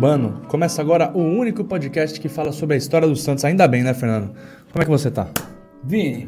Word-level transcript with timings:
Urbano. 0.00 0.40
Começa 0.48 0.80
agora 0.80 1.12
o 1.14 1.20
único 1.20 1.62
podcast 1.62 2.18
que 2.18 2.26
fala 2.26 2.52
sobre 2.52 2.74
a 2.74 2.78
história 2.78 3.06
do 3.06 3.14
Santos. 3.14 3.44
Ainda 3.44 3.68
bem, 3.68 3.82
né, 3.82 3.92
Fernando? 3.92 4.34
Como 4.72 4.80
é 4.80 4.84
que 4.86 4.90
você 4.90 5.10
tá? 5.10 5.28
Vini, 5.84 6.26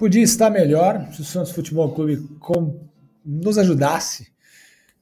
podia 0.00 0.20
estar 0.20 0.50
melhor 0.50 1.06
se 1.12 1.20
o 1.20 1.24
Santos 1.24 1.52
Futebol 1.52 1.92
Clube 1.94 2.16
com- 2.40 2.80
nos 3.24 3.56
ajudasse, 3.56 4.32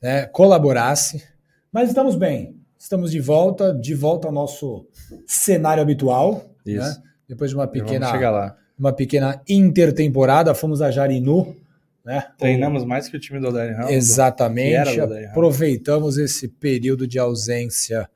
né, 0.02 0.26
colaborasse, 0.26 1.24
mas 1.72 1.88
estamos 1.88 2.16
bem. 2.16 2.54
Estamos 2.78 3.10
de 3.10 3.18
volta, 3.18 3.72
de 3.72 3.94
volta 3.94 4.28
ao 4.28 4.34
nosso 4.34 4.86
cenário 5.26 5.82
habitual. 5.82 6.50
Isso. 6.66 6.80
né? 6.86 6.96
Depois 7.26 7.50
de 7.50 7.56
uma 7.56 7.66
pequena, 7.66 8.54
uma 8.78 8.92
pequena 8.92 9.40
intertemporada, 9.48 10.52
fomos 10.54 10.82
a 10.82 10.90
Jarinu, 10.90 11.56
né? 12.04 12.24
Treinamos 12.38 12.84
mais 12.84 13.08
que 13.08 13.16
o 13.16 13.20
time 13.20 13.40
do 13.40 13.48
Odair 13.48 13.86
que 13.86 13.92
Exatamente. 13.92 14.96
do 14.96 15.04
Odair. 15.04 15.30
Aproveitamos 15.30 16.16
esse 16.18 16.48
período 16.48 17.06
de 17.06 17.18
ausência 17.18 18.08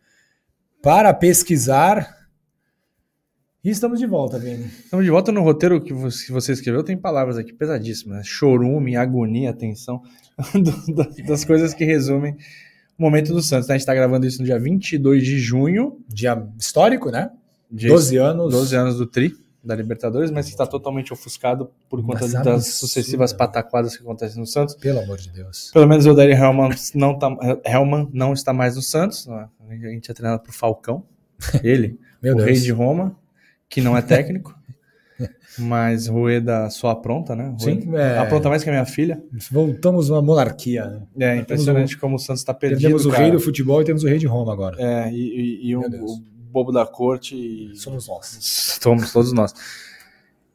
para 0.83 1.12
pesquisar. 1.15 2.24
E 3.62 3.70
estamos 3.70 3.98
de 3.98 4.07
volta, 4.07 4.38
Vini. 4.38 4.66
Estamos 4.66 5.05
de 5.05 5.10
volta 5.10 5.33
no 5.33 5.43
roteiro 5.43 5.80
que 5.80 5.93
você 5.93 6.52
escreveu. 6.52 6.83
Tem 6.83 6.97
palavras 6.97 7.38
aqui 7.38 7.52
pesadíssimas, 7.52 8.19
né? 8.19 8.23
Chorume, 8.24 8.95
agonia, 8.97 9.55
tensão. 9.55 10.02
das 11.27 11.45
coisas 11.45 11.73
que 11.73 11.85
resumem 11.85 12.37
o 12.98 13.02
momento 13.02 13.32
do 13.32 13.43
Santos. 13.43 13.69
né? 13.69 13.74
A 13.74 13.77
gente 13.77 13.82
está 13.82 13.95
gravando 13.95 14.27
isso 14.27 14.41
no 14.41 14.45
dia 14.45 14.59
22 14.59 15.24
de 15.24 15.38
junho. 15.38 15.99
Dia 16.09 16.46
histórico, 16.59 17.10
né? 17.10 17.30
De 17.71 17.88
12 17.88 18.16
anos. 18.16 18.52
12 18.52 18.77
anos 18.77 18.99
do 18.99 19.07
Tri, 19.07 19.35
da 19.65 19.74
Libertadores, 19.74 20.30
mas 20.30 20.46
que 20.46 20.52
está 20.52 20.66
totalmente 20.66 21.12
ofuscado 21.12 21.70
por 21.88 22.04
conta 22.04 22.26
das 22.43 22.66
sucessivas 22.74 23.32
pataquadas 23.32 23.96
que 23.96 24.02
acontecem 24.02 24.38
no 24.38 24.46
Santos. 24.46 24.74
Pelo 24.74 25.01
amor 25.01 25.18
de 25.18 25.30
Deus. 25.30 25.71
Pelo 25.73 25.87
menos 25.87 26.04
o 26.06 26.10
Odair 26.12 26.38
Hellman 26.38 26.71
não, 26.95 27.18
tá, 27.18 27.29
Hellman 27.65 28.09
não 28.12 28.32
está 28.32 28.52
mais 28.52 28.76
no 28.76 28.82
Santos. 28.82 29.26
né? 29.26 29.48
A 29.68 29.74
gente 29.90 30.10
é 30.10 30.15
treinado 30.15 30.43
por 30.43 30.52
Falcão. 30.52 31.04
Ele, 31.65 31.98
o 32.21 32.23
Deus. 32.23 32.45
rei 32.45 32.54
de 32.54 32.71
Roma, 32.71 33.16
que 33.68 33.80
não 33.80 33.96
é 33.96 34.02
técnico. 34.02 34.54
mas 35.59 36.09
Rueda 36.09 36.68
só 36.71 36.88
apronta, 36.90 37.37
né? 37.37 37.54
Rueda 37.60 37.80
Sim, 37.82 37.96
é. 37.96 38.18
Apronta 38.18 38.49
mais 38.49 38.62
que 38.65 38.68
a 38.68 38.73
minha 38.73 38.84
filha. 38.84 39.23
Voltamos 39.51 40.10
à 40.10 40.21
monarquia. 40.21 41.02
Né? 41.16 41.37
É 41.37 41.37
impressionante 41.37 41.96
como 41.96 42.16
o 42.16 42.18
Santos 42.18 42.40
está 42.40 42.52
perdido. 42.52 42.88
Temos 42.88 43.06
o 43.06 43.10
rei 43.10 43.30
do 43.30 43.38
futebol 43.40 43.80
e 43.80 43.84
temos 43.84 44.02
o 44.02 44.06
rei 44.09 44.18
de 44.18 44.26
Roma 44.26 44.52
agora. 44.52 44.76
É, 44.80 45.10
e, 45.12 45.16
e- 45.62 45.68
e 45.71 45.76
o 45.76 45.82
bobo 46.55 46.71
da 46.73 46.87
corte. 46.87 47.35
E... 47.37 47.77
Somos 47.77 48.07
nós. 48.09 48.38
Somos 48.80 49.13
todos 49.13 49.33
nós. 49.33 49.52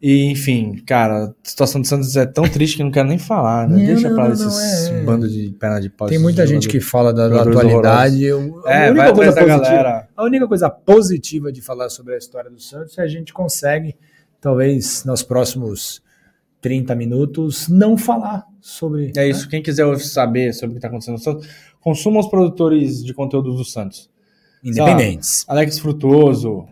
E, 0.02 0.31
enfim, 0.31 0.81
cara, 0.86 1.25
a 1.25 1.33
situação 1.44 1.81
do 1.81 1.86
Santos 1.86 2.16
é 2.16 2.25
tão 2.25 2.45
triste 2.47 2.78
que 2.78 2.81
eu 2.81 2.86
não 2.86 2.91
quero 2.91 3.09
nem 3.09 3.17
falar, 3.17 3.67
né? 3.67 3.78
Não, 3.80 3.86
Deixa 3.86 4.08
não, 4.08 4.16
pra 4.16 4.30
não, 4.30 4.33
esses 4.33 4.88
é. 4.88 5.03
bandos 5.03 5.33
de 5.33 5.50
perna 5.50 5.81
de 5.81 5.89
pau. 5.89 6.08
Tem 6.08 6.17
muita 6.17 6.47
gente 6.47 6.69
que 6.69 6.80
fala 6.80 7.14
da, 7.14 7.28
da 7.28 7.41
atualidade. 7.41 8.23
Eu- 8.23 8.61
a, 8.66 8.72
É, 8.73 8.80
vai 8.80 8.91
única 8.91 9.14
coisa 9.14 9.31
positiva, 9.33 9.58
galera. 9.59 10.08
a 10.16 10.23
única 10.23 10.47
coisa 10.47 10.69
positiva 10.69 11.52
de 11.52 11.61
falar 11.61 11.89
sobre 11.89 12.13
a 12.16 12.17
história 12.17 12.50
do 12.50 12.61
Santos 12.61 12.97
é 12.97 13.02
a 13.02 13.08
gente 13.08 13.34
consegue, 13.34 13.94
talvez 14.39 15.03
nos 15.03 15.22
próximos 15.22 16.02
30 16.61 16.95
minutos, 16.95 17.67
não 17.67 17.97
falar 17.97 18.45
sobre. 18.61 19.11
É 19.17 19.28
isso. 19.28 19.50
Quem 19.50 19.61
quiser 19.61 19.86
saber 20.00 20.53
sobre 20.53 20.69
o 20.69 20.72
que 20.72 20.78
está 20.78 20.88
acontecendo 20.88 21.16
no 21.16 21.19
Santos, 21.22 21.45
consuma 21.81 22.22
os 22.22 22.30
produtores 22.30 23.03
de 23.03 23.13
conteúdo 23.13 23.53
do 23.53 23.66
Santos. 23.66 24.09
Independentes. 24.63 25.45
Alex 25.47 25.79
Frutuoso, 25.79 26.67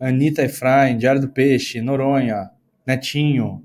Anitta 0.00 0.42
Efraim, 0.44 0.96
Diário 0.98 1.20
do 1.20 1.28
Peixe, 1.28 1.80
Noronha, 1.80 2.50
Netinho. 2.86 3.62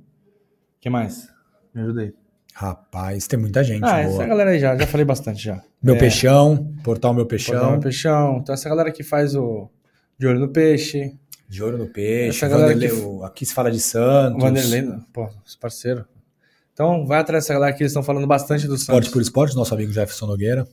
que 0.79 0.89
mais? 0.89 1.27
Me 1.73 1.81
ajuda 1.81 2.01
aí. 2.01 2.13
Rapaz, 2.53 3.27
tem 3.27 3.39
muita 3.39 3.63
gente. 3.63 3.83
Ah, 3.83 4.03
boa. 4.03 4.13
essa 4.15 4.25
galera 4.25 4.49
aí 4.51 4.59
já, 4.59 4.75
já 4.77 4.85
falei 4.87 5.05
bastante 5.05 5.41
já. 5.43 5.61
Meu 5.81 5.95
É, 5.95 5.99
Peixão, 5.99 6.73
Portal 6.83 7.13
Meu 7.13 7.25
Portal 7.25 7.27
Peixão. 7.27 7.71
Meu 7.71 7.79
Peixão. 7.79 8.37
Então 8.41 8.53
essa 8.53 8.67
galera 8.69 8.91
que 8.91 9.03
faz 9.03 9.35
o 9.35 9.69
De 10.17 10.27
Olho 10.27 10.39
no 10.39 10.49
Peixe, 10.49 11.17
De 11.47 11.61
olho 11.63 11.77
no 11.77 11.87
peixe. 11.87 12.37
Essa 12.37 12.47
galera 12.47 12.73
Vanderlei, 12.73 13.01
que- 13.19 13.23
aqui 13.25 13.45
se 13.45 13.53
fala 13.53 13.69
de 13.71 13.79
Santos. 13.79 14.37
o 14.37 14.45
Vanderlei, 14.45 14.87
pô, 15.13 15.29
os 15.45 15.55
parceiros. 15.55 16.03
Então 16.73 17.05
vai 17.05 17.19
atrás 17.19 17.43
dessa 17.43 17.53
galera 17.53 17.73
que 17.73 17.83
eles 17.83 17.91
estão 17.91 18.03
falando 18.03 18.25
bastante 18.27 18.63
do 18.67 18.71
Santos. 18.77 18.83
Esporte 18.83 19.11
por 19.11 19.21
esporte, 19.21 19.55
nosso 19.55 19.73
amigo 19.73 19.91
Jefferson 19.91 20.27
Nogueira. 20.27 20.65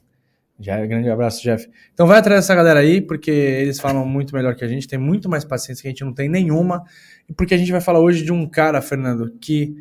Já, 0.60 0.84
grande 0.86 1.08
abraço, 1.08 1.42
Jeff. 1.42 1.69
Então 1.94 2.06
vai 2.06 2.19
atrás 2.19 2.41
dessa 2.41 2.54
galera 2.54 2.80
aí, 2.80 3.00
porque 3.00 3.30
eles 3.30 3.78
falam 3.78 4.04
muito 4.04 4.34
melhor 4.34 4.56
que 4.56 4.64
a 4.64 4.69
gente, 4.69 4.88
tem 4.88 4.98
muito 4.98 5.28
mais 5.28 5.44
paciência 5.44 5.82
que 5.82 5.88
a 5.88 5.91
gente 5.91 6.04
não 6.04 6.12
tem 6.12 6.28
nenhuma. 6.28 6.82
E 7.28 7.32
porque 7.32 7.54
a 7.54 7.58
gente 7.58 7.70
vai 7.70 7.80
falar 7.80 8.00
hoje 8.00 8.24
de 8.24 8.32
um 8.32 8.46
cara, 8.48 8.82
Fernando, 8.82 9.30
que 9.41 9.76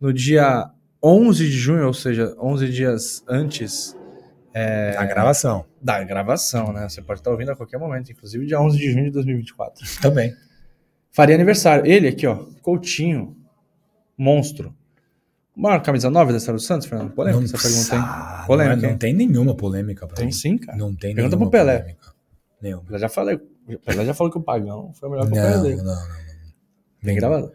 no 0.00 0.12
dia 0.12 0.70
11 1.02 1.44
de 1.44 1.50
junho, 1.50 1.86
ou 1.86 1.92
seja, 1.94 2.34
11 2.40 2.68
dias 2.68 3.24
antes 3.28 3.96
É. 4.54 4.94
A 4.98 5.04
gravação. 5.04 5.64
da 5.80 6.02
gravação, 6.04 6.72
né? 6.72 6.88
Você 6.88 7.00
pode 7.02 7.20
estar 7.20 7.30
ouvindo 7.30 7.50
a 7.50 7.56
qualquer 7.56 7.78
momento, 7.78 8.10
inclusive 8.10 8.46
dia 8.46 8.60
11 8.60 8.78
de 8.78 8.90
junho 8.92 9.04
de 9.06 9.10
2024. 9.12 9.84
Também. 10.00 10.32
Faria 11.12 11.34
aniversário. 11.34 11.86
Ele 11.90 12.08
aqui, 12.08 12.26
ó, 12.26 12.46
Coutinho, 12.62 13.36
monstro. 14.16 14.74
Maior 15.56 15.82
camisa 15.82 16.08
9 16.10 16.32
da 16.32 16.38
história 16.38 16.56
do 16.58 16.62
Santos, 16.62 16.86
Fernando? 16.86 17.10
Polêmica 17.12 17.44
essa 17.44 17.58
pergunta, 17.58 17.94
hein? 17.96 18.02
Ah, 18.04 18.44
Polêmica, 18.46 18.76
Não, 18.76 18.88
é- 18.88 18.90
não 18.92 18.98
tem 18.98 19.12
nenhuma 19.14 19.54
polêmica. 19.54 20.06
pra 20.06 20.16
Tem 20.16 20.26
mim. 20.26 20.32
sim, 20.32 20.56
cara. 20.56 20.78
Não 20.78 20.94
tem 20.94 21.14
Pergunta 21.14 21.36
nenhuma 21.36 21.50
pro 21.50 21.58
Pelé. 21.58 21.78
polêmica. 21.78 22.06
Nenhuma. 22.62 22.84
Eu 22.90 22.98
já 22.98 23.08
falei. 23.08 23.38
Pelé 23.84 24.04
já 24.04 24.14
falou 24.14 24.32
que 24.32 24.38
o 24.38 24.42
Pagão 24.42 24.92
foi 24.94 25.08
o 25.08 25.12
melhor 25.12 25.24
Não, 25.24 25.30
companheiro 25.30 25.56
não, 25.56 25.62
dele. 25.64 25.76
não, 25.76 25.84
não. 25.84 26.06
Tem 27.02 27.16
gravado. 27.16 27.52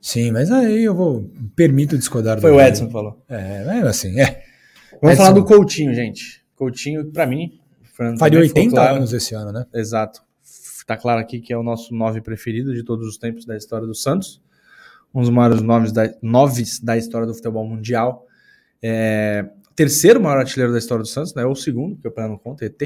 Sim, 0.00 0.30
mas 0.30 0.50
aí 0.50 0.84
eu 0.84 0.94
vou. 0.94 1.28
Permito 1.56 1.96
discordar 1.98 2.40
Foi 2.40 2.50
o 2.52 2.60
Edson 2.60 2.86
que 2.86 2.92
falou. 2.92 3.22
É, 3.28 3.64
mas 3.64 3.84
assim, 3.86 4.18
é. 4.20 4.42
Vamos 5.00 5.12
Edson. 5.14 5.16
falar 5.16 5.32
do 5.32 5.44
Coutinho, 5.44 5.92
gente. 5.94 6.44
Coutinho, 6.54 7.10
pra 7.10 7.26
mim, 7.26 7.58
Faria 7.92 8.16
também 8.16 8.48
ficou 8.48 8.62
80 8.62 8.70
claro. 8.70 8.96
anos 8.96 9.12
esse 9.12 9.34
ano, 9.34 9.52
né? 9.52 9.64
Exato. 9.74 10.22
Tá 10.86 10.96
claro 10.96 11.20
aqui 11.20 11.40
que 11.40 11.52
é 11.52 11.56
o 11.58 11.62
nosso 11.62 11.94
nove 11.94 12.20
preferido 12.20 12.72
de 12.74 12.82
todos 12.82 13.06
os 13.06 13.18
tempos 13.18 13.44
da 13.44 13.56
história 13.56 13.86
do 13.86 13.94
Santos. 13.94 14.40
Um 15.14 15.20
dos 15.20 15.30
maiores 15.30 15.62
noves 15.62 15.92
da, 15.92 16.12
noves 16.22 16.80
da 16.80 16.96
história 16.96 17.26
do 17.26 17.34
futebol 17.34 17.66
mundial. 17.66 18.26
É, 18.82 19.48
terceiro 19.74 20.20
maior 20.20 20.38
artilheiro 20.38 20.72
da 20.72 20.78
história 20.78 21.02
do 21.02 21.08
Santos, 21.08 21.34
né? 21.34 21.44
Ou 21.44 21.52
o 21.52 21.56
segundo, 21.56 21.96
que 21.96 22.08
o 22.08 22.10
Pelé 22.10 22.28
não 22.28 22.38
conta, 22.38 22.64
ET. 22.64 22.80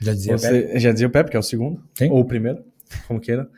Já 0.00 0.12
dizia 0.12 0.38
Você, 0.38 0.78
já 0.78 0.92
dizia 0.92 1.06
o 1.06 1.10
Pepe, 1.10 1.30
que 1.30 1.36
é 1.36 1.40
o 1.40 1.42
segundo. 1.42 1.82
Sim. 1.94 2.10
Ou 2.10 2.20
o 2.20 2.24
primeiro, 2.24 2.64
como 3.06 3.20
queira. 3.20 3.48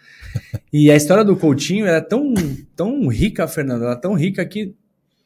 e 0.72 0.90
a 0.90 0.96
história 0.96 1.24
do 1.24 1.36
Coutinho 1.36 1.86
ela 1.86 1.98
é 1.98 2.00
tão, 2.00 2.34
tão 2.76 3.06
rica, 3.08 3.46
Fernando. 3.46 3.84
Ela 3.84 3.94
é 3.94 4.00
tão 4.00 4.14
rica 4.14 4.44
que 4.44 4.74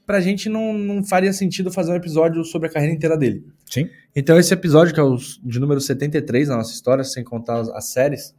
pra 0.07 0.21
gente 0.21 0.49
não, 0.49 0.73
não 0.73 1.03
faria 1.03 1.33
sentido 1.33 1.73
fazer 1.73 1.91
um 1.91 1.97
episódio 1.97 2.45
sobre 2.45 2.69
a 2.69 2.71
carreira 2.71 2.95
inteira 2.95 3.17
dele. 3.17 3.45
Sim. 3.69 3.89
Então, 4.15 4.39
esse 4.39 4.55
episódio, 4.55 4.95
que 4.95 5.01
é 5.01 5.03
o 5.03 5.17
de 5.17 5.59
número 5.59 5.81
73 5.81 6.49
na 6.49 6.59
nossa 6.59 6.73
história, 6.73 7.03
sem 7.03 7.25
contar 7.25 7.59
as, 7.59 7.69
as 7.71 7.87
séries, 7.89 8.35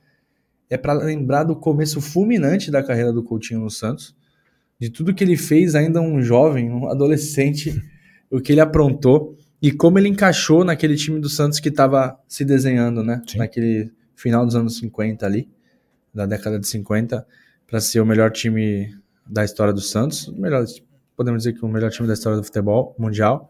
é 0.70 0.78
para 0.78 0.94
lembrar 0.94 1.44
do 1.44 1.56
começo 1.56 2.02
fulminante 2.02 2.70
da 2.70 2.84
carreira 2.84 3.14
do 3.14 3.24
Coutinho 3.24 3.62
no 3.62 3.70
Santos, 3.70 4.16
de 4.80 4.90
tudo 4.90 5.14
que 5.14 5.24
ele 5.24 5.38
fez 5.38 5.76
ainda 5.76 6.02
um 6.02 6.22
jovem, 6.22 6.70
um 6.72 6.90
adolescente, 6.90 7.82
o 8.30 8.40
que 8.40 8.52
ele 8.52 8.62
aprontou 8.62 9.38
e 9.62 9.72
como 9.72 9.98
ele 9.98 10.08
encaixou 10.08 10.64
naquele 10.64 10.96
time 10.96 11.20
do 11.20 11.30
Santos 11.30 11.60
que 11.60 11.70
estava 11.70 12.20
se 12.28 12.46
desenhando, 12.46 13.04
né? 13.04 13.22
Sim. 13.28 13.40
Naquele 13.40 13.92
final 14.16 14.46
dos 14.46 14.56
anos 14.56 14.78
50 14.78 15.26
ali, 15.26 15.50
da 16.14 16.26
década 16.26 16.60
de 16.60 16.68
50, 16.68 17.26
para 17.66 17.80
ser 17.80 18.00
o 18.00 18.06
melhor 18.06 18.32
time 18.32 18.96
da 19.26 19.44
história 19.44 19.74
do 19.74 19.82
Santos, 19.82 20.28
melhor, 20.38 20.66
podemos 21.16 21.44
dizer 21.44 21.54
que 21.54 21.66
o 21.66 21.68
melhor 21.68 21.92
time 21.92 22.08
da 22.08 22.14
história 22.14 22.38
do 22.38 22.44
futebol 22.44 22.96
mundial. 22.98 23.50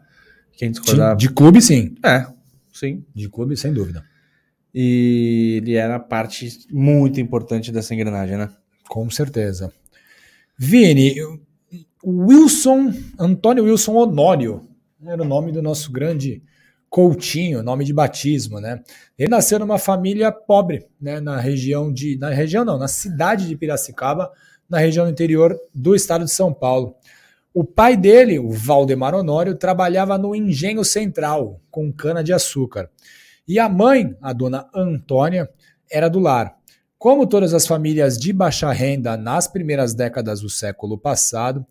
Quem 0.53 0.71
discordar, 0.71 1.15
De 1.15 1.29
clube, 1.29 1.61
sim. 1.61 1.95
é, 2.03 2.25
sim. 2.73 3.05
De 3.13 3.29
clube, 3.29 3.55
sem 3.55 3.71
dúvida. 3.71 4.03
E 4.79 5.55
ele 5.57 5.73
era 5.73 5.99
parte 5.99 6.67
muito 6.71 7.19
importante 7.19 7.71
dessa 7.71 7.95
engrenagem, 7.95 8.37
né? 8.37 8.47
Com 8.87 9.09
certeza. 9.09 9.73
Vini, 10.55 11.15
Wilson, 12.05 12.93
Antônio 13.17 13.63
Wilson 13.63 13.95
Honório, 13.95 14.69
era 15.03 15.19
o 15.19 15.25
nome 15.25 15.51
do 15.51 15.63
nosso 15.63 15.91
grande 15.91 16.43
Coutinho, 16.91 17.63
nome 17.63 17.83
de 17.85 17.91
batismo, 17.91 18.59
né? 18.59 18.83
Ele 19.17 19.31
nasceu 19.31 19.57
numa 19.57 19.79
família 19.79 20.31
pobre, 20.31 20.85
né, 21.01 21.19
na 21.19 21.39
região 21.39 21.91
de, 21.91 22.15
na 22.19 22.29
região 22.29 22.63
não, 22.63 22.77
na 22.77 22.87
cidade 22.87 23.47
de 23.47 23.57
Piracicaba, 23.57 24.31
na 24.69 24.77
região 24.77 25.09
interior 25.09 25.57
do 25.73 25.95
estado 25.95 26.23
de 26.23 26.31
São 26.31 26.53
Paulo. 26.53 26.95
O 27.51 27.63
pai 27.63 27.97
dele, 27.97 28.37
o 28.37 28.51
Valdemar 28.51 29.15
Honório, 29.15 29.55
trabalhava 29.55 30.19
no 30.19 30.35
Engenho 30.35 30.85
Central, 30.85 31.59
com 31.71 31.91
cana 31.91 32.23
de 32.23 32.31
açúcar. 32.31 32.91
E 33.47 33.59
a 33.59 33.69
mãe, 33.69 34.15
a 34.21 34.33
dona 34.33 34.67
Antônia, 34.75 35.49
era 35.89 36.09
do 36.09 36.19
lar. 36.19 36.57
Como 36.97 37.27
todas 37.27 37.53
as 37.53 37.65
famílias 37.65 38.17
de 38.17 38.33
baixa 38.33 38.71
renda 38.71 39.15
nas 39.15 39.47
primeiras 39.47 39.93
décadas 39.93 40.41
do 40.41 40.49
século 40.49 40.97
passado, 40.97 41.65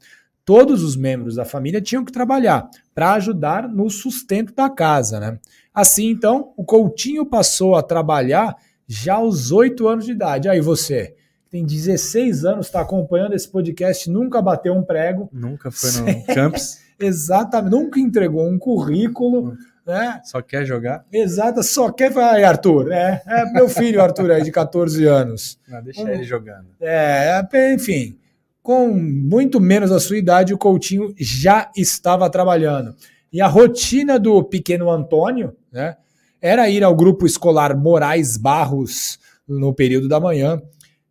todos 0.45 0.83
os 0.83 0.97
membros 0.97 1.35
da 1.35 1.45
família 1.45 1.81
tinham 1.81 2.05
que 2.05 2.13
trabalhar 2.13 2.71
para 2.95 3.13
ajudar 3.15 3.69
no 3.69 3.91
sustento 3.91 4.55
da 4.55 4.71
casa. 4.71 5.19
Né? 5.19 5.39
Assim, 5.75 6.09
então, 6.09 6.53
o 6.57 6.65
Coutinho 6.65 7.27
passou 7.27 7.75
a 7.75 7.83
trabalhar 7.83 8.57
já 8.87 9.15
aos 9.17 9.51
oito 9.51 9.89
anos 9.89 10.07
de 10.07 10.13
idade. 10.13 10.49
Aí 10.49 10.61
você, 10.61 11.15
que 11.45 11.51
tem 11.51 11.67
16 11.67 12.45
anos, 12.45 12.67
está 12.67 12.81
acompanhando 12.81 13.35
esse 13.35 13.49
podcast, 13.49 14.09
nunca 14.09 14.41
bateu 14.41 14.73
um 14.73 14.83
prego. 14.83 15.29
Nunca 15.33 15.71
foi 15.71 15.91
no 15.91 16.25
Camps. 16.27 16.87
Exatamente, 16.99 17.71
nunca 17.73 18.01
entregou 18.01 18.49
um 18.49 18.59
currículo, 18.59 19.55
né? 19.87 20.21
Só 20.25 20.43
quer 20.43 20.67
jogar? 20.67 21.05
Exato, 21.13 21.63
só 21.63 21.93
quer 21.93 22.13
falar, 22.13 22.33
ai, 22.33 22.45
Arthur, 22.45 22.91
é, 22.91 23.23
é 23.27 23.45
meu 23.53 23.69
filho 23.69 24.03
Arthur 24.03 24.33
aí 24.33 24.43
de 24.43 24.51
14 24.51 25.05
anos. 25.07 25.59
Não, 25.69 25.83
deixa 25.83 26.03
um, 26.03 26.09
ele 26.09 26.25
jogando. 26.25 26.67
É, 26.81 27.41
enfim, 27.73 28.19
com 28.63 28.89
muito 28.89 29.61
menos 29.61 29.93
a 29.93 30.01
sua 30.01 30.19
idade, 30.19 30.53
o 30.53 30.59
Coutinho 30.59 31.15
já 31.17 31.71
estava 31.77 32.29
trabalhando. 32.29 32.95
E 33.33 33.41
a 33.41 33.47
rotina 33.47 34.19
do 34.19 34.43
pequeno 34.43 34.91
Antônio, 34.91 35.57
né, 35.71 35.97
era 36.41 36.69
ir 36.69 36.83
ao 36.83 36.95
grupo 36.95 37.27
escolar 37.27 37.77
Moraes 37.77 38.37
Barros 38.37 39.19
no 39.49 39.73
período 39.73 40.09
da 40.09 40.19
manhã 40.19 40.61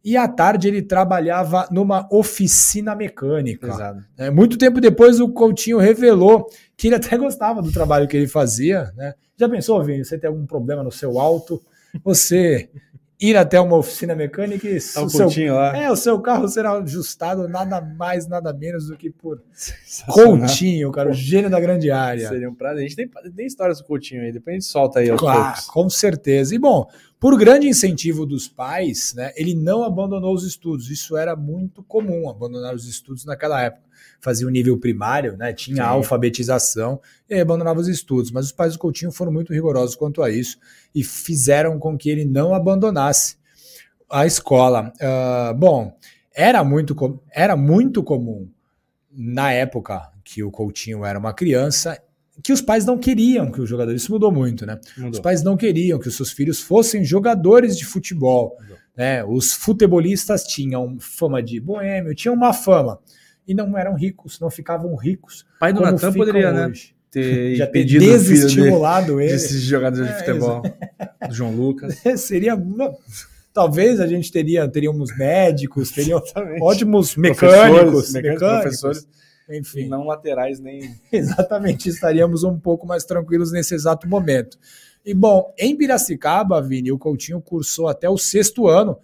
e 0.06 0.16
à 0.16 0.28
tarde 0.28 0.68
ele 0.68 0.84
trabalhava 0.84 1.68
numa 1.72 2.08
oficina 2.12 2.96
mecânica. 2.96 3.68
Exato. 3.68 4.06
É, 4.16 4.30
muito 4.30 4.56
tempo 4.56 4.80
depois 4.80 5.20
o 5.20 5.28
Coutinho 5.30 5.80
revelou 5.80 6.48
que 6.78 6.90
ele 6.90 6.96
até 6.96 7.18
gostava 7.18 7.60
do 7.60 7.72
trabalho 7.72 8.08
que 8.08 8.16
ele 8.16 8.28
fazia. 8.28 8.94
Né? 8.96 9.16
Já 9.36 9.50
pensou, 9.50 9.84
Vini, 9.84 10.06
você 10.06 10.16
tem 10.16 10.28
algum 10.28 10.46
problema 10.46 10.84
no 10.84 10.92
seu 10.92 11.20
alto? 11.20 11.60
Você 12.04 12.70
ir 13.20 13.36
até 13.36 13.60
uma 13.60 13.78
oficina 13.78 14.14
mecânica 14.14 14.68
e 14.68 14.80
tá 14.80 15.02
o, 15.02 15.10
seu, 15.10 15.56
lá. 15.56 15.76
É, 15.76 15.90
o 15.90 15.96
seu 15.96 16.20
carro 16.20 16.48
será 16.48 16.74
ajustado 16.74 17.48
nada 17.48 17.82
mais, 17.82 18.28
nada 18.28 18.54
menos 18.54 18.88
do 18.88 18.96
que 18.96 19.10
por 19.10 19.42
Coutinho, 20.08 20.92
cara, 20.92 21.10
o 21.10 21.14
gênio 21.14 21.50
da 21.50 21.60
grande 21.60 21.90
área. 21.90 22.30
Seria 22.30 22.50
um 22.50 22.54
prazer. 22.54 22.86
A 22.86 22.88
gente 22.88 22.96
tem, 22.96 23.10
tem 23.36 23.48
histórias 23.48 23.80
do 23.80 23.86
Coutinho 23.86 24.22
aí, 24.22 24.32
depois 24.32 24.54
a 24.54 24.60
gente 24.60 24.66
solta 24.66 25.00
aí 25.00 25.10
claro. 25.18 25.58
Com 25.70 25.90
certeza. 25.90 26.54
E 26.54 26.60
bom, 26.60 26.88
por 27.26 27.40
grande 27.40 27.68
incentivo 27.68 28.24
dos 28.24 28.48
pais, 28.48 29.16
né, 29.16 29.32
ele 29.36 29.56
não 29.56 29.84
abandonou 29.84 30.32
os 30.32 30.44
estudos. 30.44 30.92
Isso 30.92 31.18
era 31.18 31.36
muito 31.36 31.82
comum, 31.82 32.30
abandonar 32.30 32.76
os 32.76 32.88
estudos 32.88 33.26
naquela 33.26 33.60
época. 33.60 33.82
Fazia 34.22 34.46
o 34.46 34.52
nível 34.52 34.78
primário, 34.78 35.36
né, 35.36 35.52
tinha 35.52 35.78
Sim. 35.78 35.90
alfabetização 35.90 37.02
e 37.28 37.40
abandonava 37.40 37.80
os 37.80 37.88
estudos. 37.88 38.30
Mas 38.30 38.46
os 38.46 38.52
pais 38.52 38.74
do 38.74 38.80
Coutinho 38.80 39.12
foram 39.12 39.32
muito 39.32 39.52
rigorosos 39.52 39.96
quanto 39.96 40.22
a 40.22 40.30
isso 40.30 40.60
e 40.94 41.04
fizeram 41.04 41.80
com 41.80 41.98
que 41.98 42.12
ele 42.12 42.26
não 42.26 42.54
abandonasse 42.54 43.38
a 44.08 44.28
escola. 44.28 44.94
Uh, 45.02 45.56
bom, 45.56 45.98
era 46.32 46.64
muito, 46.64 47.20
era 47.32 47.56
muito 47.56 48.04
comum 48.04 48.48
na 49.12 49.52
época 49.52 50.12
que 50.24 50.44
o 50.44 50.52
Coutinho 50.52 51.04
era 51.04 51.18
uma 51.18 51.34
criança 51.34 52.00
que 52.44 52.54
os 52.54 52.62
pais 52.62 52.86
não 52.86 52.98
queriam 52.98 53.52
que 53.52 53.62
os 53.62 53.70
jogadores. 53.70 54.02
Isso 54.02 54.12
mudou 54.12 54.32
muito, 54.32 54.66
né? 54.66 54.80
Mudou. 54.98 55.12
Os 55.12 55.20
pais 55.20 55.44
não 55.44 55.56
queriam 55.56 56.00
que 56.00 56.08
os 56.08 56.16
seus 56.16 56.32
filhos 56.32 56.60
fossem 56.60 57.04
jogadores 57.04 57.78
de 57.78 57.86
futebol. 57.86 58.58
Né? 58.96 59.24
Os 59.24 59.54
futebolistas 59.54 60.44
tinham 60.44 60.98
fama 61.00 61.42
de 61.42 61.60
boêmio, 61.60 62.16
tinham 62.16 62.36
uma 62.36 62.54
fama. 62.54 63.00
E 63.48 63.54
não 63.54 63.78
eram 63.78 63.96
ricos, 63.96 64.40
não 64.40 64.50
ficavam 64.50 64.96
ricos. 64.96 65.46
pai 65.60 65.72
do 65.72 65.82
Natan 65.82 66.12
poderia, 66.12 66.52
né, 66.52 66.68
hoje. 66.68 66.88
né? 66.88 66.96
Ter 67.12 67.56
Já 67.58 67.68
ter 67.68 67.84
desestimulado 67.84 69.22
ele. 69.22 69.32
Desses 69.32 69.62
jogadores 69.62 70.08
é, 70.08 70.12
de 70.12 70.20
futebol. 70.20 70.62
do 70.62 71.34
João 71.34 71.56
Lucas. 71.56 72.02
Seria. 72.18 72.58
Talvez 73.54 74.02
a 74.02 74.08
gente 74.08 74.30
teria, 74.32 74.68
teríamos 74.68 75.16
médicos, 75.18 75.90
teríamos 75.90 76.34
ótimos 76.62 77.16
mecânicos, 77.16 78.12
mecânicos, 78.12 78.40
professores 78.40 79.08
enfim. 79.50 79.88
Não 79.88 80.06
laterais 80.06 80.60
nem. 80.60 80.96
Exatamente, 81.12 81.90
estaríamos 81.90 82.44
um 82.44 82.60
pouco 82.60 82.86
mais 82.86 83.04
tranquilos 83.04 83.52
nesse 83.52 83.74
exato 83.76 84.08
momento. 84.08 84.58
E 85.06 85.14
bom, 85.14 85.54
em 85.58 85.76
Piracicaba, 85.76 86.62
Vini, 86.62 86.92
o 86.92 86.98
Coutinho 86.98 87.42
cursou 87.42 87.88
até 87.88 88.10
o 88.10 88.18
sexto 88.18 88.68
ano, 88.68 88.98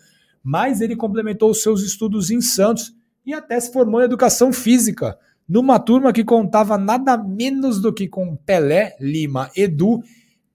mas 0.43 0.81
ele 0.81 0.95
complementou 0.95 1.51
os 1.51 1.61
seus 1.61 1.83
estudos 1.83 2.31
em 2.31 2.41
Santos 2.41 2.93
e 3.25 3.33
até 3.33 3.59
se 3.59 3.71
formou 3.71 4.01
em 4.01 4.05
educação 4.05 4.51
física, 4.51 5.17
numa 5.47 5.79
turma 5.79 6.11
que 6.11 6.23
contava 6.23 6.77
nada 6.77 7.15
menos 7.17 7.79
do 7.79 7.93
que 7.93 8.07
com 8.07 8.35
Pelé, 8.35 8.95
Lima, 8.99 9.51
Edu 9.55 10.01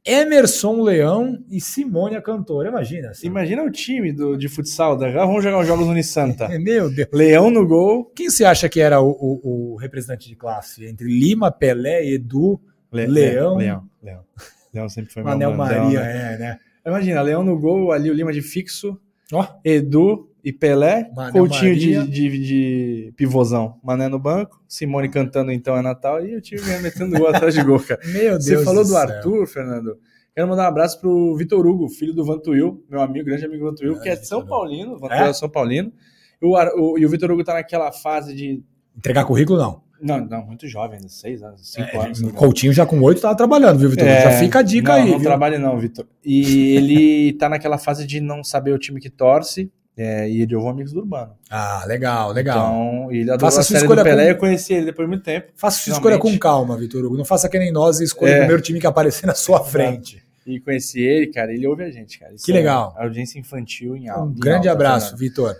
Emerson 0.06 0.80
Leão 0.80 1.44
e 1.50 1.60
Simone 1.60 2.14
a 2.14 2.22
cantora. 2.22 2.68
Imagina. 2.68 3.12
Sabe? 3.12 3.26
Imagina 3.26 3.64
o 3.64 3.70
time 3.70 4.12
do, 4.12 4.36
de 4.36 4.48
futsal. 4.48 4.96
Da, 4.96 5.10
vamos 5.10 5.42
jogar 5.42 5.58
os 5.58 5.66
jogos 5.66 5.84
no 5.84 5.90
Unisanta. 5.90 6.48
Meu 6.60 6.88
Deus. 6.88 7.08
Leão 7.12 7.50
no 7.50 7.66
gol. 7.66 8.04
Quem 8.14 8.30
você 8.30 8.44
acha 8.44 8.68
que 8.68 8.80
era 8.80 9.00
o, 9.00 9.10
o, 9.10 9.72
o 9.72 9.76
representante 9.76 10.28
de 10.28 10.36
classe? 10.36 10.86
Entre 10.86 11.06
Lima, 11.06 11.50
Pelé, 11.50 12.06
Edu, 12.06 12.60
Le, 12.92 13.06
Leão. 13.06 13.56
Leão. 13.56 13.84
Leão. 14.02 14.24
Leão 14.72 14.88
sempre 14.88 15.12
foi 15.12 15.22
Manel 15.24 15.54
Maria, 15.54 15.80
Leão, 15.80 15.92
né? 15.92 16.34
é, 16.34 16.38
né? 16.38 16.58
Imagina, 16.86 17.20
Leão 17.20 17.42
no 17.42 17.58
gol, 17.58 17.90
ali 17.90 18.08
o 18.08 18.14
Lima 18.14 18.32
de 18.32 18.42
fixo. 18.42 18.96
Oh. 19.32 19.44
Edu 19.64 20.30
e 20.46 20.52
Pelé, 20.52 21.10
Manel 21.12 21.32
Coutinho 21.32 21.74
de, 21.74 22.06
de, 22.06 22.38
de, 22.38 23.12
pivôzão, 23.16 23.80
Mané 23.82 24.06
no 24.06 24.16
banco, 24.16 24.62
Simone 24.68 25.08
cantando 25.08 25.50
então 25.50 25.76
é 25.76 25.82
Natal 25.82 26.24
e 26.24 26.36
o 26.36 26.40
time 26.40 26.60
metendo 26.80 27.18
gol 27.18 27.26
atrás 27.26 27.52
de 27.52 27.64
gol, 27.64 27.80
cara. 27.80 28.00
Meu 28.06 28.38
Deus 28.38 28.44
Você 28.44 28.64
falou 28.64 28.84
do, 28.84 28.90
do 28.90 28.96
Arthur, 28.96 29.44
Fernando. 29.48 29.98
Quero 30.32 30.46
mandar 30.46 30.62
um 30.62 30.68
abraço 30.68 31.00
pro 31.00 31.34
Vitor 31.34 31.66
Hugo, 31.66 31.88
filho 31.88 32.14
do 32.14 32.24
Vantuil, 32.24 32.80
meu 32.88 33.00
amigo, 33.00 33.24
grande 33.24 33.44
amigo 33.44 33.64
Vantuil, 33.64 33.98
que 34.00 34.08
é 34.08 34.14
São 34.14 34.46
Paulino, 34.46 34.96
Vantuil 34.96 35.20
é? 35.20 35.30
é 35.30 35.32
São 35.32 35.48
Paulino. 35.48 35.92
O, 36.40 36.56
o, 36.56 36.96
e 36.96 37.04
o 37.04 37.08
Vitor 37.08 37.28
Hugo 37.32 37.42
tá 37.42 37.54
naquela 37.54 37.90
fase 37.90 38.32
de. 38.32 38.62
Entregar 38.96 39.24
currículo, 39.24 39.58
não. 39.58 39.82
Não, 40.00 40.24
não, 40.24 40.46
muito 40.46 40.68
jovem, 40.68 41.00
seis 41.08 41.42
anos, 41.42 41.72
cinco 41.72 41.88
é, 41.88 42.04
anos. 42.04 42.22
Coutinho 42.32 42.72
já 42.72 42.86
com 42.86 43.00
oito 43.00 43.20
tava 43.20 43.34
trabalhando, 43.34 43.80
viu, 43.80 43.90
Vitor? 43.90 44.06
É, 44.06 44.22
já 44.22 44.30
fica 44.38 44.60
a 44.60 44.62
dica 44.62 44.92
não, 44.92 45.02
aí. 45.02 45.10
Não 45.10 45.18
viu? 45.18 45.26
trabalha 45.26 45.58
não, 45.58 45.76
Vitor. 45.76 46.06
E 46.24 46.76
ele 46.76 47.32
tá 47.32 47.48
naquela 47.48 47.78
fase 47.78 48.06
de 48.06 48.20
não 48.20 48.44
saber 48.44 48.72
o 48.72 48.78
time 48.78 49.00
que 49.00 49.10
torce 49.10 49.72
é, 49.96 50.28
e 50.28 50.42
ele 50.42 50.54
ouviu 50.54 50.68
Amigos 50.68 50.92
do 50.92 51.00
Urbano. 51.00 51.32
Ah, 51.50 51.82
legal, 51.86 52.30
legal. 52.30 52.58
Então, 52.58 53.10
ele 53.10 53.30
adorou 53.30 53.50
faça 53.50 53.60
a 53.60 53.64
série 53.64 53.88
do 53.88 54.02
Pelé, 54.02 54.24
com... 54.24 54.30
eu 54.30 54.36
conheci 54.36 54.74
ele 54.74 54.86
depois 54.86 55.08
de 55.08 55.10
muito 55.10 55.24
tempo. 55.24 55.46
Faça 55.54 55.78
sua 55.78 55.94
escolha 55.94 56.18
com 56.18 56.38
calma, 56.38 56.76
Vitor 56.76 57.02
Hugo. 57.02 57.16
Não 57.16 57.24
faça 57.24 57.48
que 57.48 57.58
nem 57.58 57.72
nós 57.72 57.98
e 58.00 58.04
escolha 58.04 58.30
é. 58.30 58.34
o 58.34 58.38
primeiro 58.40 58.62
time 58.62 58.78
que 58.78 58.86
aparecer 58.86 59.26
na 59.26 59.34
sua 59.34 59.64
frente. 59.64 60.22
E 60.46 60.60
conheci 60.60 61.00
ele, 61.00 61.28
cara, 61.28 61.52
ele 61.52 61.66
ouve 61.66 61.82
a 61.82 61.90
gente, 61.90 62.18
cara. 62.18 62.34
Isso 62.34 62.44
que 62.44 62.52
legal. 62.52 62.94
É 62.98 63.04
audiência 63.04 63.38
infantil 63.38 63.96
em 63.96 64.08
alta. 64.08 64.24
Um 64.24 64.34
grande 64.34 64.68
alta, 64.68 64.72
abraço, 64.72 65.16
Vitor. 65.16 65.56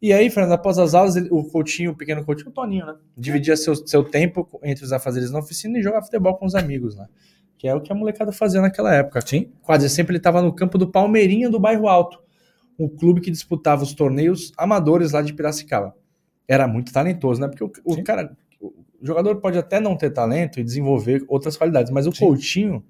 E 0.00 0.12
aí, 0.12 0.30
Fernando, 0.30 0.52
após 0.52 0.78
as 0.78 0.94
aulas, 0.94 1.16
ele, 1.16 1.28
o 1.30 1.44
Coutinho, 1.44 1.90
o 1.90 1.94
pequeno 1.94 2.24
Coutinho, 2.24 2.48
o 2.48 2.52
Toninho, 2.52 2.86
né? 2.86 2.94
Dividia 3.18 3.56
seu, 3.56 3.74
seu 3.74 4.04
tempo 4.04 4.48
entre 4.62 4.84
os 4.84 4.92
afazeres 4.92 5.30
na 5.30 5.40
oficina 5.40 5.78
e 5.78 5.82
jogar 5.82 6.00
futebol 6.02 6.36
com 6.36 6.46
os 6.46 6.54
amigos, 6.54 6.96
né? 6.96 7.06
Que 7.58 7.68
é 7.68 7.74
o 7.74 7.80
que 7.80 7.92
a 7.92 7.94
molecada 7.94 8.32
fazia 8.32 8.62
naquela 8.62 8.94
época. 8.94 9.20
Sim. 9.20 9.50
Quase 9.60 9.90
sempre 9.90 10.12
ele 10.12 10.18
estava 10.18 10.40
no 10.40 10.54
campo 10.54 10.78
do 10.78 10.88
Palmeirinha 10.88 11.50
do 11.50 11.60
Bairro 11.60 11.86
Alto 11.86 12.29
um 12.80 12.88
clube 12.88 13.20
que 13.20 13.30
disputava 13.30 13.82
os 13.82 13.92
torneios 13.92 14.52
amadores 14.56 15.12
lá 15.12 15.20
de 15.20 15.34
Piracicaba. 15.34 15.94
Era 16.48 16.66
muito 16.66 16.92
talentoso, 16.92 17.40
né? 17.40 17.48
Porque 17.48 17.62
o, 17.62 17.70
o 17.84 18.02
cara, 18.02 18.36
o 18.60 18.72
jogador 19.02 19.36
pode 19.36 19.58
até 19.58 19.78
não 19.78 19.96
ter 19.96 20.10
talento 20.10 20.58
e 20.58 20.64
desenvolver 20.64 21.22
outras 21.28 21.56
qualidades, 21.56 21.92
mas 21.92 22.06
o 22.06 22.12
Sim. 22.12 22.24
Coutinho, 22.24 22.82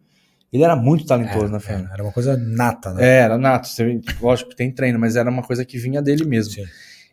ele 0.53 0.63
era 0.63 0.77
muito 0.77 1.05
talentoso, 1.05 1.47
é, 1.47 1.51
né, 1.51 1.61
Fernando? 1.61 1.91
É, 1.91 1.93
era 1.93 2.03
uma 2.03 2.13
coisa 2.13 2.37
nata, 2.37 2.95
né? 2.95 3.05
É, 3.05 3.21
era 3.23 3.37
nato. 3.37 3.69
Você, 3.69 4.01
lógico 4.21 4.51
que 4.51 4.57
tem 4.57 4.71
treino, 4.71 4.99
mas 4.99 5.17
era 5.17 5.29
uma 5.29 5.43
coisa 5.43 5.65
que 5.65 5.77
vinha 5.77 6.01
dele 6.01 6.25
mesmo. 6.25 6.55
Sim. 6.55 6.65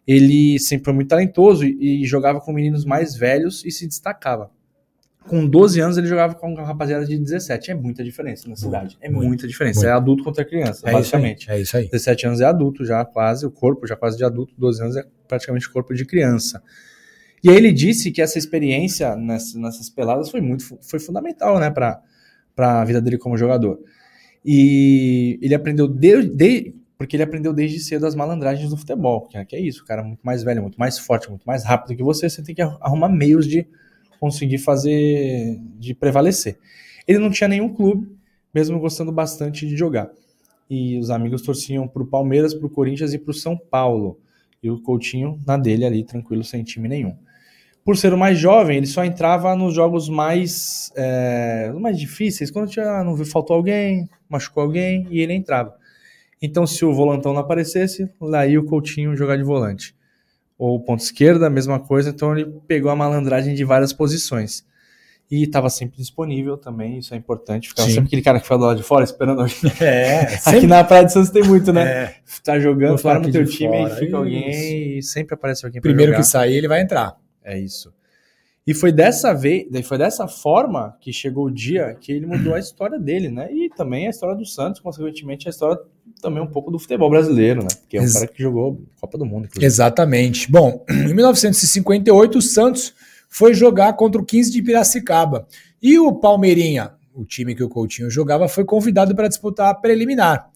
Ele 0.06 0.58
sempre 0.60 0.86
foi 0.86 0.94
muito 0.94 1.10
talentoso 1.10 1.66
e, 1.66 2.04
e 2.04 2.06
jogava 2.06 2.40
com 2.40 2.54
meninos 2.54 2.86
mais 2.86 3.16
velhos 3.16 3.66
e 3.66 3.72
se 3.72 3.88
destacava 3.88 4.50
com 5.28 5.46
12 5.46 5.80
anos 5.80 5.98
ele 5.98 6.08
jogava 6.08 6.34
com 6.34 6.54
uma 6.54 6.64
rapaziada 6.64 7.06
de 7.06 7.18
17. 7.18 7.72
É 7.72 7.76
muita 7.76 8.04
diferença 8.04 8.50
na 8.50 8.56
cidade. 8.56 8.98
É 9.02 9.10
muito, 9.10 9.28
muita 9.28 9.48
diferença. 9.48 9.82
Muito. 9.82 9.90
É 9.90 9.94
adulto 9.94 10.24
contra 10.24 10.44
criança, 10.44 10.90
é 10.90 10.92
basicamente. 10.92 11.44
Isso 11.44 11.52
é 11.52 11.62
isso 11.62 11.78
aí. 11.78 11.86
17 11.86 12.28
anos 12.28 12.42
é 12.42 12.46
adulto 12.46 12.86
já, 12.86 13.04
quase, 13.06 13.46
o 13.46 13.52
corpo 13.52 13.86
já 13.86 13.96
quase 13.96 14.18
de 14.18 14.24
adulto, 14.24 14.54
12 14.58 14.82
anos 14.82 14.98
é 14.98 15.06
praticamente 15.28 15.70
corpo 15.70 15.94
de 15.94 16.06
criança. 16.06 16.64
E 17.44 17.50
aí 17.50 17.56
ele 17.56 17.72
disse 17.72 18.12
que 18.12 18.22
essa 18.22 18.38
experiência 18.38 19.16
nessas, 19.16 19.54
nessas 19.56 19.90
peladas 19.90 20.30
foi 20.30 20.42
muito 20.42 20.64
foi 20.82 21.00
fundamental, 21.00 21.60
né, 21.60 21.70
para 21.70 22.02
a 22.58 22.84
vida 22.86 23.00
dele 23.02 23.18
como 23.18 23.38
jogador. 23.38 23.80
E 24.44 25.38
ele 25.42 25.54
aprendeu 25.54 25.88
desde 25.88 26.30
de, 26.30 26.76
porque 26.98 27.16
ele 27.16 27.24
aprendeu 27.24 27.54
desde 27.54 27.80
cedo 27.80 28.08
as 28.08 28.16
malandragens 28.16 28.70
do 28.70 28.78
futebol, 28.78 29.28
que 29.28 29.38
é, 29.38 29.46
que 29.46 29.56
é 29.56 29.60
isso, 29.60 29.84
o 29.84 29.86
cara 29.86 30.02
é 30.02 30.06
muito 30.06 30.22
mais 30.24 30.42
velho, 30.42 30.62
muito 30.62 30.80
mais 30.80 30.98
forte, 30.98 31.30
muito 31.30 31.44
mais 31.44 31.64
rápido 31.64 31.96
que 31.96 32.04
você, 32.04 32.30
você 32.30 32.42
tem 32.42 32.56
que 32.56 32.62
arrumar 32.62 33.10
meios 33.10 33.46
de 33.46 33.68
conseguir 34.20 34.58
fazer, 34.58 35.60
de 35.78 35.94
prevalecer. 35.94 36.58
Ele 37.08 37.20
não 37.20 37.30
tinha 37.30 37.48
nenhum 37.48 37.74
clube, 37.74 38.08
mesmo 38.54 38.80
gostando 38.80 39.12
bastante 39.12 39.66
de 39.68 39.76
jogar. 39.76 40.10
E 40.70 40.98
os 41.00 41.10
amigos 41.10 41.42
torciam 41.42 41.88
para 41.88 42.04
o 42.04 42.08
Palmeiras, 42.08 42.54
para 42.54 42.68
o 42.68 42.70
Corinthians 42.70 43.14
e 43.14 43.18
para 43.18 43.32
o 43.32 43.34
São 43.34 43.58
Paulo. 43.58 44.20
E 44.62 44.70
o 44.70 44.82
Coutinho 44.82 45.40
na 45.46 45.56
dele 45.58 45.86
ali, 45.86 46.04
tranquilo, 46.04 46.44
sem 46.44 46.64
time 46.64 46.90
nenhum. 46.90 47.16
Por 47.86 47.96
ser 47.96 48.14
o 48.14 48.18
mais 48.18 48.38
jovem, 48.38 48.78
ele 48.78 48.88
só 48.88 49.06
entrava 49.06 49.56
nos 49.56 49.74
jogos 49.74 50.10
mais, 50.10 50.92
é, 50.96 51.72
mais 51.80 51.98
difíceis, 51.98 52.52
quando 52.52 52.70
tinha, 52.70 53.02
não 53.04 53.16
faltou 53.26 53.56
alguém, 53.56 54.10
machucou 54.28 54.64
alguém, 54.64 55.08
e 55.10 55.22
ele 55.22 55.34
entrava. 55.34 55.74
Então, 56.42 56.68
se 56.68 56.84
o 56.84 56.94
volantão 56.94 57.32
não 57.34 57.40
aparecesse, 57.40 58.10
lá 58.20 58.46
ia 58.46 58.60
o 58.60 58.66
Coutinho 58.66 59.16
jogar 59.16 59.38
de 59.38 59.44
volante 59.44 59.97
ou 60.58 60.80
ponto 60.80 61.02
esquerda, 61.02 61.48
a 61.48 61.50
mesma 61.50 61.80
coisa, 61.80 62.10
então 62.10 62.36
ele 62.36 62.46
pegou 62.68 62.90
a 62.90 62.96
malandragem 62.96 63.54
de 63.54 63.64
várias 63.64 63.94
posições. 63.94 64.66
E 65.30 65.44
estava 65.44 65.70
sempre 65.70 65.98
disponível 65.98 66.58
também, 66.58 67.00
isso 67.00 67.14
é 67.14 67.18
importante. 67.18 67.68
Ficava 67.68 67.88
Sim. 67.88 67.96
sempre 67.96 68.08
aquele 68.08 68.22
cara 68.22 68.40
que 68.40 68.46
fica 68.46 68.58
do 68.58 68.64
lado 68.64 68.78
de 68.78 68.84
fora 68.84 69.04
esperando 69.04 69.42
alguém. 69.42 69.56
É, 69.82 70.40
Aqui 70.46 70.66
na 70.66 70.84
Praia 70.86 71.04
de 71.04 71.12
Santos 71.12 71.30
tem 71.30 71.44
muito, 71.44 71.74
né? 71.74 71.84
É. 71.84 72.16
Tá 72.44 72.58
jogando, 72.60 72.98
fora 72.98 73.20
no 73.20 73.30
teu 73.30 73.46
time, 73.46 73.78
fora. 73.78 73.94
e 73.94 74.00
fica 74.00 74.18
alguém 74.18 74.98
e 74.98 75.04
sempre 75.04 75.34
aparece 75.34 75.66
alguém 75.66 75.82
Primeiro 75.82 76.16
que 76.16 76.24
sair, 76.24 76.56
ele 76.56 76.68
vai 76.68 76.82
entrar. 76.82 77.18
É 77.44 77.60
isso. 77.60 77.94
E 78.68 78.74
foi 78.74 78.92
dessa 78.92 79.34
vez, 79.34 79.66
foi 79.86 79.98
dessa 79.98 80.28
forma 80.28 80.94
que 81.00 81.14
chegou 81.14 81.46
o 81.46 81.52
dia 81.52 81.96
que 82.02 82.12
ele 82.12 82.26
mudou 82.26 82.54
a 82.54 82.60
história 82.60 83.00
dele, 83.00 83.30
né? 83.30 83.50
E 83.50 83.70
também 83.70 84.08
a 84.08 84.10
história 84.10 84.36
do 84.36 84.46
Santos, 84.46 84.82
consequentemente 84.82 85.48
a 85.48 85.52
história 85.52 85.80
também 86.22 86.44
um 86.44 86.48
pouco 86.48 86.70
do 86.70 86.78
futebol 86.78 87.10
brasileiro, 87.10 87.62
né? 87.62 87.70
Que 87.88 87.96
é 87.96 88.02
um 88.02 88.04
Ex 88.04 88.14
cara 88.14 88.28
que 88.28 88.44
jogou 88.44 88.82
Copa 89.00 89.18
do 89.18 89.26
Mundo. 89.26 89.46
Inclusive. 89.46 89.66
Exatamente. 89.66 90.52
Bom, 90.52 90.84
em 90.92 91.14
1958 91.14 92.38
o 92.38 92.42
Santos 92.42 92.94
foi 93.30 93.54
jogar 93.54 93.94
contra 93.94 94.22
o 94.22 94.26
15 94.26 94.52
de 94.52 94.62
Piracicaba. 94.62 95.48
E 95.82 95.98
o 95.98 96.14
Palmeirinha, 96.14 96.92
o 97.14 97.24
time 97.24 97.56
que 97.56 97.64
o 97.64 97.70
Coutinho 97.70 98.10
jogava, 98.10 98.50
foi 98.50 98.66
convidado 98.66 99.16
para 99.16 99.30
disputar 99.30 99.70
a 99.70 99.76
preliminar. 99.76 100.50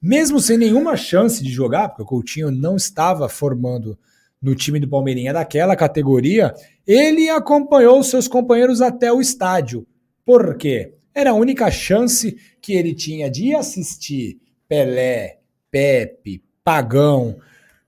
Mesmo 0.00 0.40
sem 0.40 0.56
nenhuma 0.56 0.96
chance 0.96 1.44
de 1.44 1.50
jogar, 1.50 1.90
porque 1.90 2.02
o 2.02 2.06
Coutinho 2.06 2.50
não 2.50 2.76
estava 2.76 3.28
formando 3.28 3.98
no 4.40 4.54
time 4.54 4.80
do 4.80 4.88
Palmeirinha 4.88 5.32
daquela 5.32 5.76
categoria, 5.76 6.54
ele 6.86 7.28
acompanhou 7.28 8.02
seus 8.02 8.26
companheiros 8.26 8.80
até 8.80 9.12
o 9.12 9.20
estádio. 9.20 9.86
Por 10.24 10.56
quê? 10.56 10.94
Era 11.14 11.30
a 11.30 11.34
única 11.34 11.70
chance 11.70 12.36
que 12.60 12.72
ele 12.72 12.94
tinha 12.94 13.30
de 13.30 13.54
assistir 13.54 14.40
Pelé, 14.68 15.40
Pepe, 15.70 16.42
Pagão 16.64 17.36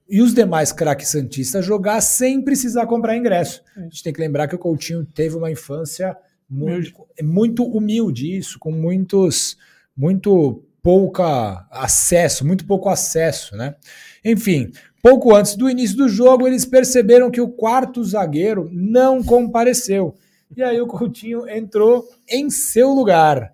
e 0.09 0.21
os 0.21 0.35
demais 0.35 0.73
craques 0.73 1.09
santistas 1.09 1.65
jogar 1.65 2.01
sem 2.01 2.43
precisar 2.43 2.87
comprar 2.87 3.17
ingresso. 3.17 3.63
A 3.77 3.81
gente 3.83 4.03
tem 4.03 4.13
que 4.13 4.21
lembrar 4.21 4.49
que 4.49 4.55
o 4.55 4.59
Coutinho 4.59 5.05
teve 5.05 5.37
uma 5.37 5.51
infância 5.51 6.17
muito, 6.49 7.07
muito 7.23 7.65
humilde, 7.65 8.37
isso, 8.37 8.59
com 8.59 8.71
muitos, 8.71 9.57
muito 9.97 10.63
pouca 10.83 11.67
acesso, 11.71 12.47
muito 12.47 12.67
pouco 12.67 12.89
acesso, 12.89 13.57
né? 13.57 13.75
Enfim, 14.25 14.71
Pouco 15.03 15.35
antes 15.35 15.57
do 15.57 15.69
início 15.69 15.97
do 15.97 16.09
jogo, 16.09 16.47
eles 16.47 16.65
perceberam 16.65 17.29
que 17.29 17.41
o 17.41 17.49
quarto 17.49 18.05
zagueiro 18.05 18.71
não 18.73 19.21
compareceu. 19.21 20.15
E 20.57 20.63
aí 20.63 20.81
o 20.81 20.87
Coutinho 20.87 21.49
entrou 21.49 22.09
em 22.29 22.49
seu 22.49 22.91
lugar. 22.91 23.53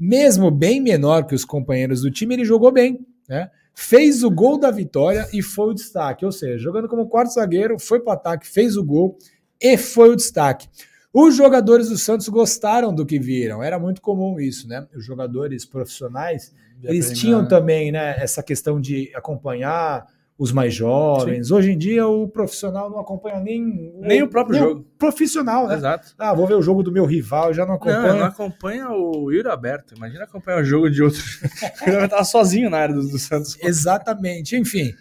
Mesmo 0.00 0.50
bem 0.50 0.80
menor 0.80 1.26
que 1.26 1.34
os 1.34 1.44
companheiros 1.44 2.00
do 2.00 2.10
time, 2.10 2.34
ele 2.34 2.46
jogou 2.46 2.72
bem, 2.72 3.06
né? 3.28 3.50
Fez 3.74 4.24
o 4.24 4.30
gol 4.30 4.58
da 4.58 4.70
vitória 4.70 5.28
e 5.34 5.42
foi 5.42 5.68
o 5.68 5.74
destaque. 5.74 6.24
Ou 6.24 6.32
seja, 6.32 6.56
jogando 6.56 6.88
como 6.88 7.10
quarto 7.10 7.34
zagueiro, 7.34 7.78
foi 7.78 8.00
para 8.00 8.12
o 8.12 8.14
ataque, 8.14 8.48
fez 8.48 8.74
o 8.74 8.82
gol 8.82 9.18
e 9.60 9.76
foi 9.76 10.08
o 10.08 10.16
destaque. 10.16 10.66
Os 11.12 11.36
jogadores 11.36 11.90
do 11.90 11.98
Santos 11.98 12.26
gostaram 12.30 12.94
do 12.94 13.04
que 13.04 13.18
viram. 13.18 13.62
Era 13.62 13.78
muito 13.78 14.00
comum 14.00 14.40
isso, 14.40 14.66
né? 14.66 14.86
Os 14.96 15.04
jogadores 15.04 15.66
profissionais, 15.66 16.54
eles 16.82 17.12
tinham 17.18 17.46
também, 17.46 17.90
né, 17.90 18.16
essa 18.18 18.42
questão 18.42 18.80
de 18.80 19.10
acompanhar 19.14 20.06
os 20.38 20.52
mais 20.52 20.74
jovens. 20.74 21.48
Sim. 21.48 21.54
Hoje 21.54 21.72
em 21.72 21.78
dia 21.78 22.06
o 22.06 22.28
profissional 22.28 22.90
não 22.90 22.98
acompanha 22.98 23.40
nem, 23.40 23.92
nem 23.98 24.22
o, 24.22 24.28
próprio 24.28 24.54
nem 24.54 24.62
jogo. 24.62 24.80
O 24.80 24.98
profissional, 24.98 25.66
né? 25.66 25.76
Exato. 25.76 26.14
Ah, 26.18 26.34
vou 26.34 26.46
ver 26.46 26.54
o 26.54 26.62
jogo 26.62 26.82
do 26.82 26.92
meu 26.92 27.06
rival, 27.06 27.54
já 27.54 27.64
não 27.64 27.74
acompanha. 27.74 28.02
Não, 28.02 28.18
não 28.18 28.26
acompanha 28.26 28.90
o 28.90 29.30
Yuri 29.32 29.48
Aberto. 29.48 29.94
Imagina 29.94 30.24
acompanhar 30.24 30.60
o 30.60 30.64
jogo 30.64 30.90
de 30.90 31.02
outro. 31.02 31.22
Ele 31.86 32.04
estar 32.04 32.24
sozinho 32.24 32.68
na 32.68 32.78
área 32.78 32.94
do, 32.94 33.08
do 33.08 33.18
Santos. 33.18 33.56
Exatamente. 33.62 34.56
Enfim. 34.56 34.92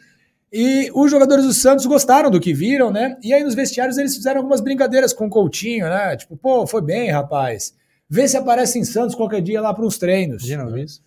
E 0.54 0.90
os 0.94 1.12
jogadores 1.12 1.44
do 1.44 1.54
Santos 1.54 1.86
gostaram 1.86 2.32
do 2.32 2.40
que 2.40 2.54
viram, 2.54 2.90
né? 2.90 3.18
E 3.22 3.34
aí 3.34 3.44
nos 3.44 3.56
vestiários 3.56 3.98
eles 3.98 4.16
fizeram 4.16 4.38
algumas 4.38 4.62
brincadeiras 4.62 5.12
com 5.12 5.28
o 5.28 5.30
Coutinho, 5.30 5.86
né? 5.86 6.16
Tipo, 6.16 6.38
pô, 6.38 6.66
foi 6.66 6.82
bem, 6.82 7.12
rapaz. 7.12 7.74
Vê 8.10 8.26
se 8.26 8.38
aparece 8.38 8.80
em 8.80 8.86
Santos 8.86 9.16
qualquer 9.16 9.42
dia 9.42 9.60
lá 9.60 9.74
para 9.74 9.86
uns 9.86 9.98
treinos. 9.98 10.48
Imagina 10.48 10.80
isso. 10.80 11.04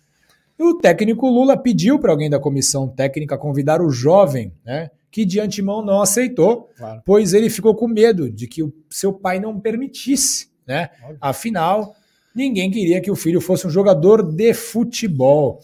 E 0.59 0.63
o 0.63 0.73
técnico 0.73 1.29
Lula 1.29 1.55
pediu 1.55 1.97
para 1.97 2.11
alguém 2.11 2.29
da 2.29 2.37
comissão 2.37 2.85
técnica 2.85 3.37
convidar 3.37 3.81
o 3.81 3.89
jovem, 3.89 4.51
né? 4.65 4.91
Que 5.09 5.23
de 5.23 5.39
antemão 5.39 5.83
não 5.83 6.01
aceitou, 6.01 6.69
claro. 6.77 7.01
pois 7.05 7.33
ele 7.33 7.49
ficou 7.49 7.73
com 7.73 7.87
medo 7.87 8.29
de 8.29 8.45
que 8.45 8.61
o 8.61 8.73
seu 8.89 9.13
pai 9.13 9.39
não 9.39 9.57
permitisse, 9.57 10.49
né? 10.67 10.89
Afinal, 11.21 11.95
ninguém 12.35 12.69
queria 12.69 12.99
que 12.99 13.09
o 13.09 13.15
filho 13.15 13.39
fosse 13.39 13.65
um 13.65 13.69
jogador 13.69 14.21
de 14.21 14.53
futebol. 14.53 15.61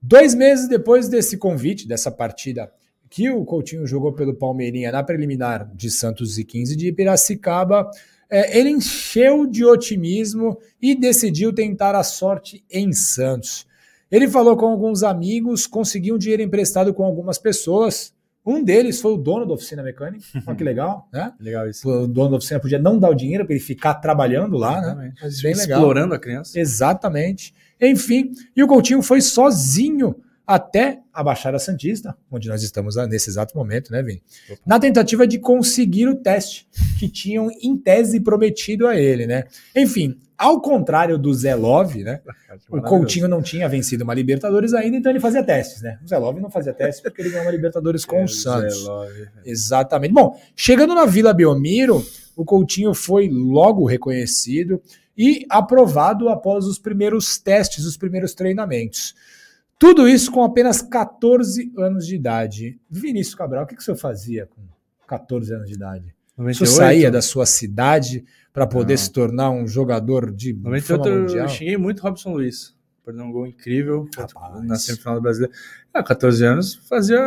Dois 0.00 0.32
meses 0.32 0.68
depois 0.68 1.08
desse 1.08 1.36
convite, 1.36 1.88
dessa 1.88 2.10
partida 2.10 2.70
que 3.10 3.28
o 3.28 3.44
Coutinho 3.44 3.84
jogou 3.84 4.12
pelo 4.12 4.32
Palmeirinha 4.32 4.92
na 4.92 5.02
preliminar 5.02 5.68
de 5.74 5.90
Santos 5.90 6.38
e 6.38 6.44
15 6.44 6.76
de 6.76 6.92
Piracicaba, 6.92 7.90
é, 8.30 8.56
ele 8.56 8.70
encheu 8.70 9.44
de 9.44 9.64
otimismo 9.64 10.56
e 10.80 10.94
decidiu 10.94 11.52
tentar 11.52 11.96
a 11.96 12.04
sorte 12.04 12.64
em 12.70 12.92
Santos. 12.92 13.66
Ele 14.10 14.28
falou 14.28 14.56
com 14.56 14.66
alguns 14.66 15.02
amigos, 15.02 15.66
conseguiu 15.66 16.16
um 16.16 16.18
dinheiro 16.18 16.42
emprestado 16.42 16.92
com 16.92 17.04
algumas 17.04 17.38
pessoas. 17.38 18.12
Um 18.44 18.64
deles 18.64 19.00
foi 19.00 19.12
o 19.12 19.16
dono 19.16 19.46
da 19.46 19.54
oficina 19.54 19.82
mecânica. 19.82 20.24
Olha 20.46 20.56
que 20.56 20.64
legal, 20.64 21.08
né? 21.12 21.32
Legal 21.38 21.68
isso. 21.68 21.88
O 21.88 22.06
dono 22.08 22.30
da 22.30 22.36
oficina 22.38 22.58
podia 22.58 22.78
não 22.78 22.98
dar 22.98 23.10
o 23.10 23.14
dinheiro 23.14 23.44
para 23.44 23.54
ele 23.54 23.62
ficar 23.62 23.94
trabalhando 23.94 24.56
lá, 24.56 24.80
né? 24.80 24.86
Exatamente. 24.86 25.14
né? 25.14 25.20
Mas 25.22 25.42
bem 25.42 25.54
legal. 25.54 25.78
Explorando 25.78 26.14
a 26.14 26.18
criança. 26.18 26.58
Exatamente. 26.58 27.54
Enfim, 27.80 28.32
e 28.56 28.62
o 28.62 28.66
Coutinho 28.66 29.02
foi 29.02 29.20
sozinho 29.20 30.16
até 30.50 30.98
a 31.12 31.22
Baixada 31.22 31.60
Santista, 31.60 32.16
onde 32.28 32.48
nós 32.48 32.60
estamos 32.64 32.96
nesse 33.08 33.30
exato 33.30 33.56
momento, 33.56 33.92
né, 33.92 34.02
Vini? 34.02 34.20
Na 34.66 34.80
tentativa 34.80 35.24
de 35.24 35.38
conseguir 35.38 36.08
o 36.08 36.16
teste 36.16 36.66
que 36.98 37.08
tinham 37.08 37.48
em 37.62 37.76
tese 37.76 38.18
prometido 38.18 38.88
a 38.88 38.96
ele, 38.96 39.28
né? 39.28 39.44
Enfim, 39.76 40.18
ao 40.36 40.60
contrário 40.60 41.16
do 41.16 41.32
Zé 41.32 41.54
Love, 41.54 42.02
né? 42.02 42.20
O 42.68 42.82
Coutinho 42.82 43.28
não 43.28 43.40
tinha 43.40 43.68
vencido 43.68 44.02
uma 44.02 44.12
Libertadores 44.12 44.74
ainda, 44.74 44.96
então 44.96 45.12
ele 45.12 45.20
fazia 45.20 45.44
testes, 45.44 45.82
né? 45.82 46.00
O 46.04 46.08
Zé 46.08 46.18
Love 46.18 46.40
não 46.40 46.50
fazia 46.50 46.72
testes 46.72 47.00
porque 47.00 47.22
ele 47.22 47.30
ganhou 47.30 47.44
uma 47.44 47.52
Libertadores 47.52 48.04
com 48.04 48.16
é, 48.16 48.24
o 48.24 48.28
Santos. 48.28 48.88
Exatamente. 49.44 50.12
Bom, 50.12 50.36
chegando 50.56 50.96
na 50.96 51.06
Vila 51.06 51.32
Belmiro, 51.32 52.04
o 52.34 52.44
Coutinho 52.44 52.92
foi 52.92 53.28
logo 53.28 53.86
reconhecido 53.86 54.82
e 55.16 55.46
aprovado 55.48 56.28
após 56.28 56.64
os 56.64 56.76
primeiros 56.76 57.38
testes, 57.38 57.84
os 57.84 57.96
primeiros 57.96 58.34
treinamentos. 58.34 59.14
Tudo 59.80 60.06
isso 60.06 60.30
com 60.30 60.44
apenas 60.44 60.82
14 60.82 61.72
anos 61.78 62.06
de 62.06 62.14
idade. 62.14 62.78
Vinícius 62.90 63.34
Cabral, 63.34 63.64
o 63.64 63.66
que, 63.66 63.74
que 63.74 63.80
o 63.80 63.84
senhor 63.84 63.96
fazia 63.96 64.44
com 64.44 64.60
14 65.08 65.54
anos 65.54 65.68
de 65.68 65.74
idade? 65.74 66.14
98? 66.36 66.62
O 66.62 66.66
senhor 66.66 66.76
saía 66.76 67.10
da 67.10 67.22
sua 67.22 67.46
cidade 67.46 68.22
para 68.52 68.66
poder 68.66 68.92
não. 68.92 68.98
se 68.98 69.10
tornar 69.10 69.50
um 69.50 69.66
jogador 69.66 70.30
de 70.30 70.52
98 70.52 71.08
mundial? 71.08 71.46
Eu 71.46 71.48
xinguei 71.48 71.78
muito 71.78 72.02
Robson 72.02 72.34
Luiz. 72.34 72.76
Perdeu 73.02 73.24
um 73.24 73.32
gol 73.32 73.46
incrível 73.46 74.06
Rapaz. 74.14 74.62
na 74.62 74.76
semifinal 74.76 75.14
do 75.14 75.22
Brasileiro. 75.22 75.56
Ah, 75.94 76.02
14 76.02 76.44
anos, 76.44 76.74
fazia, 76.86 77.18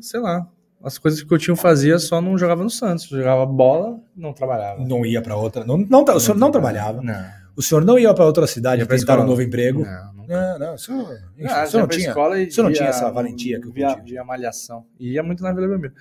sei 0.00 0.20
lá, 0.20 0.48
as 0.82 0.96
coisas 0.96 1.20
que 1.20 1.26
o 1.26 1.28
Coutinho 1.28 1.54
fazia 1.54 1.98
só 1.98 2.18
não 2.22 2.38
jogava 2.38 2.64
no 2.64 2.70
Santos. 2.70 3.04
Jogava 3.08 3.44
bola, 3.44 4.00
não 4.16 4.32
trabalhava. 4.32 4.82
Não 4.82 5.04
ia 5.04 5.20
para 5.20 5.36
outra. 5.36 5.66
Não, 5.66 5.76
não, 5.76 6.02
não, 6.02 6.16
o 6.16 6.20
senhor 6.20 6.38
não 6.38 6.50
trabalhava. 6.50 7.02
Não. 7.02 7.39
O 7.60 7.62
senhor 7.62 7.84
não 7.84 7.98
ia 7.98 8.14
para 8.14 8.24
outra 8.24 8.46
cidade 8.46 8.86
tentar 8.86 9.20
um 9.20 9.26
novo 9.26 9.42
emprego. 9.42 9.84
Não, 9.84 10.26
não, 10.26 10.58
não. 10.58 10.74
O 10.76 10.78
senhor, 10.78 11.18
ah, 11.46 11.64
o 11.64 11.66
senhor 11.66 11.82
não 11.82 11.88
tinha, 11.88 12.08
escola 12.08 12.40
e 12.40 12.46
o 12.46 12.50
senhor 12.50 12.66
não 12.66 12.72
tinha 12.72 12.88
essa 12.88 13.10
valentia 13.10 13.60
que 13.60 13.68
eu 13.68 13.70
via, 13.70 13.94
via 13.96 14.24
malhação. 14.24 14.86
E 14.98 15.12
ia 15.12 15.22
muito 15.22 15.42
na 15.42 15.52
Vila 15.52 15.68
Belmiro. 15.68 15.92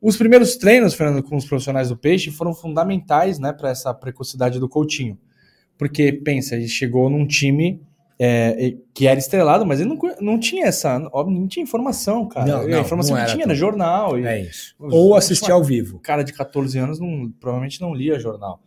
Os 0.00 0.16
primeiros 0.16 0.56
treinos, 0.56 0.94
Fernando, 0.94 1.22
com 1.22 1.36
os 1.36 1.44
profissionais 1.44 1.90
do 1.90 1.98
peixe 1.98 2.30
foram 2.30 2.54
fundamentais 2.54 3.38
né, 3.38 3.52
para 3.52 3.68
essa 3.68 3.92
precocidade 3.92 4.58
do 4.58 4.70
Coutinho. 4.70 5.18
Porque, 5.76 6.10
pensa, 6.14 6.54
ele 6.54 6.66
chegou 6.66 7.10
num 7.10 7.26
time 7.26 7.82
é, 8.18 8.74
que 8.94 9.06
era 9.06 9.18
estrelado, 9.18 9.66
mas 9.66 9.78
ele 9.78 9.90
não, 9.90 9.98
não 10.18 10.40
tinha 10.40 10.64
essa. 10.64 10.96
Óbvio, 11.12 11.38
não 11.38 11.46
tinha 11.46 11.62
informação, 11.62 12.26
cara. 12.26 12.46
Não, 12.46 12.66
não, 12.66 12.78
a 12.78 12.80
informação 12.80 13.14
não 13.14 13.22
que 13.22 13.32
tinha 13.32 13.44
era 13.44 13.54
jornal. 13.54 14.18
E, 14.18 14.26
é 14.26 14.40
isso. 14.40 14.74
Ou 14.78 15.14
assistir 15.14 15.52
ao 15.52 15.62
vivo. 15.62 15.98
Cara 15.98 16.22
de 16.22 16.32
14 16.32 16.78
anos 16.78 16.98
não, 16.98 17.30
provavelmente 17.38 17.82
não 17.82 17.94
lia 17.94 18.18
jornal. 18.18 18.62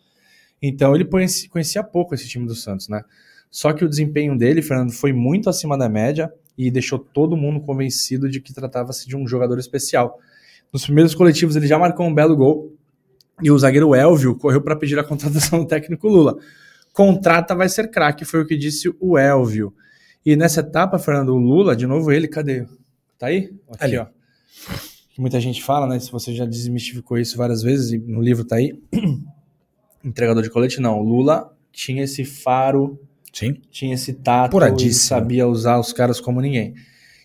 Então 0.62 0.96
ele 0.96 1.06
conhecia, 1.06 1.50
conhecia 1.50 1.84
pouco 1.84 2.14
esse 2.14 2.28
time 2.28 2.46
do 2.46 2.56
Santos, 2.56 2.88
né? 2.88 3.04
Só 3.50 3.74
que 3.74 3.84
o 3.84 3.90
desempenho 3.90 4.38
dele, 4.38 4.62
Fernando, 4.62 4.92
foi 4.92 5.12
muito 5.12 5.50
acima 5.50 5.78
da 5.78 5.90
média 5.90 6.32
e 6.58 6.70
deixou 6.70 7.00
todo 7.00 7.38
mundo 7.38 7.60
convencido 7.62 8.30
de 8.30 8.40
que 8.40 8.54
tratava-se 8.54 9.08
de 9.08 9.16
um 9.16 9.28
jogador 9.28 9.58
especial. 9.58 10.20
Nos 10.72 10.84
primeiros 10.84 11.16
coletivos 11.16 11.56
ele 11.56 11.66
já 11.66 11.80
marcou 11.80 12.06
um 12.06 12.14
belo 12.14 12.36
gol 12.36 12.76
e 13.42 13.50
o 13.50 13.58
zagueiro 13.58 13.96
Elvio 13.96 14.36
correu 14.36 14.62
para 14.62 14.76
pedir 14.76 15.00
a 15.00 15.04
contratação 15.04 15.60
do 15.60 15.66
técnico 15.66 16.08
Lula. 16.08 16.38
Contrata 16.94 17.56
vai 17.56 17.70
ser 17.70 17.90
craque, 17.90 18.26
foi 18.26 18.42
o 18.42 18.46
que 18.46 18.58
disse 18.58 18.94
o 19.00 19.18
Elvio. 19.18 19.74
E 20.26 20.36
nessa 20.36 20.60
etapa, 20.60 21.00
Fernando, 21.00 21.30
o 21.30 21.38
Lula, 21.38 21.76
de 21.76 21.88
novo 21.88 22.12
ele, 22.12 22.28
cadê? 22.28 22.66
Tá 23.18 23.28
aí? 23.28 23.54
Aqui, 23.70 23.84
Ali. 23.84 23.98
ó. 23.98 24.08
Que 25.14 25.22
muita 25.22 25.40
gente 25.40 25.64
fala, 25.64 25.88
né? 25.88 26.00
Se 26.00 26.12
você 26.12 26.34
já 26.34 26.46
desmistificou 26.46 27.18
isso 27.18 27.38
várias 27.38 27.64
vezes, 27.64 27.92
e 27.92 27.98
no 27.98 28.22
livro 28.22 28.44
tá 28.44 28.58
aí. 28.58 28.78
Entregador 30.04 30.44
de 30.44 30.50
colete, 30.50 30.80
não. 30.80 31.00
O 31.00 31.04
Lula 31.04 31.52
tinha 31.72 32.04
esse 32.04 32.26
faro, 32.26 33.00
Sim. 33.34 33.58
tinha 33.70 33.94
esse 33.94 34.14
tato, 34.14 34.52
sabia 34.94 35.48
usar 35.48 35.80
os 35.80 35.94
caras 35.94 36.20
como 36.20 36.42
ninguém. 36.42 36.74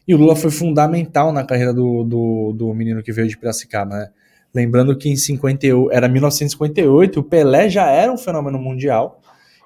E 0.07 0.15
o 0.15 0.19
Lula 0.19 0.37
foi 0.37 0.51
fundamental 0.51 1.33
na 1.33 1.45
carreira 1.45 1.73
do, 1.73 2.05
do, 2.05 2.53
do 2.53 2.75
menino 2.75 3.03
que 3.03 3.13
veio 3.13 3.29
de 3.29 3.39
Piracicaba, 3.39 3.97
né? 3.97 4.09
Lembrando 4.55 4.97
que 4.97 5.09
em 5.09 5.17
58, 5.17 5.91
era 5.91 6.09
1958, 6.09 7.19
o 7.19 7.25
Pelé 7.25 7.69
já 7.69 7.91
era 7.91 8.13
um 8.13 8.17
fenômeno 8.17 8.59
mundial. 8.59 9.21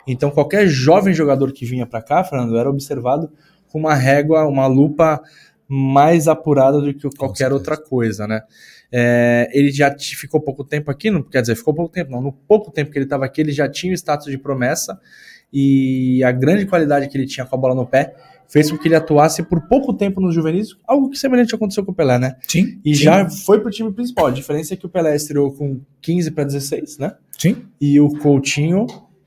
Então 0.07 0.31
qualquer 0.31 0.67
jovem 0.67 1.13
jogador 1.13 1.53
que 1.53 1.67
vinha 1.67 1.85
para 1.85 2.01
cá, 2.01 2.25
Fernando, 2.25 2.57
era 2.57 2.71
observado 2.71 3.31
com 3.71 3.79
uma 3.79 3.95
régua, 3.95 4.47
uma 4.47 4.67
lupa 4.67 5.21
mais 5.69 6.27
apurada 6.27 6.81
do 6.81 6.95
que 6.95 7.11
qualquer 7.17 7.53
outra 7.53 7.77
coisa, 7.77 8.27
né? 8.27 8.43
É, 8.91 9.49
ele 9.53 9.71
já 9.71 9.95
ficou 9.99 10.41
pouco 10.41 10.65
tempo 10.65 10.91
aqui, 10.91 11.11
não 11.11 11.23
quer 11.23 11.41
dizer, 11.41 11.55
ficou 11.55 11.75
pouco 11.75 11.93
tempo, 11.93 12.11
não. 12.11 12.23
No 12.23 12.33
pouco 12.33 12.71
tempo 12.71 12.91
que 12.91 12.99
ele 12.99 13.05
estava 13.05 13.25
aqui, 13.25 13.41
ele 13.41 13.53
já 13.53 13.69
tinha 13.69 13.93
o 13.93 13.95
status 13.95 14.31
de 14.31 14.39
promessa 14.39 14.99
e 15.53 16.23
a 16.25 16.33
grande 16.33 16.67
qualidade 16.67 17.09
que 17.09 17.17
ele 17.17 17.27
tinha 17.27 17.47
com 17.47 17.55
a 17.55 17.59
bola 17.59 17.75
no 17.75 17.87
pé 17.87 18.15
fez 18.49 18.71
com 18.71 18.79
que 18.79 18.89
ele 18.89 18.95
atuasse 18.95 19.43
por 19.43 19.61
pouco 19.69 19.93
tempo 19.93 20.21
nos 20.21 20.35
juvenis, 20.35 20.69
algo 20.87 21.11
que 21.11 21.19
semelhante 21.19 21.55
aconteceu 21.55 21.85
com 21.85 21.93
o 21.93 21.95
Pelé, 21.95 22.19
né? 22.19 22.37
Sim. 22.49 22.81
E 22.83 22.97
sim, 22.97 23.03
já 23.03 23.29
foi 23.29 23.61
pro 23.61 23.71
time 23.71 23.93
principal. 23.93 24.27
A 24.27 24.31
diferença 24.31 24.73
é 24.73 24.77
que 24.77 24.87
o 24.87 24.89
Pelé 24.89 25.15
estreou 25.15 25.53
com 25.53 25.81
15 26.01 26.31
para 26.31 26.45
16, 26.45 26.99
né? 26.99 27.15
Sim. 27.39 27.57
E 27.79 28.01
o 28.01 28.09
Coutinho, 28.09 28.87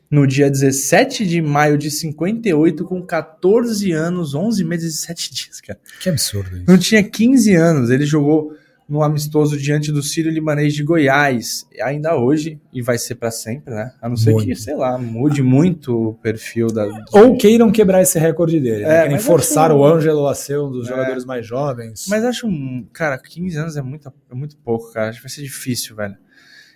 no 0.10 0.26
dia 0.26 0.50
17 0.50 1.26
de 1.26 1.40
maio 1.40 1.78
de 1.78 1.92
58, 1.92 2.84
com 2.84 3.02
14 3.02 3.92
anos, 3.92 4.34
11 4.34 4.64
meses 4.64 4.96
e 4.96 4.98
7 4.98 5.34
dias, 5.34 5.62
cara. 5.62 5.80
Que 6.02 6.10
absurdo 6.10 6.58
isso. 6.58 6.66
Não 6.68 6.78
tinha 6.80 7.04
15 7.04 7.54
anos, 7.54 7.90
ele 7.92 8.06
jogou 8.06 8.54
no 8.92 9.02
amistoso 9.02 9.58
diante 9.58 9.90
do 9.90 10.04
Sírio 10.04 10.30
Libanês 10.30 10.74
de 10.74 10.84
Goiás, 10.84 11.66
ainda 11.82 12.18
hoje, 12.18 12.60
e 12.74 12.82
vai 12.82 12.98
ser 12.98 13.16
para 13.16 13.32
sempre, 13.32 13.74
né? 13.74 13.94
A 14.02 14.10
não 14.10 14.18
ser 14.18 14.36
que, 14.36 14.48
Muito. 14.48 14.60
sei 14.60 14.76
lá, 14.76 14.98
mude 14.98 15.42
muito 15.42 16.10
o 16.10 16.14
perfil 16.16 16.68
da. 16.68 16.86
Ou 17.14 17.38
queiram 17.38 17.72
quebrar 17.72 18.02
esse 18.02 18.20
recorde 18.20 18.60
dele. 18.60 18.84
É, 18.84 18.88
né? 18.88 19.02
Querem 19.04 19.20
forçar 19.20 19.72
acho- 19.72 19.80
o 19.80 19.86
Ângelo 19.86 20.28
a 20.28 20.36
ser 20.36 20.60
um 20.60 20.70
dos 20.70 20.88
É. 20.88 20.90
jogadores 20.90 21.24
mais 21.24 21.48
jovens. 21.48 22.06
Mas 22.10 22.26
acho, 22.26 22.46
um- 22.46 22.86
cara, 22.92 23.18
15 23.18 23.58
anos 23.58 23.78
é 23.78 23.82
muito, 23.82 24.10
é 24.30 24.36
muito 24.36 24.58
pouco, 24.58 24.92
cara. 24.92 25.08
Acho 25.08 25.20
que 25.20 25.24
vai 25.24 25.32
ser 25.32 25.42
difícil, 25.44 25.96
velho. 25.96 26.18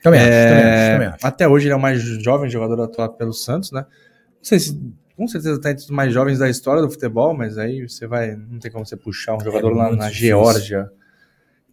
também, 0.02 0.20
acho, 0.22 0.30
É, 0.30 0.48
também 0.50 0.64
acho, 0.72 0.92
também 0.94 1.08
acho. 1.10 1.28
Até 1.28 1.48
hoje 1.50 1.66
ele 1.66 1.74
é 1.74 1.76
o 1.76 1.80
mais 1.82 2.00
jovem 2.02 2.50
jogador 2.50 2.80
a 2.80 2.86
atuar 2.86 3.10
pelo 3.10 3.34
Santos, 3.34 3.72
né? 3.74 3.82
Não 3.82 4.44
sei 4.44 4.60
se. 4.60 4.80
Com 5.18 5.28
certeza 5.28 5.60
tá 5.60 5.72
entre 5.72 5.84
os 5.84 5.90
mais 5.90 6.14
jovens 6.14 6.40
da 6.40 6.50
história 6.50 6.82
do 6.82 6.90
futebol, 6.90 7.34
mas 7.34 7.58
aí 7.58 7.88
você 7.88 8.06
vai. 8.08 8.36
Não 8.36 8.60
tem 8.60 8.70
como 8.72 8.86
você 8.86 8.96
puxar 8.96 9.36
um 9.36 9.40
jogador 9.40 9.74
lá 9.76 9.90
É 9.90 9.96
na 9.96 10.08
difícil. 10.08 10.28
Geórgia 10.28 10.90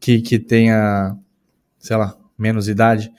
que, 0.02 0.20
que 0.20 0.36
tenha, 0.36 1.16
sei 1.78 1.96
lá, 1.96 2.16
menos 2.36 2.68
idade. 2.68 3.12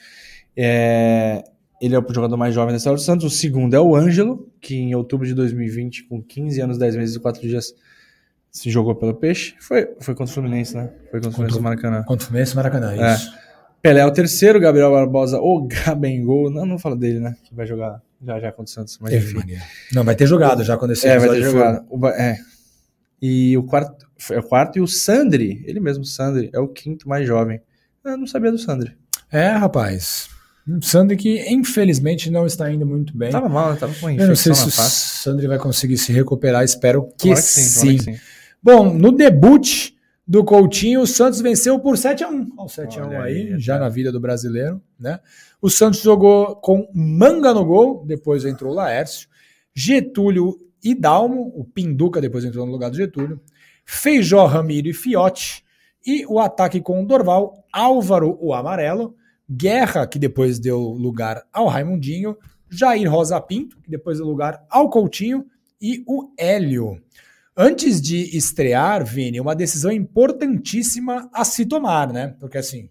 É, 0.56 1.42
ele 1.82 1.96
é 1.96 2.00
o 2.00 2.14
jogador 2.14 2.36
mais 2.36 2.54
jovem 2.54 2.74
da 2.74 2.78
história 2.78 2.98
do 2.98 3.02
Santos. 3.02 3.26
O 3.26 3.30
segundo 3.30 3.74
é 3.74 3.80
o 3.80 3.96
Ângelo, 3.96 4.52
que 4.60 4.76
em 4.76 4.94
outubro 4.94 5.26
de 5.26 5.34
2020, 5.34 6.04
com 6.04 6.22
15 6.22 6.60
anos, 6.60 6.78
10 6.78 6.98
meses 6.98 7.16
e 7.16 7.20
4 7.22 7.42
dias, 7.42 7.74
se 8.52 8.70
jogou 8.70 8.94
pelo 8.96 9.14
Peixe. 9.16 9.56
Foi, 9.62 9.96
foi 10.02 10.14
contra 10.14 10.30
o 10.32 10.36
Fluminense, 10.36 10.76
né? 10.76 10.90
Foi 11.10 11.22
contra 11.22 11.30
o 11.30 11.32
Fluminense 11.32 11.58
do 11.58 11.64
Maracanã. 11.64 12.04
Contra 12.04 12.24
o 12.26 12.28
Fluminense 12.28 12.52
e 12.52 12.56
Maracanã, 12.58 12.94
É. 12.94 13.16
isso. 13.16 13.34
Pelé 13.82 14.02
é 14.02 14.06
o 14.06 14.12
terceiro, 14.12 14.60
Gabriel 14.60 14.92
Barbosa, 14.92 15.40
o 15.40 15.66
Gabengol. 15.66 16.50
Não, 16.52 16.66
não 16.66 16.78
falo 16.78 16.98
dele, 16.98 17.20
né? 17.20 17.36
Que 17.44 17.56
vai 17.56 17.66
jogar 17.66 18.02
já 18.22 18.40
já 18.40 18.52
contra 18.52 18.66
o 18.66 18.74
Santos. 18.74 18.98
Mas 19.00 19.14
enfim. 19.14 19.40
Não, 19.94 20.04
vai 20.04 20.16
ter 20.16 20.28
jogado 20.28 20.64
já 20.64 20.78
quando 20.78 20.92
esse 20.92 21.08
É, 21.08 21.18
vai 21.18 21.30
ter 21.30 21.42
jogado. 21.44 21.86
O 21.90 22.08
é. 22.08 22.38
E 23.22 23.58
o 23.58 23.64
quarto, 23.64 24.06
é 24.32 24.40
o 24.40 24.44
quarto 24.44 24.78
e 24.78 24.82
o 24.82 24.88
Sandri, 24.88 25.64
ele 25.66 25.80
mesmo, 25.80 26.04
Sandri, 26.06 26.50
é 26.54 26.60
o 26.60 26.68
quinto 26.68 27.08
mais 27.08 27.28
jovem. 27.28 27.62
Eu 28.04 28.18
não 28.18 28.28
sabia 28.28 28.52
do 28.52 28.58
Sandri. 28.58 28.96
É, 29.32 29.50
rapaz. 29.50 30.30
Um 30.68 30.82
Sandri 30.82 31.18
que 31.18 31.42
infelizmente 31.52 32.30
não 32.30 32.46
está 32.46 32.72
indo 32.72 32.86
muito 32.86 33.16
bem. 33.18 33.32
Tava 33.32 33.50
mal, 33.50 33.72
né? 33.72 33.78
Tava 33.80 33.94
com 33.94 34.06
uma 34.06 34.14
Eu 34.14 34.28
não 34.28 34.36
sei 34.36 34.52
infecção 34.52 34.70
se 34.70 34.80
o. 34.80 35.24
Sandri 35.24 35.48
vai 35.48 35.58
conseguir 35.58 35.98
se 35.98 36.12
recuperar, 36.14 36.64
espero 36.64 37.10
que, 37.18 37.30
Tomara 37.30 37.42
sim. 37.42 37.98
tomara 37.98 38.04
que 38.04 38.22
Bom, 38.62 38.94
no 38.94 39.12
debut 39.12 39.92
do 40.26 40.44
Coutinho, 40.44 41.02
o 41.02 41.08
Santos 41.08 41.42
venceu 41.42 41.78
por 41.80 41.96
7x1. 41.96 42.24
Olha 42.26 42.50
o 42.58 42.66
7x1 42.66 43.08
Olha 43.08 43.24
aí, 43.24 43.54
aí, 43.54 43.60
já 43.60 43.74
tá. 43.74 43.82
na 43.82 43.90
vida 43.90 44.10
do 44.10 44.22
brasileiro, 44.22 44.82
né? 44.98 45.20
O 45.62 45.70
Santos 45.70 46.02
jogou 46.02 46.56
com 46.56 46.90
Manga 46.94 47.54
no 47.54 47.66
gol, 47.66 48.06
depois 48.06 48.46
entrou 48.46 48.72
o 48.72 48.76
Laércio, 48.76 49.28
Getúlio 49.76 50.58
e 50.82 50.96
Dalmo, 50.96 51.52
o 51.56 51.66
Pinduca 51.66 52.22
depois 52.22 52.46
entrou 52.46 52.66
no 52.66 52.72
lugar 52.72 52.90
do 52.90 52.96
Getúlio, 52.96 53.42
Feijó, 53.86 54.46
Ramiro 54.46 54.88
e 54.88 54.94
Fiote, 54.94 55.64
e 56.06 56.26
o 56.26 56.40
ataque 56.40 56.82
com 56.82 57.02
o 57.02 57.06
Dorval, 57.06 57.66
Álvaro, 57.72 58.38
o 58.42 58.54
amarelo, 58.54 59.16
Guerra, 59.50 60.08
que 60.08 60.20
depois 60.20 60.60
deu 60.60 60.80
lugar 60.80 61.44
ao 61.52 61.68
Raimundinho, 61.68 62.38
Jair 62.70 63.10
Rosa 63.10 63.40
Pinto, 63.40 63.80
que 63.82 63.90
depois 63.90 64.18
deu 64.18 64.28
lugar 64.28 64.66
ao 64.70 64.90
Coutinho, 64.90 65.46
e 65.82 66.04
o 66.08 66.32
Hélio. 66.38 67.02
Antes 67.56 68.02
de 68.02 68.36
estrear, 68.36 69.06
Vini, 69.06 69.40
uma 69.40 69.56
decisão 69.56 69.92
importantíssima 69.92 71.30
a 71.32 71.46
se 71.46 71.66
tomar, 71.66 72.12
né? 72.12 72.36
Porque 72.40 72.58
assim, 72.58 72.90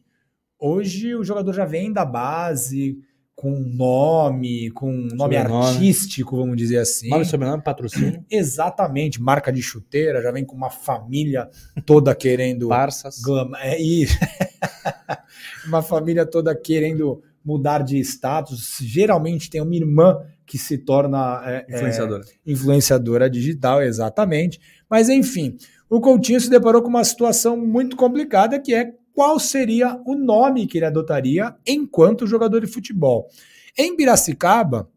hoje 0.58 1.14
o 1.16 1.24
jogador 1.24 1.52
já 1.52 1.64
vem 1.64 1.92
da 1.92 2.04
base, 2.04 2.98
com 3.34 3.50
nome, 3.50 4.70
com 4.70 4.90
nome 4.92 5.36
Sobrenome. 5.36 5.66
artístico, 5.66 6.36
vamos 6.36 6.56
dizer 6.56 6.78
assim. 6.78 7.08
Nome, 7.08 7.24
sobrenome, 7.24 7.62
patrocínio. 7.62 8.24
Exatamente, 8.30 9.20
marca 9.20 9.52
de 9.52 9.62
chuteira, 9.62 10.22
já 10.22 10.30
vem 10.30 10.44
com 10.44 10.54
uma 10.56 10.70
família 10.70 11.48
toda 11.84 12.14
querendo 12.14 12.68
Parças. 12.68 13.20
Glama- 13.20 13.58
É 13.60 13.80
isso. 13.80 14.16
uma 15.66 15.82
família 15.82 16.24
toda 16.26 16.54
querendo 16.54 17.22
mudar 17.44 17.82
de 17.82 17.98
status. 18.00 18.78
Geralmente 18.80 19.50
tem 19.50 19.60
uma 19.60 19.74
irmã 19.74 20.18
que 20.46 20.58
se 20.58 20.78
torna 20.78 21.42
é, 21.44 21.64
é, 21.68 21.76
Influenciador. 21.76 22.20
influenciadora 22.46 23.30
digital, 23.30 23.82
exatamente. 23.82 24.60
Mas 24.88 25.08
enfim, 25.08 25.56
o 25.88 26.00
Coutinho 26.00 26.40
se 26.40 26.50
deparou 26.50 26.82
com 26.82 26.88
uma 26.88 27.04
situação 27.04 27.56
muito 27.56 27.96
complicada 27.96 28.60
que 28.60 28.74
é 28.74 28.92
qual 29.14 29.38
seria 29.38 30.00
o 30.04 30.14
nome 30.14 30.66
que 30.66 30.78
ele 30.78 30.86
adotaria 30.86 31.54
enquanto 31.66 32.26
jogador 32.26 32.60
de 32.60 32.66
futebol. 32.66 33.28
Em 33.76 33.96
Piracicaba, 33.96 34.90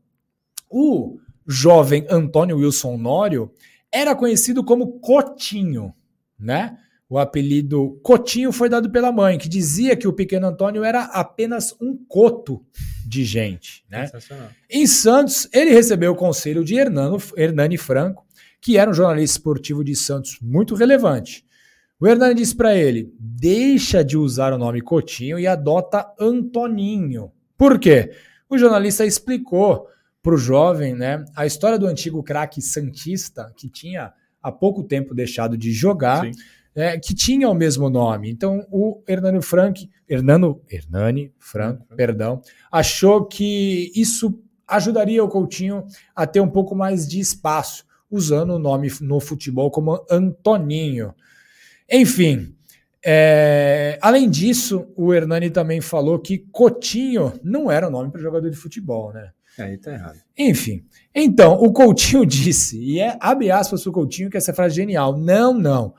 o 0.70 1.20
jovem 1.48 2.06
Antônio 2.10 2.58
Wilson 2.58 2.98
Nório 2.98 3.52
era 3.92 4.16
conhecido 4.16 4.64
como 4.64 5.00
Cotinho, 5.00 5.94
né? 6.38 6.78
O 7.08 7.20
apelido 7.20 8.00
Cotinho 8.02 8.52
foi 8.52 8.68
dado 8.68 8.90
pela 8.90 9.12
mãe, 9.12 9.38
que 9.38 9.48
dizia 9.48 9.96
que 9.96 10.08
o 10.08 10.14
pequeno 10.14 10.48
Antônio 10.48 10.84
era 10.84 11.04
apenas 11.04 11.76
um 11.80 11.96
coto 11.96 12.66
de 13.06 13.24
gente, 13.24 13.86
né? 13.90 14.08
Sensacional. 14.08 14.50
Em 14.70 14.88
Santos, 14.88 15.48
ele 15.54 15.70
recebeu 15.70 16.14
o 16.14 16.16
conselho 16.16 16.64
de 16.64 16.76
Hernano, 16.76 17.18
Hernani 17.38 17.78
Franco, 17.78 18.26
que 18.60 18.78
era 18.78 18.90
um 18.90 18.94
jornalista 18.94 19.38
esportivo 19.38 19.84
de 19.84 19.96
Santos 19.96 20.40
muito 20.42 20.74
relevante. 20.74 21.46
O 22.00 22.08
Hernani 22.08 22.36
disse 22.36 22.56
para 22.56 22.76
ele: 22.76 23.14
deixa 23.20 24.04
de 24.04 24.18
usar 24.18 24.54
o 24.54 24.58
nome 24.58 24.82
Cotinho 24.82 25.40
e 25.40 25.48
adota 25.48 26.12
Antoninho. 26.20 27.32
Por 27.58 27.80
quê? 27.80 28.12
O 28.50 28.58
jornalista 28.58 29.06
explicou 29.06 29.88
para 30.22 30.34
o 30.34 30.38
jovem 30.38 30.96
né, 30.96 31.24
a 31.36 31.46
história 31.46 31.78
do 31.78 31.88
antigo 31.88 32.24
craque 32.24 32.62
Santista, 32.62 33.52
que 33.56 33.70
tinha 33.70 34.12
há 34.42 34.52
pouco 34.52 34.84
tempo 34.84 35.14
deixado 35.14 35.58
de 35.58 35.72
jogar, 35.72 36.30
é, 36.76 37.00
que 37.00 37.14
tinha 37.14 37.50
o 37.50 37.54
mesmo 37.54 37.90
nome. 37.90 38.30
Então, 38.30 38.66
o 38.70 39.02
Hernani 39.08 39.42
Frank, 39.42 39.90
Hernano, 40.10 40.62
Hernani 40.70 41.32
Franco, 41.40 41.86
perdão, 41.96 42.42
achou 42.72 43.26
que 43.26 43.92
isso 43.96 44.40
ajudaria 44.68 45.24
o 45.24 45.30
Coutinho 45.30 45.86
a 46.16 46.28
ter 46.28 46.42
um 46.42 46.50
pouco 46.50 46.76
mais 46.76 47.08
de 47.08 47.20
espaço, 47.20 47.86
usando 48.10 48.52
o 48.52 48.60
nome 48.60 48.92
no 49.02 49.20
futebol 49.20 49.72
como 49.72 50.06
Antoninho. 50.10 51.14
Enfim, 51.92 52.56
é, 53.06 54.00
além 54.02 54.30
disso, 54.30 54.88
o 54.96 55.14
Hernani 55.14 55.52
também 55.52 55.80
falou 55.80 56.18
que 56.18 56.40
Cotinho 56.52 57.34
não 57.44 57.70
era 57.70 57.88
o 57.88 57.92
nome 57.92 58.12
para 58.12 58.20
jogador 58.20 58.50
de 58.50 58.58
futebol, 58.58 59.14
né? 59.14 59.30
Aí 59.60 59.78
tá 59.78 59.94
errado. 59.94 60.18
Enfim, 60.38 60.84
então, 61.14 61.54
o 61.54 61.72
Coutinho 61.72 62.26
disse, 62.28 62.82
e 62.82 63.00
é 63.00 63.16
abre 63.20 63.52
aspas 63.52 63.84
para 63.84 63.90
o 63.90 63.94
Coutinho, 63.94 64.30
que 64.30 64.38
essa 64.38 64.54
frase 64.54 64.74
é 64.74 64.84
genial. 64.84 65.18
Não, 65.18 65.54
não. 65.54 65.94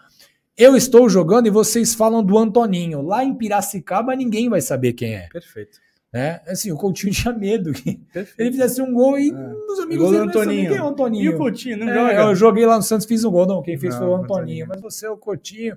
Eu 0.57 0.75
estou 0.75 1.09
jogando 1.09 1.47
e 1.47 1.51
vocês 1.51 1.95
falam 1.95 2.25
do 2.25 2.37
Antoninho. 2.39 3.03
Lá 3.03 3.25
em 3.25 3.35
Piracicaba 3.35 4.17
ninguém 4.17 4.49
vai 4.49 4.61
saber 4.61 4.95
quem 4.95 5.15
é. 5.15 5.29
Perfeito. 5.29 5.79
Né? 6.17 6.41
Assim, 6.47 6.73
o 6.73 6.77
Coutinho 6.79 7.13
tinha 7.13 7.31
medo 7.35 7.75
que 7.75 8.01
ele 8.39 8.51
fizesse 8.51 8.81
um 8.81 8.91
gol 8.91 9.19
e 9.19 9.31
É. 9.31 9.73
os 9.73 9.81
amigos 9.81 10.11
dele 10.11 10.23
Antoninho. 10.25 10.69
quem 10.71 10.79
é 10.79 10.83
o 10.83 10.89
Antoninho. 10.89 11.25
E 11.25 11.29
o 11.29 11.37
Coutinho 11.37 11.77
não 11.77 11.89
É, 11.91 11.95
joga? 11.95 12.13
Eu 12.31 12.35
joguei 12.35 12.65
lá 12.65 12.77
no 12.77 12.83
Santos, 12.83 13.07
fiz 13.07 13.23
um 13.23 13.31
gol. 13.31 13.47
Não, 13.47 13.61
quem 13.63 13.77
fez 13.77 13.93
Não, 13.95 14.01
foi 14.01 14.09
o 14.09 14.15
Antoninho, 14.15 14.65
Antoninho. 14.65 14.67
mas 14.69 14.81
você 14.81 15.05
é 15.07 15.11
o 15.11 15.17
Coutinho. 15.19 15.77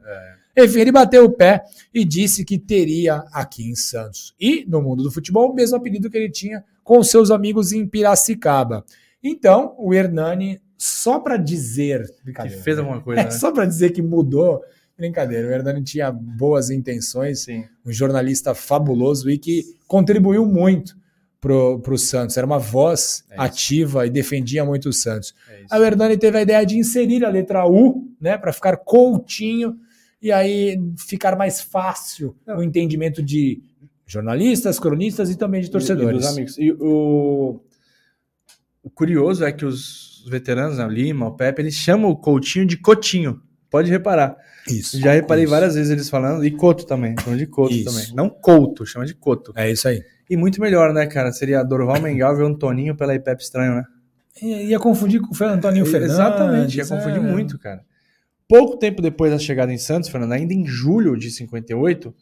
É. 0.55 0.63
Enfim, 0.63 0.79
ele 0.79 0.91
bateu 0.93 1.25
o 1.25 1.29
pé 1.29 1.63
e 1.93 2.05
disse 2.05 2.45
que 2.45 2.57
teria 2.57 3.23
aqui 3.33 3.69
em 3.69 3.75
Santos. 3.75 4.33
E 4.39 4.65
no 4.65 4.81
mundo 4.81 5.03
do 5.03 5.11
futebol, 5.11 5.51
o 5.51 5.53
mesmo 5.53 5.75
apelido 5.75 6.09
que 6.09 6.17
ele 6.17 6.29
tinha 6.31 6.63
com 6.83 7.03
seus 7.03 7.31
amigos 7.31 7.73
em 7.73 7.85
Piracicaba. 7.85 8.85
Então, 9.21 9.75
o 9.77 9.93
Hernani, 9.93 10.61
só 10.77 11.19
para 11.19 11.35
dizer. 11.35 12.05
Que 12.41 12.49
fez 12.49 12.79
alguma 12.79 13.01
coisa, 13.01 13.19
É, 13.21 13.23
né? 13.25 13.31
só 13.31 13.51
para 13.51 13.65
dizer 13.65 13.89
que 13.91 14.01
mudou. 14.01 14.61
Brincadeira, 14.99 15.47
o 15.47 15.51
Hernani 15.51 15.81
tinha 15.83 16.11
boas 16.11 16.69
intenções, 16.69 17.39
Sim. 17.45 17.63
um 17.85 17.91
jornalista 17.91 18.53
fabuloso 18.53 19.29
e 19.29 19.37
que 19.37 19.63
contribuiu 19.87 20.45
muito 20.45 20.97
pro, 21.39 21.79
pro 21.79 21.97
Santos. 21.97 22.35
Era 22.37 22.45
uma 22.45 22.59
voz 22.59 23.23
É 23.29 23.35
ativa 23.37 24.05
e 24.05 24.09
defendia 24.09 24.65
muito 24.65 24.89
o 24.89 24.93
Santos. 24.93 25.33
É. 25.49 25.63
Aí 25.71 25.81
o 25.81 25.85
Hernani 25.85 26.17
teve 26.17 26.37
a 26.37 26.41
ideia 26.41 26.65
de 26.65 26.77
inserir 26.77 27.23
a 27.23 27.29
letra 27.29 27.65
U, 27.65 28.07
né, 28.19 28.37
para 28.37 28.51
ficar 28.51 28.75
Coutinho 28.77 29.77
e 30.21 30.31
aí 30.33 30.77
ficar 30.97 31.37
mais 31.37 31.61
fácil 31.61 32.35
o 32.45 32.61
entendimento 32.61 33.23
de 33.23 33.61
jornalistas, 34.05 34.79
cronistas 34.79 35.29
e 35.31 35.37
também 35.37 35.61
de 35.61 35.67
E- 35.67 35.71
torcedores. 35.71 36.17
E 36.17 36.19
dos 36.19 36.27
amigos. 36.27 36.57
E 36.57 36.71
o, 36.73 37.61
o 38.83 38.89
curioso 38.89 39.45
é 39.45 39.51
que 39.53 39.63
os 39.65 40.25
veteranos, 40.27 40.77
né, 40.77 40.85
o 40.85 40.89
Lima, 40.89 41.27
o 41.27 41.35
Pepe, 41.35 41.61
eles 41.61 41.75
chamam 41.75 42.09
o 42.11 42.17
Coutinho 42.17 42.65
de 42.65 42.75
Cotinho. 42.75 43.41
Pode 43.69 43.89
reparar. 43.89 44.35
Isso. 44.67 44.99
Já 44.99 45.13
reparei 45.13 45.43
isso. 45.43 45.51
várias 45.51 45.75
vezes 45.75 45.91
eles 45.91 46.09
falando, 46.09 46.43
e 46.43 46.51
Coto 46.51 46.85
também, 46.85 47.15
chama 47.23 47.37
de 47.37 47.45
Coto 47.45 47.73
Isso. 47.73 47.85
também. 47.85 48.15
Não 48.15 48.29
Couto, 48.29 48.85
chama 48.85 49.05
de 49.05 49.13
Coto. 49.13 49.53
É 49.55 49.71
isso 49.71 49.87
aí. 49.87 50.03
E 50.29 50.37
muito 50.37 50.61
melhor, 50.61 50.93
né, 50.93 51.05
cara? 51.07 51.31
Seria 51.31 51.63
Dorval 51.63 52.01
Mengal 52.01 52.35
ver 52.35 52.43
o 52.43 52.47
Antoninho 52.47 52.95
pela 52.95 53.15
IPEP 53.15 53.41
estranho, 53.41 53.75
né? 53.75 53.83
Ia, 54.41 54.63
ia 54.63 54.79
confundir 54.79 55.21
com 55.21 55.31
o 55.31 55.35
Fernando 55.35 55.57
Antoninho 55.57 55.85
Fernandes. 55.85 56.15
Exatamente, 56.15 56.77
ia 56.77 56.85
confundir 56.85 57.17
é. 57.17 57.19
muito, 57.19 57.57
cara. 57.57 57.83
Pouco 58.47 58.77
tempo 58.77 59.01
depois 59.01 59.31
da 59.31 59.37
chegada 59.37 59.73
em 59.73 59.77
Santos, 59.77 60.09
Fernando, 60.09 60.31
ainda 60.31 60.53
em 60.53 60.65
julho 60.65 61.17
de 61.17 61.29
58, 61.29 62.13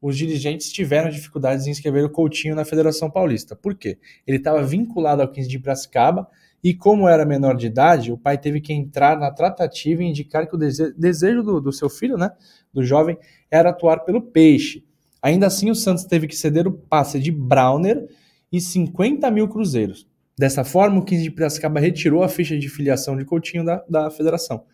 os 0.00 0.16
dirigentes 0.16 0.70
tiveram 0.72 1.10
dificuldades 1.10 1.66
em 1.66 1.70
inscrever 1.70 2.04
o 2.04 2.10
Coutinho 2.10 2.54
na 2.54 2.64
Federação 2.64 3.10
Paulista. 3.10 3.54
Por 3.54 3.74
quê? 3.74 3.98
Ele 4.26 4.38
estava 4.38 4.62
vinculado 4.62 5.22
ao 5.22 5.28
15 5.28 5.48
de 5.48 5.58
Piracicaba 5.58 6.26
e, 6.62 6.74
como 6.74 7.08
era 7.08 7.24
menor 7.24 7.56
de 7.56 7.66
idade, 7.66 8.12
o 8.12 8.18
pai 8.18 8.36
teve 8.36 8.60
que 8.60 8.72
entrar 8.72 9.18
na 9.18 9.30
tratativa 9.30 10.02
e 10.02 10.06
indicar 10.06 10.46
que 10.46 10.54
o 10.54 10.58
dese- 10.58 10.92
desejo 10.96 11.42
do, 11.42 11.60
do 11.60 11.72
seu 11.72 11.88
filho, 11.88 12.18
né, 12.18 12.30
do 12.72 12.84
jovem, 12.84 13.18
era 13.50 13.70
atuar 13.70 14.00
pelo 14.00 14.20
Peixe. 14.20 14.84
Ainda 15.22 15.46
assim, 15.46 15.70
o 15.70 15.74
Santos 15.74 16.04
teve 16.04 16.26
que 16.26 16.36
ceder 16.36 16.66
o 16.66 16.72
passe 16.72 17.18
de 17.18 17.30
Browner 17.30 18.06
e 18.52 18.60
50 18.60 19.30
mil 19.30 19.48
cruzeiros. 19.48 20.06
Dessa 20.38 20.64
forma, 20.64 20.98
o 21.00 21.04
15 21.04 21.22
de 21.22 21.30
Piracicaba 21.30 21.80
retirou 21.80 22.22
a 22.22 22.28
ficha 22.28 22.58
de 22.58 22.68
filiação 22.68 23.16
de 23.16 23.24
Coutinho 23.24 23.64
da, 23.64 23.84
da 23.88 24.10
federação. 24.10 24.64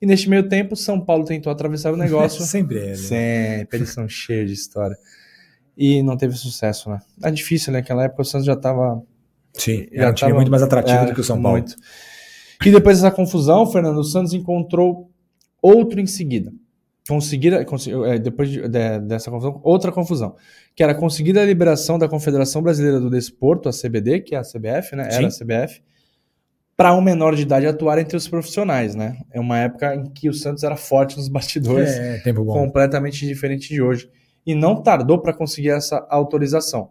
E 0.00 0.06
neste 0.06 0.28
meio 0.28 0.48
tempo, 0.48 0.74
São 0.76 1.00
Paulo 1.00 1.24
tentou 1.24 1.52
atravessar 1.52 1.92
o 1.92 1.96
negócio. 1.96 2.42
Sempre 2.46 2.78
ele. 2.78 2.96
Sempre, 2.96 3.78
eles 3.78 3.90
são 3.90 4.08
cheios 4.08 4.48
de 4.48 4.54
história. 4.54 4.96
E 5.76 6.02
não 6.02 6.16
teve 6.16 6.36
sucesso, 6.36 6.90
né? 6.90 6.98
É 7.22 7.30
difícil, 7.30 7.72
né? 7.72 7.78
Naquela 7.78 8.04
época 8.04 8.22
o 8.22 8.24
Santos 8.24 8.46
já 8.46 8.52
estava 8.52 9.02
Sim, 9.54 9.86
era 9.92 10.10
um 10.10 10.14
time 10.14 10.28
tava- 10.30 10.34
muito 10.34 10.50
mais 10.50 10.62
atrativo 10.62 10.98
é, 10.98 11.06
do 11.06 11.14
que 11.14 11.20
o 11.20 11.24
São 11.24 11.40
Paulo. 11.40 11.58
muito. 11.58 11.74
E 12.64 12.70
depois 12.70 13.00
dessa 13.00 13.14
confusão, 13.14 13.66
Fernando, 13.66 13.98
o 13.98 14.04
Santos 14.04 14.32
encontrou 14.32 15.10
outro 15.60 16.00
em 16.00 16.06
seguida. 16.06 16.52
Conseguir, 17.08 17.64
consi- 17.64 17.90
é, 18.04 18.18
depois 18.18 18.48
de- 18.48 18.60
de- 18.68 18.98
dessa 19.00 19.28
confusão, 19.30 19.60
outra 19.64 19.90
confusão, 19.90 20.36
que 20.74 20.82
era 20.84 20.94
conseguir 20.94 21.36
a 21.36 21.44
liberação 21.44 21.98
da 21.98 22.08
Confederação 22.08 22.62
Brasileira 22.62 23.00
do 23.00 23.10
Desporto, 23.10 23.68
a 23.68 23.72
CBD, 23.72 24.20
que 24.20 24.34
é 24.36 24.38
a 24.38 24.44
CBF, 24.44 24.94
né? 24.94 25.08
Era 25.10 25.26
a 25.26 25.30
CBF, 25.30 25.82
para 26.76 26.94
um 26.94 27.00
menor 27.00 27.34
de 27.34 27.42
idade 27.42 27.66
atuar 27.66 27.98
entre 27.98 28.16
os 28.16 28.28
profissionais, 28.28 28.94
né? 28.94 29.18
É 29.32 29.40
uma 29.40 29.58
época 29.58 29.94
em 29.96 30.04
que 30.04 30.28
o 30.28 30.32
Santos 30.32 30.62
era 30.62 30.76
forte 30.76 31.16
nos 31.16 31.28
bastidores 31.28 31.90
É, 31.90 32.18
tempo 32.18 32.44
bom. 32.44 32.52
completamente 32.52 33.26
diferente 33.26 33.68
de 33.68 33.82
hoje. 33.82 34.08
E 34.46 34.54
não 34.54 34.80
tardou 34.80 35.18
para 35.20 35.32
conseguir 35.32 35.70
essa 35.70 36.06
autorização. 36.08 36.90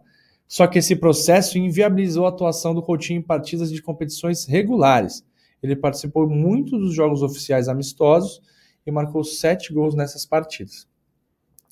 Só 0.52 0.66
que 0.66 0.78
esse 0.78 0.94
processo 0.94 1.56
inviabilizou 1.56 2.26
a 2.26 2.28
atuação 2.28 2.74
do 2.74 2.82
Coutinho 2.82 3.20
em 3.20 3.22
partidas 3.22 3.72
de 3.72 3.80
competições 3.80 4.44
regulares. 4.44 5.24
Ele 5.62 5.74
participou 5.74 6.28
muito 6.28 6.78
dos 6.78 6.94
jogos 6.94 7.22
oficiais 7.22 7.68
amistosos 7.68 8.38
e 8.86 8.90
marcou 8.90 9.24
sete 9.24 9.72
gols 9.72 9.94
nessas 9.94 10.26
partidas. 10.26 10.86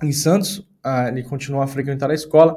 Em 0.03 0.13
Santos, 0.13 0.67
ele 1.09 1.23
continuou 1.23 1.63
a 1.63 1.67
frequentar 1.67 2.11
a 2.11 2.15
escola, 2.15 2.57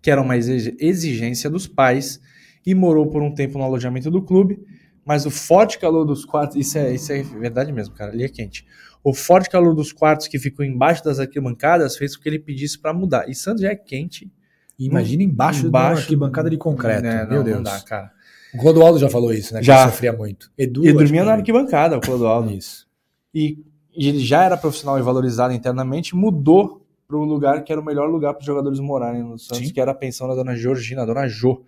que 0.00 0.10
era 0.10 0.22
uma 0.22 0.38
exig- 0.38 0.74
exigência 0.80 1.50
dos 1.50 1.66
pais, 1.66 2.18
e 2.64 2.74
morou 2.74 3.10
por 3.10 3.20
um 3.20 3.34
tempo 3.34 3.58
no 3.58 3.64
alojamento 3.64 4.10
do 4.10 4.22
clube, 4.22 4.58
mas 5.04 5.26
o 5.26 5.30
forte 5.30 5.78
calor 5.78 6.06
dos 6.06 6.24
quartos, 6.24 6.56
isso 6.56 6.78
é, 6.78 6.94
isso 6.94 7.12
é 7.12 7.22
verdade 7.22 7.74
mesmo, 7.74 7.94
cara, 7.94 8.10
ali 8.12 8.24
é 8.24 8.28
quente. 8.30 8.64
O 9.04 9.12
forte 9.12 9.50
calor 9.50 9.74
dos 9.74 9.92
quartos 9.92 10.28
que 10.28 10.38
ficou 10.38 10.64
embaixo 10.64 11.04
das 11.04 11.20
arquibancadas 11.20 11.94
fez 11.98 12.16
com 12.16 12.22
que 12.22 12.28
ele 12.30 12.38
pedisse 12.38 12.78
para 12.78 12.94
mudar. 12.94 13.28
E 13.28 13.34
Santos 13.34 13.60
já 13.60 13.68
é 13.68 13.76
quente. 13.76 14.32
Imagina 14.78 15.22
embaixo, 15.22 15.60
de 15.60 15.66
uma 15.66 15.80
Embaixo- 15.80 16.02
arquibancada 16.02 16.48
de 16.50 16.56
concreto. 16.56 17.02
né, 17.02 17.24
Meu 17.26 17.38
não, 17.38 17.44
Deus. 17.44 17.56
Não 17.56 17.62
dá, 17.64 17.80
cara. 17.80 18.10
O 18.54 18.58
Clodoaldo 18.58 18.98
já 18.98 19.10
falou 19.10 19.32
isso, 19.32 19.52
né? 19.52 19.60
Que 19.60 19.66
Já. 19.66 19.82
ele 19.82 19.90
sofria 19.90 20.12
muito. 20.12 20.50
Edu, 20.56 20.84
E 20.84 20.88
acho 20.88 20.96
dormia 20.98 21.24
na 21.24 21.32
arquibancada, 21.34 21.96
o 21.98 22.00
Clodoaldo. 22.00 22.50
Isso. 22.50 22.86
E, 23.34 23.58
e 23.94 24.08
ele 24.08 24.20
já 24.20 24.44
era 24.44 24.56
profissional 24.56 24.98
e 24.98 25.02
valorizado 25.02 25.52
internamente, 25.52 26.14
mudou 26.16 26.86
para 27.06 27.16
o 27.16 27.24
lugar 27.24 27.62
que 27.64 27.72
era 27.72 27.80
o 27.80 27.84
melhor 27.84 28.08
lugar 28.08 28.32
para 28.34 28.40
os 28.40 28.46
jogadores 28.46 28.78
morarem 28.80 29.22
no 29.22 29.38
Santos, 29.38 29.66
Sim. 29.66 29.72
que 29.72 29.80
era 29.80 29.90
a 29.90 29.94
pensão 29.94 30.28
da 30.28 30.34
dona 30.34 30.54
Georgina, 30.56 31.02
a 31.02 31.06
dona 31.06 31.26
Jo. 31.28 31.62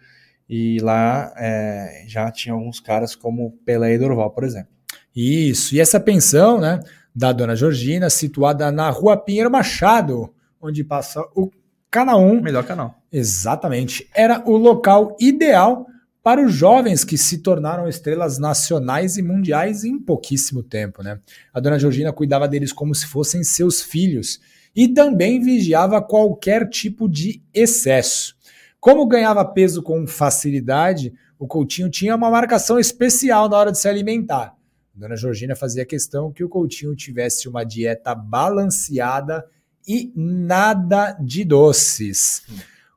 E 0.49 0.79
lá 0.81 1.33
é, 1.37 2.05
já 2.09 2.31
tinha 2.31 2.55
alguns 2.55 2.81
caras 2.81 3.15
como 3.15 3.53
Pelé 3.65 3.95
e 3.95 3.99
Dorval, 3.99 4.31
por 4.31 4.45
exemplo. 4.45 4.69
Isso. 5.15 5.75
E 5.75 5.81
essa 5.81 6.01
pensão, 6.01 6.61
né, 6.61 6.81
da 7.15 7.33
dona 7.33 7.55
Georgina, 7.57 8.09
situada 8.11 8.71
na 8.73 8.91
rua 8.91 9.17
Pinheiro 9.17 9.51
Machado, 9.51 10.31
onde 10.61 10.83
passa 10.85 11.21
o 11.35 11.51
Canaum, 11.91 12.41
Melhor 12.41 12.65
canal. 12.65 13.03
exatamente, 13.13 14.09
era 14.15 14.43
o 14.47 14.57
local 14.57 15.17
ideal 15.21 15.87
para 16.23 16.45
os 16.45 16.53
jovens 16.53 17.03
que 17.03 17.17
se 17.17 17.39
tornaram 17.39 17.89
estrelas 17.89 18.39
nacionais 18.39 19.17
e 19.17 19.23
mundiais 19.23 19.85
em 19.85 19.99
pouquíssimo 19.99 20.63
tempo, 20.63 21.03
né? 21.03 21.19
A 21.53 21.61
dona 21.61 21.79
Georgina 21.79 22.13
cuidava 22.13 22.47
deles 22.47 22.73
como 22.73 22.95
se 22.95 23.07
fossem 23.07 23.43
seus 23.43 23.83
filhos 23.83 24.39
e 24.77 24.87
também 24.87 25.41
vigiava 25.41 26.01
qualquer 26.03 26.69
tipo 26.69 27.09
de 27.09 27.43
excesso. 27.53 28.37
Como 28.79 29.07
ganhava 29.07 29.45
peso 29.45 29.83
com 29.83 30.07
facilidade, 30.07 31.13
o 31.39 31.47
Coutinho 31.47 31.91
tinha 31.91 32.15
uma 32.15 32.31
marcação 32.31 32.79
especial 32.79 33.49
na 33.49 33.57
hora 33.57 33.73
de 33.73 33.79
se 33.79 33.89
alimentar. 33.89 34.55
Dona 34.95 35.17
Georgina 35.17 35.57
fazia 35.57 35.87
questão 35.87 36.31
que 36.31 36.45
o 36.45 36.49
Coutinho 36.49 36.95
tivesse 36.95 37.49
uma 37.49 37.65
dieta 37.65 38.15
balanceada 38.15 39.45
e 39.91 40.13
nada 40.15 41.19
de 41.21 41.45
doces. 41.45 42.43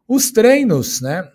Os 0.07 0.31
treinos, 0.31 1.01
né, 1.01 1.27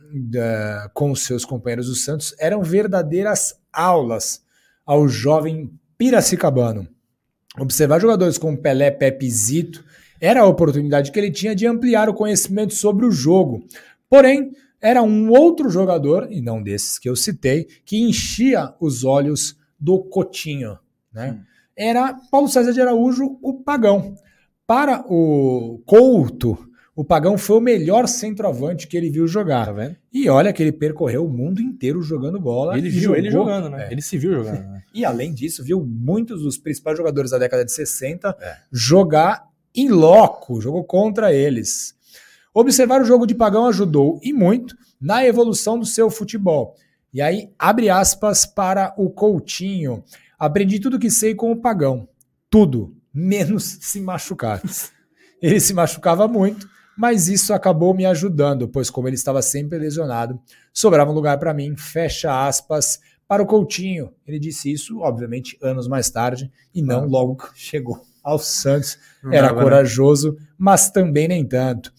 com 0.95 1.11
os 1.11 1.25
seus 1.25 1.45
companheiros 1.45 1.89
do 1.89 1.97
Santos 1.97 2.33
eram 2.39 2.63
verdadeiras 2.63 3.59
aulas 3.73 4.45
ao 4.87 5.09
jovem 5.09 5.69
piracicabano. 5.97 6.87
Observar 7.59 8.01
jogadores 8.01 8.39
como 8.39 8.57
Pelé, 8.57 8.93
Pepe 8.93 9.29
Zito 9.29 9.85
era 10.21 10.43
a 10.43 10.47
oportunidade 10.47 11.11
que 11.11 11.19
ele 11.19 11.33
tinha 11.33 11.57
de 11.57 11.67
ampliar 11.67 12.09
o 12.09 12.15
conhecimento 12.15 12.75
sobre 12.75 13.05
o 13.05 13.11
jogo. 13.11 13.67
Porém, 14.09 14.53
era 14.81 15.03
um 15.03 15.29
outro 15.29 15.69
jogador, 15.69 16.29
e 16.31 16.41
não 16.41 16.63
desses 16.63 17.01
que 17.01 17.09
eu 17.09 17.17
citei, 17.17 17.67
que 17.85 18.01
enchia 18.01 18.73
os 18.79 19.03
olhos 19.03 19.57
do 19.79 19.99
Cotinho. 19.99 20.79
Né? 21.13 21.33
Hum. 21.33 21.45
Era 21.77 22.15
Paulo 22.31 22.49
César 22.49 22.73
de 22.73 22.81
Araújo, 22.81 23.39
o 23.43 23.55
Pagão. 23.55 24.15
Para 24.69 25.03
o 25.09 25.81
Couto, 25.87 26.59
o 26.95 27.03
Pagão 27.03 27.39
foi 27.39 27.57
o 27.57 27.61
melhor 27.61 28.07
centroavante 28.07 28.87
que 28.87 28.95
ele 28.99 29.09
viu 29.09 29.27
jogar. 29.27 29.65
Tá 29.65 29.73
vendo? 29.73 29.97
E 30.13 30.29
olha 30.29 30.53
que 30.53 30.63
ele 30.63 30.73
percorreu 30.73 31.25
o 31.25 31.29
mundo 31.31 31.63
inteiro 31.63 32.03
jogando 32.03 32.39
bola. 32.39 32.77
Ele 32.77 32.91
viu 32.91 33.17
ele 33.17 33.31
jogou- 33.31 33.47
jogando, 33.49 33.71
né? 33.71 33.87
É. 33.89 33.93
Ele 33.93 34.03
se 34.03 34.19
viu 34.19 34.33
jogando, 34.35 34.61
né? 34.69 34.83
E 34.93 35.07
além 35.07 35.33
disso, 35.33 35.65
viu 35.65 35.83
muitos 35.83 36.43
dos 36.43 36.59
principais 36.59 36.99
jogadores 36.99 37.31
da 37.31 37.39
década 37.39 37.65
de 37.65 37.73
60 37.73 38.37
É. 38.41 38.57
jogar 38.71 39.49
em 39.75 39.89
loco, 39.89 40.61
jogou 40.61 40.85
contra 40.85 41.33
eles. 41.33 41.95
Observar 42.53 43.01
o 43.01 43.05
jogo 43.07 43.27
de 43.27 43.35
Pagão 43.35 43.65
ajudou 43.67 44.21
e 44.23 44.35
muito 44.35 44.77
na 45.01 45.25
evolução 45.25 45.79
do 45.79 45.87
seu 45.87 46.11
futebol. 46.11 46.75
E 47.15 47.23
aí, 47.23 47.51
abre 47.59 47.89
aspas 47.89 48.45
para 48.45 48.93
o 48.99 49.09
Coutinho. 49.09 50.05
Aprendi 50.39 50.79
tudo 50.79 50.99
que 50.99 51.09
sei 51.11 51.35
com 51.35 51.51
o 51.53 51.57
Pagão. 51.57 52.07
Tudo, 52.51 52.95
menos 53.19 53.79
se 53.81 54.01
machucar. 54.01 54.63
Ele 55.43 55.61
se 55.61 55.75
machucava 55.75 56.27
muito, 56.29 56.69
mas 56.97 57.29
isso 57.29 57.53
acabou 57.53 57.95
me 57.95 58.07
ajudando, 58.07 58.69
pois 58.69 58.91
como 58.91 59.09
ele 59.09 59.15
estava 59.17 59.43
sempre 59.43 59.79
lesionado, 59.79 60.41
sobrava 60.73 61.11
um 61.11 61.15
lugar 61.15 61.39
para 61.39 61.55
mim, 61.55 61.77
fecha 61.77 62.47
aspas, 62.47 62.99
para 63.27 63.43
o 63.43 63.47
Coutinho. 63.47 64.13
Ele 64.27 64.39
disse 64.39 64.73
isso, 64.73 65.01
obviamente, 65.01 65.59
anos 65.63 65.87
mais 65.87 66.09
tarde, 66.11 66.51
e 66.75 66.81
não 66.83 67.03
Ah. 67.03 67.07
logo 67.07 67.37
que 67.37 67.49
chegou 67.55 68.01
ao 68.23 68.39
Santos. 68.39 68.99
Era 69.31 69.53
né? 69.53 69.61
corajoso, 69.63 70.37
mas 70.57 70.91
também 70.91 71.29
nem 71.29 71.47
tanto. 71.47 71.93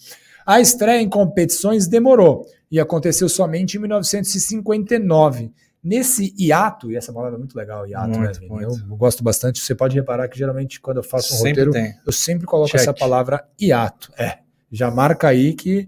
A 0.46 0.60
estreia 0.60 1.02
em 1.02 1.08
competições 1.10 1.88
demorou 1.88 2.46
e 2.72 2.80
aconteceu 2.80 3.30
somente 3.30 3.78
em 3.78 3.80
1959. 3.82 5.52
Nesse 5.82 6.34
hiato, 6.38 6.92
e 6.92 6.98
essa 6.98 7.14
palavra 7.14 7.36
é 7.36 7.40
muito 7.40 7.56
legal, 7.56 7.88
hiato, 7.88 8.10
né, 8.10 8.18
Muito, 8.20 8.40
Vini? 8.40 8.52
muito. 8.52 8.86
Eu 8.90 8.98
gosto 8.98 9.24
bastante. 9.24 9.62
Você 9.62 9.74
pode 9.74 9.96
reparar 9.96 10.28
que 10.28 10.38
geralmente 10.38 10.80
quando 10.82 10.98
eu 10.98 11.04
faço 11.04 11.34
um 11.34 11.38
Sempre 11.38 11.64
roteiro, 11.66 11.72
tem. 11.72 11.96
eu 12.06 12.12
sempre 12.12 12.46
coloco 12.46 12.70
Check. 12.72 12.82
essa 12.82 12.94
palavra 12.94 13.48
hiato. 13.60 14.12
É, 14.18 14.40
já 14.72 14.92
marca 14.92 15.30
aí 15.30 15.54
que 15.54 15.88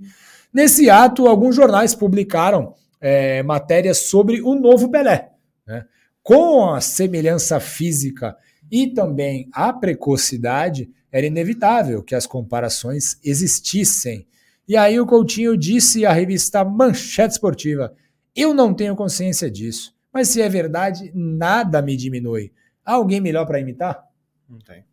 nesse 0.54 0.86
hiato 0.86 1.28
alguns 1.28 1.56
jornais 1.58 1.94
publicaram 1.94 2.74
é, 3.02 3.44
matérias 3.44 3.98
sobre 3.98 4.42
o 4.42 4.56
novo 4.56 4.90
Pelé. 4.90 5.32
né? 5.68 5.86
Com 6.24 6.70
a 6.74 6.80
semelhança 6.80 7.60
física 7.60 8.38
e 8.72 8.88
também 8.94 9.50
a 9.52 9.74
precocidade, 9.74 10.90
era 11.12 11.26
inevitável 11.26 12.02
que 12.02 12.16
as 12.16 12.26
comparações 12.26 13.18
existissem. 13.26 14.26
E 14.66 14.78
aí 14.78 14.98
o 15.00 15.06
Coutinho 15.06 15.58
disse 15.58 16.06
à 16.06 16.14
revista 16.14 16.64
Manchete 16.64 17.34
Esportiva: 17.34 17.94
Eu 18.36 18.54
não 18.54 18.74
tenho 18.74 18.96
consciência 18.96 19.50
disso, 19.50 19.94
mas 20.14 20.30
se 20.30 20.42
é 20.42 20.50
verdade, 20.50 21.12
nada 21.14 21.82
me 21.82 21.96
diminui. 21.96 22.52
Há 22.86 22.94
alguém 22.94 23.22
melhor 23.22 23.46
para 23.46 23.60
imitar? 23.60 24.04
Não 24.50 24.60
tem. 24.60 24.84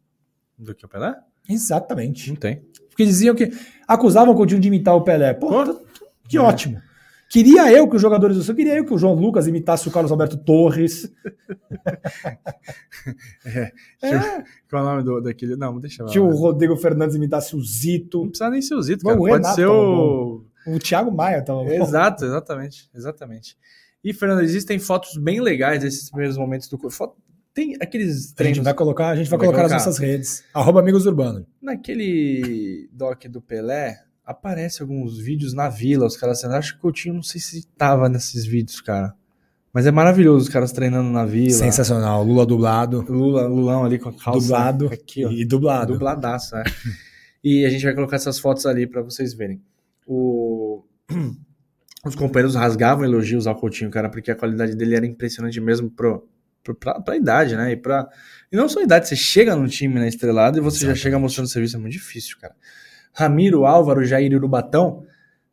Do 0.56 0.74
que 0.74 0.84
o 0.84 0.88
Pelé? 0.88 1.14
Exatamente. 1.48 2.28
Não 2.28 2.36
tem. 2.36 2.62
Porque 2.88 3.04
diziam 3.04 3.34
que 3.34 3.52
acusavam 3.86 4.34
o 4.34 4.36
Coutinho 4.36 4.60
de 4.60 4.68
imitar 4.68 4.94
o 4.94 5.02
Pelé. 5.02 5.34
Pô, 5.34 5.48
Pô, 5.48 5.80
que 6.28 6.36
é. 6.36 6.40
ótimo. 6.40 6.80
Queria 7.30 7.70
eu 7.70 7.86
que 7.88 7.96
os 7.96 8.02
jogadores 8.02 8.36
do 8.36 8.42
Santos, 8.42 8.56
queria 8.56 8.76
eu 8.76 8.86
que 8.86 8.94
o 8.94 8.98
João 8.98 9.14
Lucas 9.14 9.46
imitasse 9.46 9.86
o 9.86 9.90
Carlos 9.90 10.10
Alberto 10.10 10.38
Torres. 10.38 11.04
é, 13.44 13.72
é. 14.02 14.44
Qual 14.68 14.82
é 14.82 14.86
o 14.86 14.90
nome 14.90 15.02
do, 15.02 15.20
daquele? 15.20 15.54
Não, 15.54 15.78
deixa 15.78 16.02
eu 16.02 16.06
Que 16.06 16.18
o 16.18 16.30
Rodrigo 16.30 16.74
Fernandes 16.76 17.14
imitasse 17.14 17.54
o 17.54 17.62
Zito. 17.62 18.22
Não 18.22 18.30
precisa 18.30 18.48
nem 18.48 18.62
ser 18.62 18.76
o 18.76 18.82
Zito, 18.82 19.04
cara. 19.04 19.16
O 19.16 19.18
Pode 19.18 19.34
Renato 19.34 19.56
ser 19.56 19.66
o. 19.66 20.42
O 20.66 20.78
Thiago 20.78 21.10
Maia 21.10 21.42
tava 21.42 21.64
bom. 21.64 21.70
Exato, 21.70 22.24
exatamente. 22.24 22.88
Exatamente. 22.94 23.56
E, 24.02 24.12
Fernando, 24.12 24.42
existem 24.42 24.78
fotos 24.78 25.16
bem 25.16 25.40
legais 25.40 25.82
desses 25.82 26.10
primeiros 26.10 26.36
momentos 26.36 26.68
do. 26.68 26.78
Tem 27.52 27.74
aqueles 27.80 28.32
treinos. 28.32 28.58
A 28.58 28.60
gente 28.60 28.64
vai 28.64 28.74
colocar, 28.74 29.08
a 29.08 29.16
gente 29.16 29.28
vai, 29.28 29.38
vai 29.38 29.46
colocar, 29.46 29.62
colocar, 29.62 29.74
nas 29.74 29.86
nossas 29.86 29.98
redes. 29.98 30.44
Arroba 30.54 30.80
Amigos 30.80 31.06
Urbano. 31.06 31.46
Naquele 31.60 32.88
doc 32.92 33.24
do 33.26 33.40
Pelé, 33.40 33.98
aparece 34.24 34.82
alguns 34.82 35.18
vídeos 35.18 35.54
na 35.54 35.68
vila, 35.68 36.06
os 36.06 36.16
caras 36.16 36.40
sendo. 36.40 36.54
Acho 36.54 36.74
que 36.74 36.78
o 36.78 36.82
Coutinho 36.82 37.14
não 37.14 37.22
sei 37.22 37.40
se 37.40 37.66
tava 37.76 38.08
nesses 38.08 38.44
vídeos, 38.44 38.80
cara. 38.80 39.14
Mas 39.72 39.86
é 39.86 39.90
maravilhoso 39.90 40.44
os 40.44 40.48
caras 40.48 40.72
treinando 40.72 41.10
na 41.10 41.24
vila. 41.24 41.50
Sensacional. 41.50 42.22
Lula 42.24 42.46
dublado. 42.46 43.04
Lula, 43.08 43.46
Lulão 43.46 43.84
ali 43.84 43.98
com 43.98 44.08
a 44.08 44.12
calça. 44.12 44.40
Dublado. 44.40 44.86
Aqui, 44.88 45.24
ó. 45.24 45.30
E 45.30 45.44
dublado. 45.44 45.94
Dubladaço, 45.94 46.56
é. 46.56 46.64
e 47.42 47.64
a 47.64 47.70
gente 47.70 47.84
vai 47.84 47.94
colocar 47.94 48.16
essas 48.16 48.38
fotos 48.38 48.66
ali 48.66 48.86
para 48.86 49.02
vocês 49.02 49.34
verem. 49.34 49.62
O... 50.08 50.82
Os 52.04 52.14
companheiros 52.14 52.54
rasgavam 52.54 53.04
elogios 53.04 53.46
ao 53.46 53.56
Coutinho, 53.56 53.90
cara, 53.90 54.08
porque 54.08 54.30
a 54.30 54.34
qualidade 54.34 54.74
dele 54.74 54.94
era 54.94 55.04
impressionante 55.04 55.60
mesmo 55.60 55.90
pro, 55.90 56.26
pro, 56.64 56.74
pra, 56.74 57.00
pra 57.00 57.16
idade, 57.16 57.54
né? 57.56 57.72
E, 57.72 57.76
pra... 57.76 58.08
e 58.50 58.56
não 58.56 58.68
só 58.68 58.80
a 58.80 58.84
idade, 58.84 59.08
você 59.08 59.16
chega 59.16 59.54
no 59.54 59.68
time 59.68 59.94
na 59.94 60.02
né, 60.02 60.08
estrelado 60.08 60.56
e 60.56 60.60
você 60.60 60.78
Exatamente. 60.78 60.96
já 60.96 61.02
chega 61.02 61.18
mostrando 61.18 61.48
serviço, 61.48 61.76
é 61.76 61.78
muito 61.78 61.92
difícil, 61.92 62.38
cara. 62.40 62.54
Ramiro, 63.12 63.66
Álvaro, 63.66 64.04
Jair 64.04 64.32
e 64.32 64.36
Urubatão 64.36 65.04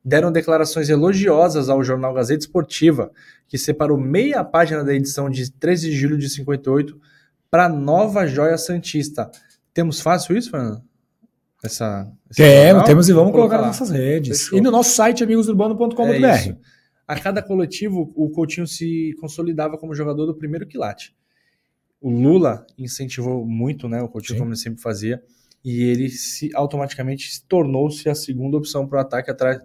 deram 0.04 0.32
declarações 0.32 0.88
elogiosas 0.88 1.68
ao 1.68 1.84
jornal 1.84 2.14
Gazeta 2.14 2.46
Esportiva, 2.46 3.12
que 3.48 3.58
separou 3.58 3.98
meia 3.98 4.44
página 4.44 4.84
da 4.84 4.94
edição 4.94 5.30
de 5.30 5.52
13 5.52 5.90
de 5.90 5.96
julho 5.96 6.18
de 6.18 6.30
58 6.30 6.98
para 7.50 7.68
Nova 7.68 8.28
Joia 8.28 8.58
Santista. 8.58 9.32
Temos 9.74 10.00
fácil 10.00 10.38
isso, 10.38 10.52
Fernando? 10.52 10.84
Essa, 11.66 12.12
temos, 12.34 12.84
temos 12.84 13.10
e 13.10 13.14
vamos 13.14 13.32
colocar 13.32 13.58
nas 13.58 13.68
nossas 13.68 13.90
redes. 13.90 14.44
Fechou. 14.44 14.58
E 14.58 14.62
no 14.62 14.72
nosso 14.72 14.92
site, 14.96 15.24
amigosurbano.com.br. 15.24 16.26
É 16.26 16.56
a 17.08 17.20
cada 17.20 17.42
coletivo, 17.42 18.12
o 18.16 18.30
Coutinho 18.30 18.66
se 18.66 19.16
consolidava 19.20 19.78
como 19.78 19.94
jogador 19.94 20.26
do 20.26 20.36
primeiro 20.36 20.66
quilate. 20.66 21.16
O 22.02 22.10
Lula 22.10 22.66
incentivou 22.78 23.46
muito 23.46 23.88
né, 23.88 24.02
o 24.02 24.08
Coutinho, 24.08 24.36
Sim. 24.36 24.40
como 24.40 24.52
ele 24.52 24.60
sempre 24.60 24.82
fazia 24.82 25.22
e 25.64 25.84
ele 25.84 26.10
se 26.10 26.52
automaticamente 26.54 27.44
tornou-se 27.48 28.08
a 28.08 28.14
segunda 28.14 28.56
opção 28.56 28.88
para 28.88 28.98
o 29.00 29.02
ataque 29.02 29.32
atrás 29.32 29.60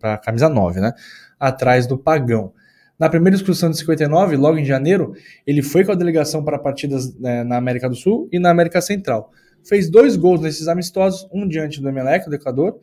para 0.00 0.14
a 0.14 0.18
camisa 0.18 0.48
9, 0.48 0.80
né? 0.80 0.92
Atrás 1.38 1.86
do 1.86 1.96
Pagão. 1.96 2.52
Na 2.98 3.08
primeira 3.08 3.36
excursão 3.36 3.70
de 3.70 3.78
59, 3.78 4.36
logo 4.36 4.58
em 4.58 4.64
janeiro, 4.64 5.14
ele 5.46 5.62
foi 5.62 5.84
com 5.84 5.92
a 5.92 5.94
delegação 5.94 6.42
para 6.42 6.58
partidas 6.58 7.14
né, 7.16 7.44
na 7.44 7.56
América 7.56 7.88
do 7.88 7.94
Sul 7.94 8.28
e 8.32 8.40
na 8.40 8.50
América 8.50 8.80
Central. 8.80 9.30
Fez 9.66 9.90
dois 9.90 10.16
gols 10.16 10.40
nesses 10.40 10.68
amistosos, 10.68 11.28
um 11.32 11.46
diante 11.46 11.80
do 11.80 11.88
Emelec, 11.88 12.28
do 12.28 12.34
Equador, 12.34 12.78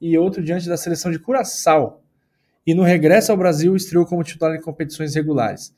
e 0.00 0.16
outro 0.16 0.42
diante 0.42 0.68
da 0.68 0.76
seleção 0.76 1.10
de 1.10 1.18
Curaçao. 1.18 2.02
E 2.66 2.74
no 2.74 2.82
regresso 2.82 3.32
ao 3.32 3.38
Brasil, 3.38 3.74
estreou 3.74 4.06
como 4.06 4.22
titular 4.22 4.54
em 4.54 4.60
competições 4.60 5.14
regulares. 5.14 5.74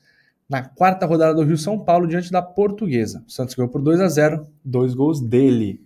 Na 0.49 0.63
quarta 0.63 1.07
rodada 1.07 1.35
do 1.35 1.43
Rio 1.43 1.57
São 1.57 1.79
Paulo, 1.79 2.07
diante 2.07 2.31
da 2.31 2.43
Portuguesa. 2.43 3.25
O 3.27 3.31
Santos 3.31 3.55
ganhou 3.55 3.71
por 3.71 3.81
2 3.81 4.01
a 4.01 4.09
0 4.09 4.47
dois 4.63 4.95
gols 4.95 5.21
dele. 5.21 5.81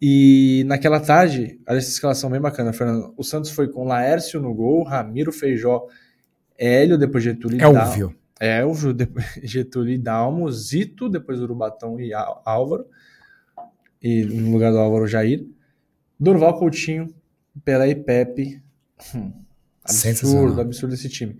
E 0.00 0.62
naquela 0.66 1.00
tarde, 1.00 1.58
olha 1.66 1.78
essa 1.78 1.88
escalação 1.88 2.28
bem 2.28 2.40
bacana, 2.40 2.72
Fernando. 2.72 3.14
O 3.16 3.24
Santos 3.24 3.50
foi 3.50 3.68
com 3.68 3.84
Laércio 3.84 4.40
no 4.40 4.52
gol, 4.52 4.82
Ramiro 4.84 5.32
Feijó, 5.32 5.86
Hélio, 6.58 6.98
depois 6.98 7.24
Getúlio 7.24 7.60
Elvio. 7.60 8.14
É 8.38 8.60
Elvio, 8.60 8.92
depois 8.92 9.24
Getúlio 9.42 9.94
e 9.94 9.98
Dalmo, 9.98 10.50
Zito, 10.52 11.08
depois 11.08 11.40
Urubatão 11.40 11.98
e 11.98 12.12
Álvaro. 12.12 12.86
E 14.02 14.24
no 14.24 14.52
lugar 14.52 14.72
do 14.72 14.78
Álvaro, 14.78 15.06
Jair. 15.06 15.46
Dorval 16.18 16.58
Coutinho, 16.58 17.08
Pelé 17.64 17.90
e 17.90 17.94
Pepe. 17.94 18.62
Hum, 19.14 19.32
absurdo, 19.84 20.60
absurdo 20.60 20.94
esse 20.94 21.08
time. 21.08 21.36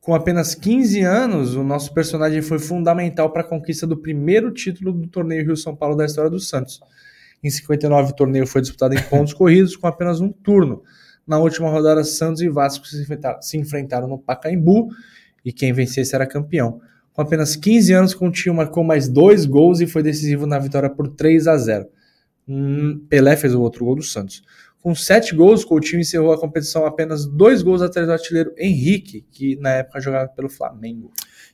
Com 0.00 0.14
apenas 0.14 0.54
15 0.54 1.00
anos, 1.02 1.54
o 1.54 1.62
nosso 1.62 1.92
personagem 1.92 2.40
foi 2.42 2.58
fundamental 2.58 3.30
para 3.30 3.42
a 3.42 3.44
conquista 3.44 3.86
do 3.86 3.96
primeiro 3.96 4.50
título 4.50 4.92
do 4.92 5.06
torneio 5.06 5.44
Rio 5.44 5.56
São 5.56 5.76
Paulo 5.76 5.96
da 5.96 6.06
história 6.06 6.30
do 6.30 6.40
Santos 6.40 6.80
em 7.42 7.50
59, 7.50 8.10
o 8.10 8.14
torneio 8.14 8.46
foi 8.46 8.60
disputado 8.60 8.94
em 8.94 9.02
pontos 9.02 9.32
corridos, 9.34 9.76
com 9.76 9.86
apenas 9.86 10.20
um 10.20 10.30
turno. 10.30 10.82
Na 11.26 11.38
última 11.38 11.68
rodada, 11.68 12.02
Santos 12.04 12.42
e 12.42 12.48
Vasco 12.48 12.86
se 12.86 13.00
enfrentaram, 13.00 13.42
se 13.42 13.58
enfrentaram 13.58 14.08
no 14.08 14.18
Pacaembu 14.18 14.88
e 15.44 15.52
quem 15.52 15.72
vencesse 15.72 16.14
era 16.14 16.26
campeão. 16.26 16.80
Com 17.18 17.22
apenas 17.22 17.56
15 17.56 17.92
anos, 17.92 18.14
Coutinho 18.14 18.54
marcou 18.54 18.84
mais 18.84 19.08
dois 19.08 19.44
gols 19.44 19.80
e 19.80 19.88
foi 19.88 20.04
decisivo 20.04 20.46
na 20.46 20.56
vitória 20.56 20.88
por 20.88 21.08
3 21.08 21.48
a 21.48 21.56
0. 21.56 21.88
Hum, 22.48 23.04
Pelé 23.08 23.36
fez 23.36 23.56
o 23.56 23.60
outro 23.60 23.84
gol 23.84 23.96
do 23.96 24.04
Santos. 24.04 24.40
Com 24.80 24.94
sete 24.94 25.34
gols, 25.34 25.64
Coutinho 25.64 26.00
encerrou 26.00 26.32
a 26.32 26.38
competição 26.38 26.86
apenas 26.86 27.26
dois 27.26 27.60
gols 27.60 27.82
atrás 27.82 28.06
do 28.06 28.12
artilheiro 28.12 28.52
Henrique, 28.56 29.26
que 29.32 29.56
na 29.56 29.70
época 29.70 30.00
jogava 30.00 30.28
pelo 30.28 30.48
Flamengo. 30.48 31.10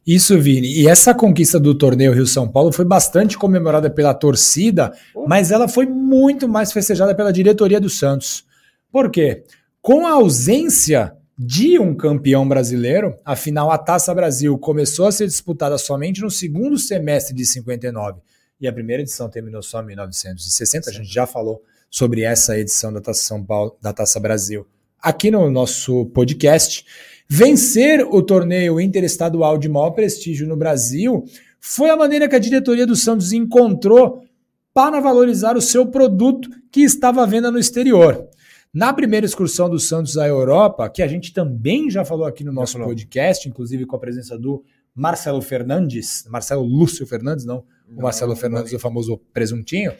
Isso, 0.06 0.38
Vini. 0.38 0.68
E 0.68 0.86
essa 0.86 1.14
conquista 1.14 1.58
do 1.58 1.74
torneio 1.74 2.12
Rio-São 2.12 2.46
Paulo 2.46 2.70
foi 2.70 2.84
bastante 2.84 3.38
comemorada 3.38 3.88
pela 3.88 4.12
torcida, 4.12 4.92
oh. 5.14 5.26
mas 5.26 5.50
ela 5.50 5.66
foi 5.66 5.86
muito 5.86 6.46
mais 6.46 6.74
festejada 6.74 7.14
pela 7.14 7.32
diretoria 7.32 7.80
do 7.80 7.88
Santos. 7.88 8.44
Por 8.92 9.10
quê? 9.10 9.44
Com 9.80 10.06
a 10.06 10.10
ausência 10.10 11.16
de 11.36 11.78
um 11.78 11.94
campeão 11.94 12.46
brasileiro, 12.46 13.16
afinal 13.24 13.70
a 13.70 13.78
Taça 13.78 14.14
Brasil 14.14 14.56
começou 14.58 15.06
a 15.06 15.12
ser 15.12 15.26
disputada 15.26 15.76
somente 15.78 16.20
no 16.20 16.30
segundo 16.30 16.78
semestre 16.78 17.34
de 17.34 17.44
59 17.44 18.20
e 18.60 18.68
a 18.68 18.72
primeira 18.72 19.02
edição 19.02 19.28
terminou 19.28 19.62
só 19.62 19.82
em 19.82 19.86
1960. 19.86 20.90
A 20.90 20.92
gente 20.92 21.12
já 21.12 21.26
falou 21.26 21.62
sobre 21.90 22.22
essa 22.22 22.58
edição 22.58 22.92
da 22.92 23.00
Taça 23.00 23.24
São 23.24 23.44
Paulo, 23.44 23.76
da 23.80 23.92
Taça 23.92 24.20
Brasil 24.20 24.66
aqui 25.04 25.30
no 25.30 25.50
nosso 25.50 26.06
podcast. 26.06 26.86
Vencer 27.28 28.00
o 28.00 28.22
torneio 28.22 28.80
interestadual 28.80 29.58
de 29.58 29.68
maior 29.68 29.90
prestígio 29.90 30.48
no 30.48 30.56
Brasil 30.56 31.24
foi 31.60 31.90
a 31.90 31.96
maneira 31.96 32.26
que 32.26 32.34
a 32.34 32.38
diretoria 32.38 32.86
do 32.86 32.96
Santos 32.96 33.32
encontrou 33.32 34.24
para 34.72 35.00
valorizar 35.00 35.56
o 35.56 35.60
seu 35.60 35.86
produto 35.86 36.48
que 36.72 36.80
estava 36.80 37.22
à 37.22 37.26
venda 37.26 37.50
no 37.50 37.58
exterior. 37.58 38.26
Na 38.74 38.92
primeira 38.92 39.24
excursão 39.24 39.70
do 39.70 39.78
Santos 39.78 40.18
à 40.18 40.26
Europa, 40.26 40.90
que 40.90 41.00
a 41.00 41.06
gente 41.06 41.32
também 41.32 41.88
já 41.88 42.04
falou 42.04 42.26
aqui 42.26 42.42
no 42.42 42.52
nosso 42.52 42.76
podcast, 42.76 43.48
inclusive 43.48 43.86
com 43.86 43.94
a 43.94 44.00
presença 44.00 44.36
do 44.36 44.64
Marcelo 44.92 45.40
Fernandes, 45.40 46.26
Marcelo 46.28 46.64
Lúcio 46.64 47.06
Fernandes, 47.06 47.44
não, 47.44 47.64
o 47.96 48.02
Marcelo 48.02 48.34
Fernandes, 48.34 48.72
o 48.72 48.78
famoso 48.80 49.16
presuntinho, 49.32 49.92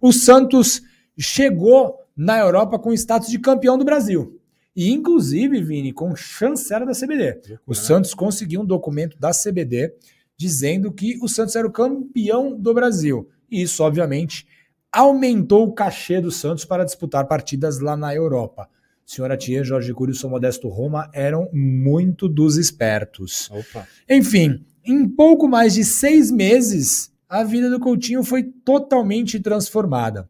o 0.00 0.12
Santos 0.12 0.80
chegou 1.18 1.96
na 2.16 2.38
Europa 2.38 2.78
com 2.78 2.90
o 2.90 2.94
status 2.94 3.28
de 3.28 3.38
campeão 3.40 3.76
do 3.76 3.84
Brasil. 3.84 4.40
E, 4.76 4.92
inclusive, 4.92 5.60
Vini, 5.60 5.92
com 5.92 6.14
chancela 6.14 6.86
da 6.86 6.92
CBD. 6.92 7.58
O 7.66 7.74
Santos 7.74 8.14
conseguiu 8.14 8.60
um 8.60 8.64
documento 8.64 9.18
da 9.18 9.32
CBD 9.32 9.92
dizendo 10.36 10.92
que 10.92 11.18
o 11.20 11.26
Santos 11.26 11.56
era 11.56 11.66
o 11.66 11.72
campeão 11.72 12.56
do 12.56 12.72
Brasil. 12.72 13.28
E 13.50 13.62
isso, 13.62 13.82
obviamente, 13.82 14.46
aumentou 14.92 15.66
o 15.66 15.72
cachê 15.72 16.20
do 16.20 16.30
Santos 16.30 16.64
para 16.64 16.84
disputar 16.84 17.26
partidas 17.26 17.80
lá 17.80 17.96
na 17.96 18.14
Europa. 18.14 18.68
Senhora 19.06 19.36
Tia, 19.36 19.64
Jorge 19.64 19.92
Cury 19.92 20.12
e 20.12 20.14
São 20.14 20.30
Modesto 20.30 20.68
Roma 20.68 21.10
eram 21.12 21.48
muito 21.52 22.28
dos 22.28 22.56
espertos. 22.56 23.50
Opa. 23.50 23.86
Enfim, 24.08 24.64
em 24.84 25.08
pouco 25.08 25.48
mais 25.48 25.74
de 25.74 25.84
seis 25.84 26.30
meses, 26.30 27.12
a 27.28 27.42
vida 27.42 27.68
do 27.68 27.80
Coutinho 27.80 28.22
foi 28.22 28.44
totalmente 28.44 29.40
transformada. 29.40 30.28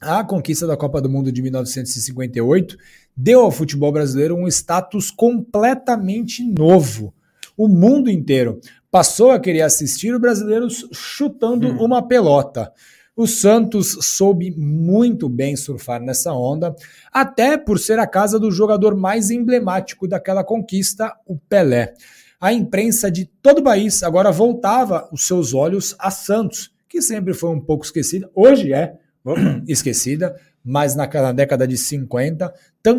A 0.00 0.22
conquista 0.22 0.66
da 0.66 0.76
Copa 0.76 1.00
do 1.00 1.08
Mundo 1.08 1.32
de 1.32 1.42
1958 1.42 2.76
deu 3.16 3.40
ao 3.40 3.50
futebol 3.50 3.90
brasileiro 3.90 4.36
um 4.36 4.46
status 4.46 5.10
completamente 5.10 6.44
novo. 6.44 7.12
O 7.56 7.66
mundo 7.66 8.08
inteiro 8.08 8.60
passou 8.90 9.32
a 9.32 9.40
querer 9.40 9.62
assistir 9.62 10.14
os 10.14 10.20
brasileiros 10.20 10.88
chutando 10.92 11.68
hum. 11.68 11.84
uma 11.84 12.06
pelota. 12.06 12.72
O 13.18 13.26
Santos 13.26 13.98
soube 14.00 14.54
muito 14.56 15.28
bem 15.28 15.56
surfar 15.56 16.00
nessa 16.00 16.32
onda, 16.32 16.72
até 17.12 17.58
por 17.58 17.76
ser 17.76 17.98
a 17.98 18.06
casa 18.06 18.38
do 18.38 18.48
jogador 18.48 18.94
mais 18.94 19.28
emblemático 19.28 20.06
daquela 20.06 20.44
conquista, 20.44 21.12
o 21.26 21.36
Pelé. 21.36 21.94
A 22.40 22.52
imprensa 22.52 23.10
de 23.10 23.24
todo 23.24 23.58
o 23.58 23.64
país 23.64 24.04
agora 24.04 24.30
voltava 24.30 25.08
os 25.10 25.26
seus 25.26 25.52
olhos 25.52 25.96
a 25.98 26.12
Santos, 26.12 26.70
que 26.88 27.02
sempre 27.02 27.34
foi 27.34 27.50
um 27.50 27.60
pouco 27.60 27.84
esquecida, 27.84 28.30
hoje 28.36 28.72
é 28.72 28.94
esquecida, 29.66 30.36
mas 30.64 30.94
na, 30.94 31.08
na 31.08 31.32
década 31.32 31.66
de 31.66 31.76
50 31.76 32.54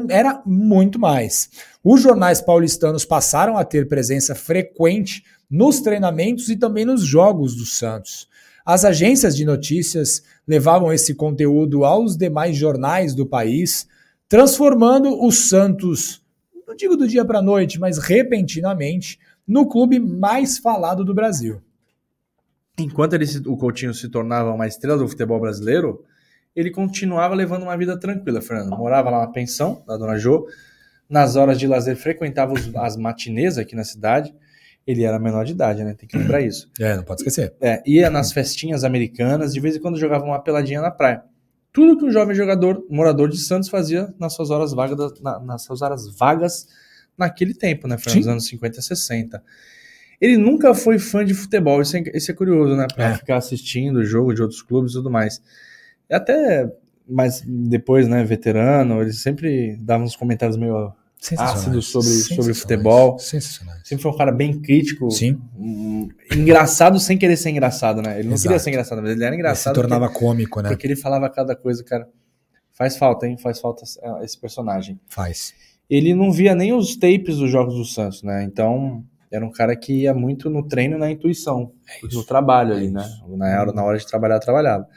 era 0.10 0.44
muito 0.46 1.00
mais. 1.00 1.50
Os 1.82 2.02
jornais 2.02 2.42
paulistanos 2.42 3.06
passaram 3.06 3.58
a 3.58 3.64
ter 3.64 3.88
presença 3.88 4.36
frequente 4.36 5.24
nos 5.50 5.80
treinamentos 5.80 6.50
e 6.50 6.58
também 6.58 6.84
nos 6.84 7.04
jogos 7.04 7.56
do 7.56 7.66
Santos. 7.66 8.28
As 8.72 8.86
agências 8.86 9.36
de 9.36 9.46
notícias 9.46 10.22
levavam 10.48 10.94
esse 10.94 11.16
conteúdo 11.16 11.84
aos 11.84 12.16
demais 12.16 12.56
jornais 12.56 13.16
do 13.16 13.26
país, 13.26 13.88
transformando 14.28 15.24
o 15.24 15.32
Santos 15.32 16.22
não 16.70 16.76
digo 16.76 16.96
do 16.96 17.08
dia 17.08 17.26
para 17.26 17.40
a 17.40 17.42
noite, 17.42 17.80
mas 17.80 17.98
repentinamente, 17.98 19.20
no 19.48 19.68
clube 19.68 19.98
mais 20.00 20.60
falado 20.60 21.04
do 21.04 21.16
Brasil. 21.16 21.60
Enquanto 22.78 23.14
ele, 23.14 23.26
o 23.48 23.58
Coutinho 23.58 23.92
se 23.92 24.08
tornava 24.08 24.54
uma 24.54 24.68
estrela 24.68 25.00
do 25.00 25.08
futebol 25.08 25.40
brasileiro, 25.40 26.06
ele 26.56 26.70
continuava 26.70 27.34
levando 27.34 27.64
uma 27.64 27.76
vida 27.76 28.00
tranquila, 28.00 28.40
Fernando. 28.40 28.78
Morava 28.78 29.10
lá 29.10 29.22
na 29.22 29.32
pensão 29.32 29.84
da 29.88 29.98
Dona 29.98 30.20
Jo, 30.20 30.46
nas 31.10 31.36
horas 31.36 31.58
de 31.58 31.66
lazer 31.66 31.96
frequentava 31.96 32.54
os, 32.54 32.70
as 32.76 32.96
matinês 32.96 33.58
aqui 33.58 33.76
na 33.76 33.84
cidade. 33.84 34.32
Ele 34.86 35.04
era 35.04 35.20
menor 35.20 35.46
de 35.46 35.52
idade, 35.52 35.84
né? 35.84 35.94
Tem 35.94 36.08
que 36.08 36.18
lembrar 36.18 36.42
isso. 36.42 36.70
É, 36.80 36.96
não 36.96 37.04
pode 37.04 37.22
esquecer. 37.22 37.54
É, 37.62 37.82
ia 37.86 38.10
nas 38.10 38.32
festinhas 38.32 38.84
americanas, 38.84 39.54
de 39.54 39.60
vez 39.60 39.76
em 39.76 39.80
quando 39.80 40.00
jogava 40.00 40.26
uma 40.26 40.42
peladinha 40.42 40.82
na 40.82 40.90
praia. 40.90 41.24
Tudo 41.72 41.98
que 41.98 42.06
um 42.06 42.12
jovem 42.12 42.36
jogador, 42.36 42.84
morador 42.90 43.30
de 43.30 43.38
Santos, 43.38 43.70
fazia 43.70 44.14
nas 44.20 44.34
suas 44.34 44.50
horas 44.50 44.74
vagas, 44.74 45.20
na, 45.22 45.40
nas 45.40 45.64
suas 45.64 45.82
horas 45.82 46.18
vagas 46.18 46.68
naquele 47.18 47.54
tempo, 47.54 47.88
né? 47.88 47.98
Foi 47.98 48.16
nos 48.16 48.28
anos 48.28 48.48
50 48.48 48.80
e 48.80 48.82
60. 48.82 49.44
Ele 50.20 50.38
nunca 50.38 50.74
foi 50.74 50.98
fã 50.98 51.24
de 51.24 51.34
futebol, 51.34 51.82
isso 51.82 51.96
é, 51.96 52.04
isso 52.14 52.32
é 52.32 52.34
curioso, 52.34 52.76
né? 52.76 52.88
Pra 52.94 53.10
é. 53.10 53.18
ficar 53.18 53.38
assistindo 53.38 53.98
o 53.98 54.06
jogo 54.06 54.34
de 54.34 54.42
outros 54.42 54.62
clubes 54.62 54.92
e 54.92 54.96
tudo 54.96 55.12
mais. 55.12 55.42
Até, 56.12 56.70
mas 57.08 57.44
depois, 57.46 58.08
né, 58.08 58.24
veterano, 58.24 59.02
ele 59.02 59.14
sempre 59.14 59.78
dava 59.78 60.04
uns 60.04 60.16
comentários 60.16 60.58
meio 60.58 60.92
ácidos 61.38 61.88
sobre, 61.88 62.10
sobre 62.10 62.54
futebol. 62.54 63.20
Sensacionais. 63.20 63.82
Sempre 63.84 64.04
foi 64.04 64.12
um 64.12 64.18
cara 64.18 64.32
bem 64.32 64.60
crítico. 64.62 65.12
Sim. 65.12 65.40
Um, 65.58 66.10
engraçado 66.32 67.00
sem 67.00 67.18
querer 67.18 67.36
ser 67.36 67.50
engraçado, 67.50 68.02
né? 68.02 68.20
Ele 68.20 68.28
não 68.28 68.36
Exato. 68.36 68.50
queria 68.50 68.60
ser 68.60 68.70
engraçado, 68.70 69.02
mas 69.02 69.12
ele 69.12 69.24
era 69.24 69.36
engraçado. 69.36 69.76
Ele 69.76 69.84
se 69.84 69.90
tornava 69.90 70.08
porque, 70.08 70.26
cômico, 70.26 70.62
né? 70.62 70.70
Porque 70.70 70.88
ele 70.88 70.96
falava 70.96 71.30
cada 71.30 71.56
coisa, 71.56 71.84
cara. 71.84 72.08
Faz 72.72 72.96
falta, 72.96 73.28
hein? 73.28 73.38
Faz 73.38 73.60
falta 73.60 73.84
esse 74.24 74.40
personagem. 74.40 75.00
Faz. 75.08 75.54
Ele 75.90 76.14
não 76.14 76.32
via 76.32 76.56
nem 76.56 76.72
os 76.72 76.96
tapes 76.96 77.38
dos 77.38 77.52
jogos 77.52 77.76
do 77.76 77.84
Santos, 77.84 78.24
né? 78.24 78.44
Então, 78.44 79.04
era 79.30 79.46
um 79.46 79.52
cara 79.52 79.76
que 79.76 80.04
ia 80.04 80.14
muito 80.14 80.50
no 80.50 80.68
treino 80.68 80.96
e 80.96 81.00
na 81.00 81.12
intuição, 81.12 81.74
é 81.88 82.16
no 82.16 82.24
trabalho 82.24 82.74
é 82.74 82.78
ali, 82.78 82.90
né? 82.90 83.06
Na 83.28 83.62
hora, 83.62 83.74
na 83.74 83.84
hora 83.84 83.98
de 83.98 84.08
trabalhar, 84.08 84.40
trabalhava. 84.40 84.88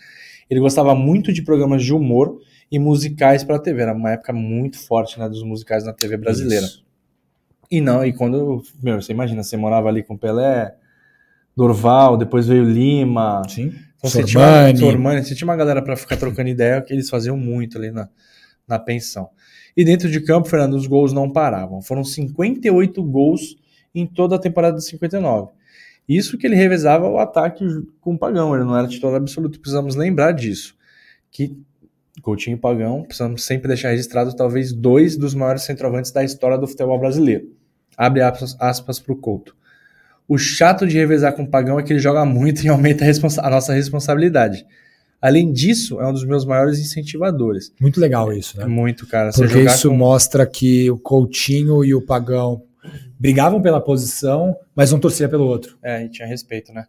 Ele 0.49 0.61
gostava 0.61 0.95
muito 0.95 1.33
de 1.33 1.43
programas 1.43 1.83
de 1.83 1.93
humor 1.93 2.39
e 2.73 2.79
musicais 2.79 3.45
para 3.45 3.57
a 3.57 3.59
TV. 3.59 3.83
Era 3.83 3.93
uma 3.93 4.13
época 4.13 4.33
muito 4.33 4.79
forte 4.79 5.19
né, 5.19 5.29
dos 5.29 5.43
musicais 5.43 5.85
na 5.85 5.93
TV 5.93 6.17
brasileira. 6.17 6.65
Isso. 6.65 6.83
E 7.71 7.83
não, 7.83 8.03
e 8.03 8.15
quando. 8.15 8.63
Meu, 8.83 9.01
você 9.01 9.13
imagina, 9.13 9.43
você 9.43 9.59
morava 9.59 9.89
ali 9.89 10.03
com 10.03 10.17
Pelé, 10.17 10.75
Dorval, 11.55 12.17
depois 12.17 12.47
veio 12.47 12.65
Lima. 12.65 13.43
Sim. 13.47 13.75
Então, 13.99 14.11
Sormani. 14.11 14.25
Você 14.25 14.25
tinha, 14.25 14.41
uma, 14.43 14.77
Sormani, 14.77 15.25
você 15.25 15.35
tinha 15.35 15.47
uma 15.47 15.57
galera 15.57 15.83
para 15.83 15.97
ficar 15.97 16.17
trocando 16.17 16.49
ideia 16.49 16.81
que 16.81 16.93
eles 16.95 17.11
faziam 17.11 17.37
muito 17.37 17.77
ali 17.77 17.91
na, 17.91 18.09
na 18.67 18.79
pensão. 18.79 19.29
E 19.77 19.85
dentro 19.85 20.11
de 20.11 20.21
campo, 20.21 20.49
Fernando, 20.49 20.75
os 20.75 20.87
gols 20.87 21.13
não 21.13 21.31
paravam. 21.31 21.83
Foram 21.83 22.03
58 22.03 23.03
gols 23.05 23.57
em 23.95 24.07
toda 24.07 24.37
a 24.37 24.39
temporada 24.39 24.79
de 24.79 24.85
59. 24.85 25.53
Isso 26.09 26.37
que 26.37 26.47
ele 26.47 26.57
revezava 26.57 27.07
o 27.09 27.19
ataque 27.19 27.65
com 28.01 28.15
o 28.15 28.19
Pagão, 28.19 28.55
ele 28.55 28.65
não 28.65 28.77
era 28.77 28.89
titular 28.89 29.17
absoluto, 29.17 29.61
precisamos 29.61 29.95
lembrar 29.95 30.33
disso. 30.33 30.75
Que 31.31 31.57
Coutinho 32.23 32.57
e 32.57 32.61
Pagão, 32.61 33.03
precisamos 33.03 33.45
sempre 33.45 33.69
deixar 33.69 33.91
registrado 33.91 34.35
talvez 34.35 34.73
dois 34.73 35.17
dos 35.17 35.35
maiores 35.35 35.63
centroavantes 35.63 36.11
da 36.11 36.25
história 36.25 36.57
do 36.57 36.67
futebol 36.67 36.99
brasileiro. 36.99 37.51
Abre 37.97 38.23
aspas, 38.23 38.57
aspas 38.59 38.99
para 38.99 39.13
o 39.13 39.17
Couto. 39.17 39.57
O 40.27 40.39
chato 40.39 40.87
de 40.87 40.97
revezar 40.97 41.35
com 41.35 41.43
o 41.43 41.51
Pagão 41.51 41.79
é 41.79 41.83
que 41.83 41.93
ele 41.93 42.01
joga 42.01 42.25
muito 42.25 42.65
e 42.65 42.69
aumenta 42.69 43.05
a, 43.05 43.47
a 43.47 43.51
nossa 43.51 43.75
responsabilidade. 43.75 44.65
Além 45.21 45.53
disso, 45.53 46.01
é 46.01 46.09
um 46.09 46.13
dos 46.13 46.25
meus 46.25 46.45
maiores 46.45 46.79
incentivadores. 46.79 47.73
Muito 47.81 48.01
legal 48.01 48.33
isso, 48.33 48.59
né? 48.59 48.67
Muito, 48.67 49.07
cara. 49.07 49.31
Porque 49.33 49.61
isso 49.61 49.89
com... 49.89 49.97
mostra 49.97 50.47
que 50.47 50.91
o 50.91 50.99
Coutinho 50.99 51.85
e 51.85 51.95
o 51.95 52.03
Pagão 52.03 52.63
brigavam 53.19 53.63
pela 53.63 53.81
posição, 53.81 54.57
mas 54.75 54.93
um 54.93 54.99
torcia 54.99 55.29
pelo 55.29 55.45
outro. 55.45 55.79
É, 55.83 56.05
e 56.05 56.09
tinha 56.09 56.27
respeito, 56.27 56.73
né? 56.73 56.87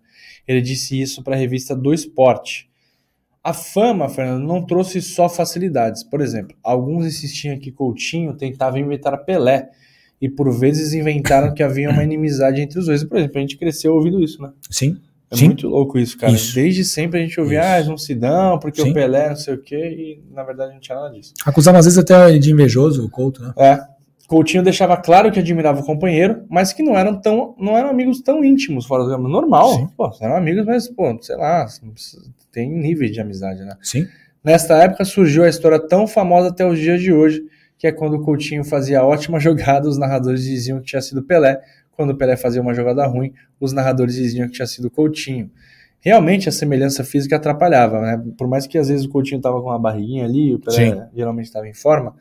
Ele 0.48 0.62
disse 0.62 1.00
isso 1.00 1.24
para 1.24 1.36
a 1.36 1.38
revista 1.38 1.76
do 1.76 1.94
Esporte. 1.94 2.72
A 3.44 3.54
fama, 3.54 4.08
Fernando, 4.08 4.48
não 4.48 4.66
trouxe 4.66 5.02
só 5.02 5.28
facilidades. 5.28 6.02
Por 6.02 6.22
exemplo, 6.22 6.56
alguns 6.64 7.06
insistiam 7.06 7.60
que 7.60 7.72
Coutinho 7.72 8.34
tentava 8.34 8.80
inventar 8.80 9.26
Pelé 9.26 9.70
e 10.22 10.30
por 10.30 10.50
vezes 10.58 10.94
inventaram 10.94 11.54
que 11.54 11.62
havia 11.62 11.90
uma 11.90 12.04
inimizade 12.04 12.62
entre 12.62 12.80
os 12.80 12.86
dois. 12.86 13.04
Por 13.04 13.18
exemplo, 13.18 13.38
a 13.38 13.42
gente 13.42 13.58
cresceu 13.58 13.94
ouvindo 13.94 14.24
isso, 14.24 14.42
né? 14.42 14.52
Sim. 14.70 14.98
É 15.30 15.36
Sim. 15.36 15.48
muito 15.48 15.68
louco 15.68 15.98
isso, 16.00 16.18
cara. 16.18 16.32
Isso. 16.32 16.56
Desde 16.56 16.86
sempre 16.86 17.20
a 17.20 17.24
gente 17.24 17.38
ouvia, 17.42 17.60
isso. 17.60 17.68
ah, 17.68 17.76
eles 17.76 17.88
não 17.90 17.98
se 17.98 18.16
dão, 18.16 18.60
porque 18.60 18.82
Sim. 18.82 18.92
o 18.92 18.94
Pelé 18.94 19.30
não 19.30 19.36
sei 19.36 19.56
o 19.56 19.58
quê, 19.58 19.76
e 19.76 20.34
na 20.34 20.44
verdade 20.44 20.74
não 20.74 20.80
tinha 20.80 20.96
nada 20.96 21.10
disso. 21.14 21.34
Acusava 21.46 21.80
às 21.80 21.86
vezes 21.86 21.98
até 21.98 22.38
de 22.38 22.52
invejoso 22.52 23.04
o 23.04 23.10
Couto, 23.10 23.42
né? 23.42 23.54
É, 23.58 23.82
Coutinho 24.28 24.64
deixava 24.64 24.96
claro 24.98 25.32
que 25.32 25.40
admirava 25.40 25.82
o 25.82 25.86
companheiro, 25.86 26.46
mas 26.50 26.72
que 26.72 26.82
não 26.82 26.98
eram 26.98 27.20
tão, 27.20 27.56
não 27.60 27.78
eram 27.78 27.90
amigos 27.90 28.22
tão 28.22 28.44
íntimos 28.44 28.86
fora 28.86 29.04
do 29.04 29.10
campo. 29.10 29.28
Normal, 29.28 29.74
Sim. 29.74 29.90
pô, 29.98 30.12
eram 30.22 30.36
amigos, 30.36 30.66
mas 30.66 30.88
pô, 30.88 31.18
sei 31.22 31.36
lá, 31.36 31.68
tem 32.52 32.70
níveis 32.70 33.12
de 33.12 33.20
amizade, 33.20 33.62
né? 33.64 33.76
Sim. 33.82 34.08
Nesta 34.44 34.76
época 34.76 35.06
surgiu 35.06 35.44
a 35.44 35.50
história 35.50 35.80
tão 35.80 36.08
famosa 36.08 36.50
até 36.50 36.66
os 36.66 36.78
dias 36.78 37.02
de 37.02 37.14
hoje, 37.14 37.44
que 37.78 37.88
é 37.88 37.92
quando 37.92 38.16
o 38.16 38.22
Coutinho 38.22 38.64
fazia 38.64 39.04
ótima 39.04 39.40
jogada, 39.40 39.88
os 39.88 39.98
narradores 39.98 40.44
diziam 40.44 40.80
que 40.80 40.86
tinha 40.86 41.02
sido 41.02 41.24
Pelé. 41.24 41.62
Quando 41.92 42.12
o 42.12 42.16
Pelé 42.16 42.36
fazia 42.36 42.62
uma 42.62 42.74
jogada 42.74 43.06
ruim, 43.06 43.34
os 43.60 43.72
narradores 43.72 44.16
diziam 44.16 44.48
que 44.48 44.54
tinha 44.54 44.66
sido 44.66 44.90
Coutinho. 44.90 45.52
Realmente 46.00 46.50
a 46.50 46.52
semelhança 46.52 47.04
física 47.04 47.36
atrapalhava, 47.36 48.02
né? 48.02 48.22
Por 48.38 48.48
mais 48.48 48.68
que 48.68 48.78
às 48.78 48.90
vezes 48.90 49.06
o 49.06 49.10
Coutinho 49.10 49.38
estava 49.38 49.62
com 49.62 49.68
uma 49.68 49.80
barriguinha 49.80 50.26
ali, 50.26 50.54
o 50.54 50.60
Pelé 50.60 50.92
Sim. 50.92 51.02
geralmente 51.16 51.46
estava 51.46 51.68
em 51.68 51.74
forma, 51.74 52.16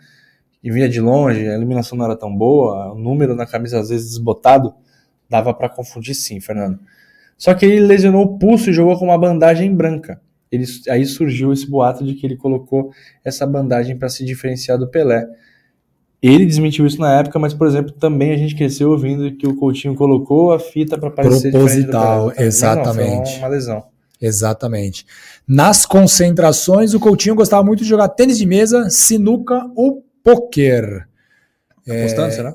e 0.62 0.70
vinha 0.70 0.88
de 0.88 1.00
longe, 1.00 1.48
a 1.48 1.54
iluminação 1.54 1.98
não 1.98 2.04
era 2.04 2.16
tão 2.16 2.34
boa, 2.34 2.92
o 2.92 2.98
número 2.98 3.34
na 3.34 3.46
camisa 3.46 3.80
às 3.80 3.88
vezes 3.88 4.10
desbotado, 4.10 4.72
dava 5.28 5.52
para 5.52 5.68
confundir 5.68 6.14
sim, 6.14 6.40
Fernando. 6.40 6.78
Só 7.36 7.52
que 7.54 7.66
ele 7.66 7.80
lesionou 7.80 8.24
o 8.24 8.38
pulso 8.38 8.70
e 8.70 8.72
jogou 8.72 8.96
com 8.96 9.06
uma 9.06 9.18
bandagem 9.18 9.74
branca. 9.74 10.20
Ele, 10.50 10.64
aí 10.88 11.04
surgiu 11.06 11.52
esse 11.52 11.68
boato 11.68 12.04
de 12.04 12.14
que 12.14 12.26
ele 12.26 12.36
colocou 12.36 12.92
essa 13.24 13.46
bandagem 13.46 13.96
para 13.96 14.08
se 14.08 14.24
diferenciar 14.24 14.78
do 14.78 14.86
Pelé. 14.86 15.26
Ele 16.22 16.46
desmentiu 16.46 16.86
isso 16.86 17.00
na 17.00 17.18
época, 17.18 17.38
mas, 17.38 17.52
por 17.52 17.66
exemplo, 17.66 17.90
também 17.92 18.32
a 18.32 18.36
gente 18.36 18.54
cresceu 18.54 18.90
ouvindo 18.90 19.34
que 19.34 19.46
o 19.46 19.56
Coutinho 19.56 19.94
colocou 19.96 20.52
a 20.52 20.60
fita 20.60 20.96
para 20.96 21.10
parecer 21.10 21.50
Proposital, 21.50 22.30
Pelé, 22.30 22.46
exatamente. 22.46 23.32
Não, 23.32 23.38
uma 23.38 23.48
lesão. 23.48 23.84
Exatamente. 24.20 25.04
Nas 25.48 25.84
concentrações, 25.84 26.94
o 26.94 27.00
Coutinho 27.00 27.34
gostava 27.34 27.64
muito 27.64 27.82
de 27.82 27.88
jogar 27.88 28.08
tênis 28.08 28.38
de 28.38 28.46
mesa, 28.46 28.88
sinuca 28.88 29.68
ou 29.74 30.04
poker. 30.22 31.08
Apostando, 31.86 32.28
é... 32.28 32.30
será? 32.30 32.54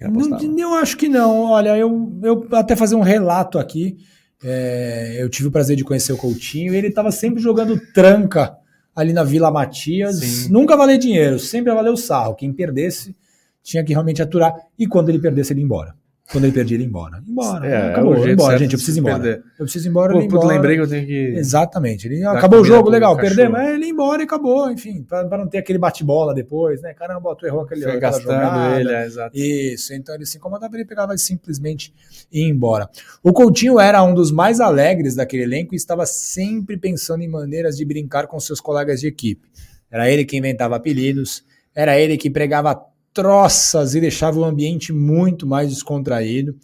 Não, 0.00 0.58
eu 0.58 0.74
acho 0.74 0.96
que 0.96 1.08
não. 1.08 1.42
Olha, 1.42 1.76
eu, 1.76 2.18
eu 2.22 2.48
até 2.52 2.74
fazer 2.74 2.94
um 2.94 3.02
relato 3.02 3.58
aqui. 3.58 3.98
É, 4.42 5.18
eu 5.18 5.28
tive 5.28 5.48
o 5.48 5.50
prazer 5.50 5.76
de 5.76 5.84
conhecer 5.84 6.12
o 6.12 6.16
Coutinho. 6.16 6.74
Ele 6.74 6.88
estava 6.88 7.12
sempre 7.12 7.42
jogando 7.42 7.78
tranca 7.92 8.56
ali 8.96 9.12
na 9.12 9.22
Vila 9.22 9.50
Matias. 9.50 10.16
Sim. 10.16 10.52
Nunca 10.52 10.76
valeu 10.76 10.96
dinheiro, 10.96 11.38
sempre 11.38 11.72
valeu 11.74 11.96
sarro. 11.96 12.34
Quem 12.34 12.52
perdesse 12.52 13.14
tinha 13.62 13.84
que 13.84 13.92
realmente 13.92 14.22
aturar. 14.22 14.54
E 14.78 14.86
quando 14.86 15.10
ele 15.10 15.18
perdesse, 15.18 15.52
ele 15.52 15.60
ia 15.60 15.64
embora. 15.64 15.94
Quando 16.30 16.44
ele 16.44 16.52
perdia, 16.52 16.76
ele 16.76 16.84
ia 16.84 16.88
embora. 16.88 17.20
Embora. 17.26 17.66
É, 17.66 17.90
acabou, 17.90 18.14
é 18.14 18.30
embora, 18.30 18.56
gente. 18.56 18.72
Eu 18.72 18.78
preciso 18.78 18.98
ir 18.98 19.00
embora. 19.00 19.20
Perder. 19.20 19.42
Eu 19.58 19.64
preciso 19.64 19.88
ir 19.88 19.90
embora. 19.90 20.12
Pô, 20.12 20.20
embora. 20.22 20.46
lembrei 20.46 20.76
que 20.76 20.82
eu 20.82 20.88
tenho 20.88 21.06
que. 21.06 21.34
Exatamente. 21.36 22.06
Ele, 22.06 22.24
acabou 22.24 22.60
o 22.60 22.64
jogo, 22.64 22.88
legal, 22.88 23.16
perdemos. 23.16 23.52
Mas 23.52 23.74
ele 23.74 23.86
ia 23.86 23.90
embora 23.90 24.22
e 24.22 24.24
acabou. 24.24 24.70
Enfim, 24.70 25.02
para 25.02 25.36
não 25.36 25.48
ter 25.48 25.58
aquele 25.58 25.78
bate-bola 25.78 26.32
depois, 26.32 26.80
né? 26.82 26.94
Caramba, 26.94 27.34
tu 27.34 27.46
errou 27.46 27.62
aquele 27.62 27.82
Foi 27.82 27.98
gastando 27.98 28.26
jogada. 28.26 28.80
ele, 28.80 28.92
é, 28.92 29.06
exato. 29.06 29.36
Isso. 29.36 29.92
Então 29.92 30.14
ele 30.14 30.24
se 30.24 30.38
incomodava, 30.38 30.76
ele 30.76 30.84
pegava 30.84 31.14
e 31.14 31.18
simplesmente 31.18 31.92
ia 32.30 32.48
embora. 32.48 32.88
O 33.24 33.32
Coutinho 33.32 33.80
era 33.80 34.00
um 34.04 34.14
dos 34.14 34.30
mais 34.30 34.60
alegres 34.60 35.16
daquele 35.16 35.42
elenco 35.42 35.74
e 35.74 35.76
estava 35.76 36.06
sempre 36.06 36.76
pensando 36.76 37.24
em 37.24 37.28
maneiras 37.28 37.76
de 37.76 37.84
brincar 37.84 38.28
com 38.28 38.38
seus 38.38 38.60
colegas 38.60 39.00
de 39.00 39.08
equipe. 39.08 39.48
Era 39.90 40.08
ele 40.08 40.24
que 40.24 40.36
inventava 40.36 40.76
apelidos, 40.76 41.44
era 41.74 41.98
ele 41.98 42.16
que 42.16 42.30
pregava 42.30 42.80
troças 43.12 43.94
e 43.94 44.00
deixava 44.00 44.38
o 44.38 44.44
ambiente 44.44 44.92
muito 44.92 45.46
mais 45.46 45.70
descontraído. 45.70 46.56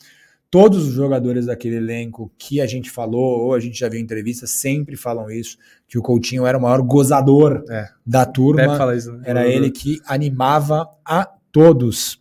Todos 0.50 0.86
os 0.86 0.94
jogadores 0.94 1.46
daquele 1.46 1.76
elenco 1.76 2.30
que 2.38 2.60
a 2.60 2.66
gente 2.66 2.90
falou, 2.90 3.40
ou 3.40 3.54
a 3.54 3.60
gente 3.60 3.78
já 3.78 3.88
viu 3.88 4.00
em 4.00 4.02
entrevista, 4.02 4.46
sempre 4.46 4.96
falam 4.96 5.30
isso, 5.30 5.58
que 5.88 5.98
o 5.98 6.02
Coutinho 6.02 6.46
era 6.46 6.56
o 6.56 6.62
maior 6.62 6.80
gozador 6.82 7.64
é. 7.68 7.88
da 8.06 8.24
turma. 8.24 8.94
Isso, 8.94 9.12
né? 9.12 9.22
Era 9.26 9.46
ele 9.46 9.70
que 9.70 10.00
animava 10.06 10.88
a 11.04 11.28
todos. 11.50 12.20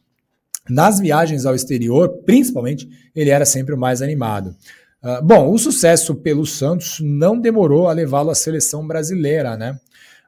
Nas 0.68 1.00
viagens 1.00 1.46
ao 1.46 1.54
exterior, 1.54 2.10
principalmente, 2.26 2.90
ele 3.16 3.30
era 3.30 3.46
sempre 3.46 3.76
o 3.76 3.78
mais 3.78 4.02
animado. 4.02 4.56
Uh, 5.04 5.24
bom, 5.24 5.52
o 5.54 5.60
sucesso 5.60 6.16
pelo 6.16 6.48
Santos 6.48 7.00
não 7.00 7.40
demorou 7.40 7.88
a 7.88 7.94
levá-lo 7.94 8.32
à 8.32 8.36
seleção 8.36 8.86
brasileira, 8.88 9.56
né? 9.56 9.80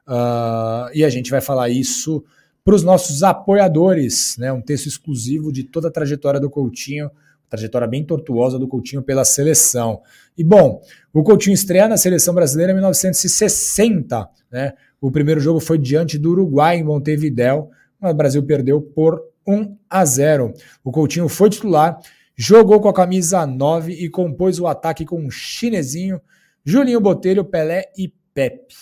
Uh, 0.06 0.88
e 0.94 1.04
a 1.04 1.10
gente 1.10 1.30
vai 1.30 1.40
falar 1.40 1.68
isso 1.68 2.24
para 2.68 2.74
os 2.74 2.82
nossos 2.82 3.22
apoiadores, 3.22 4.36
né? 4.36 4.52
Um 4.52 4.60
texto 4.60 4.88
exclusivo 4.88 5.50
de 5.50 5.64
toda 5.64 5.88
a 5.88 5.90
trajetória 5.90 6.38
do 6.38 6.50
Coutinho, 6.50 7.10
trajetória 7.48 7.88
bem 7.88 8.04
tortuosa 8.04 8.58
do 8.58 8.68
Coutinho 8.68 9.02
pela 9.02 9.24
seleção. 9.24 10.02
E 10.36 10.44
bom, 10.44 10.82
o 11.10 11.22
Coutinho 11.22 11.54
estreia 11.54 11.88
na 11.88 11.96
seleção 11.96 12.34
brasileira 12.34 12.72
em 12.72 12.74
1960, 12.74 14.28
né? 14.52 14.74
O 15.00 15.10
primeiro 15.10 15.40
jogo 15.40 15.60
foi 15.60 15.78
diante 15.78 16.18
do 16.18 16.32
Uruguai 16.32 16.76
em 16.76 16.84
Montevidéu, 16.84 17.70
mas 17.98 18.12
o 18.12 18.14
Brasil 18.14 18.42
perdeu 18.42 18.82
por 18.82 19.18
1 19.46 19.74
a 19.88 20.04
0. 20.04 20.52
O 20.84 20.92
Coutinho 20.92 21.26
foi 21.26 21.48
titular, 21.48 21.98
jogou 22.36 22.82
com 22.82 22.88
a 22.90 22.94
camisa 22.94 23.46
9 23.46 23.94
e 23.94 24.10
compôs 24.10 24.60
o 24.60 24.66
ataque 24.66 25.06
com 25.06 25.24
o 25.24 25.30
Chinesinho, 25.30 26.20
Julinho 26.62 27.00
Botelho, 27.00 27.46
Pelé 27.46 27.84
e 27.96 28.12
Pepe. 28.34 28.74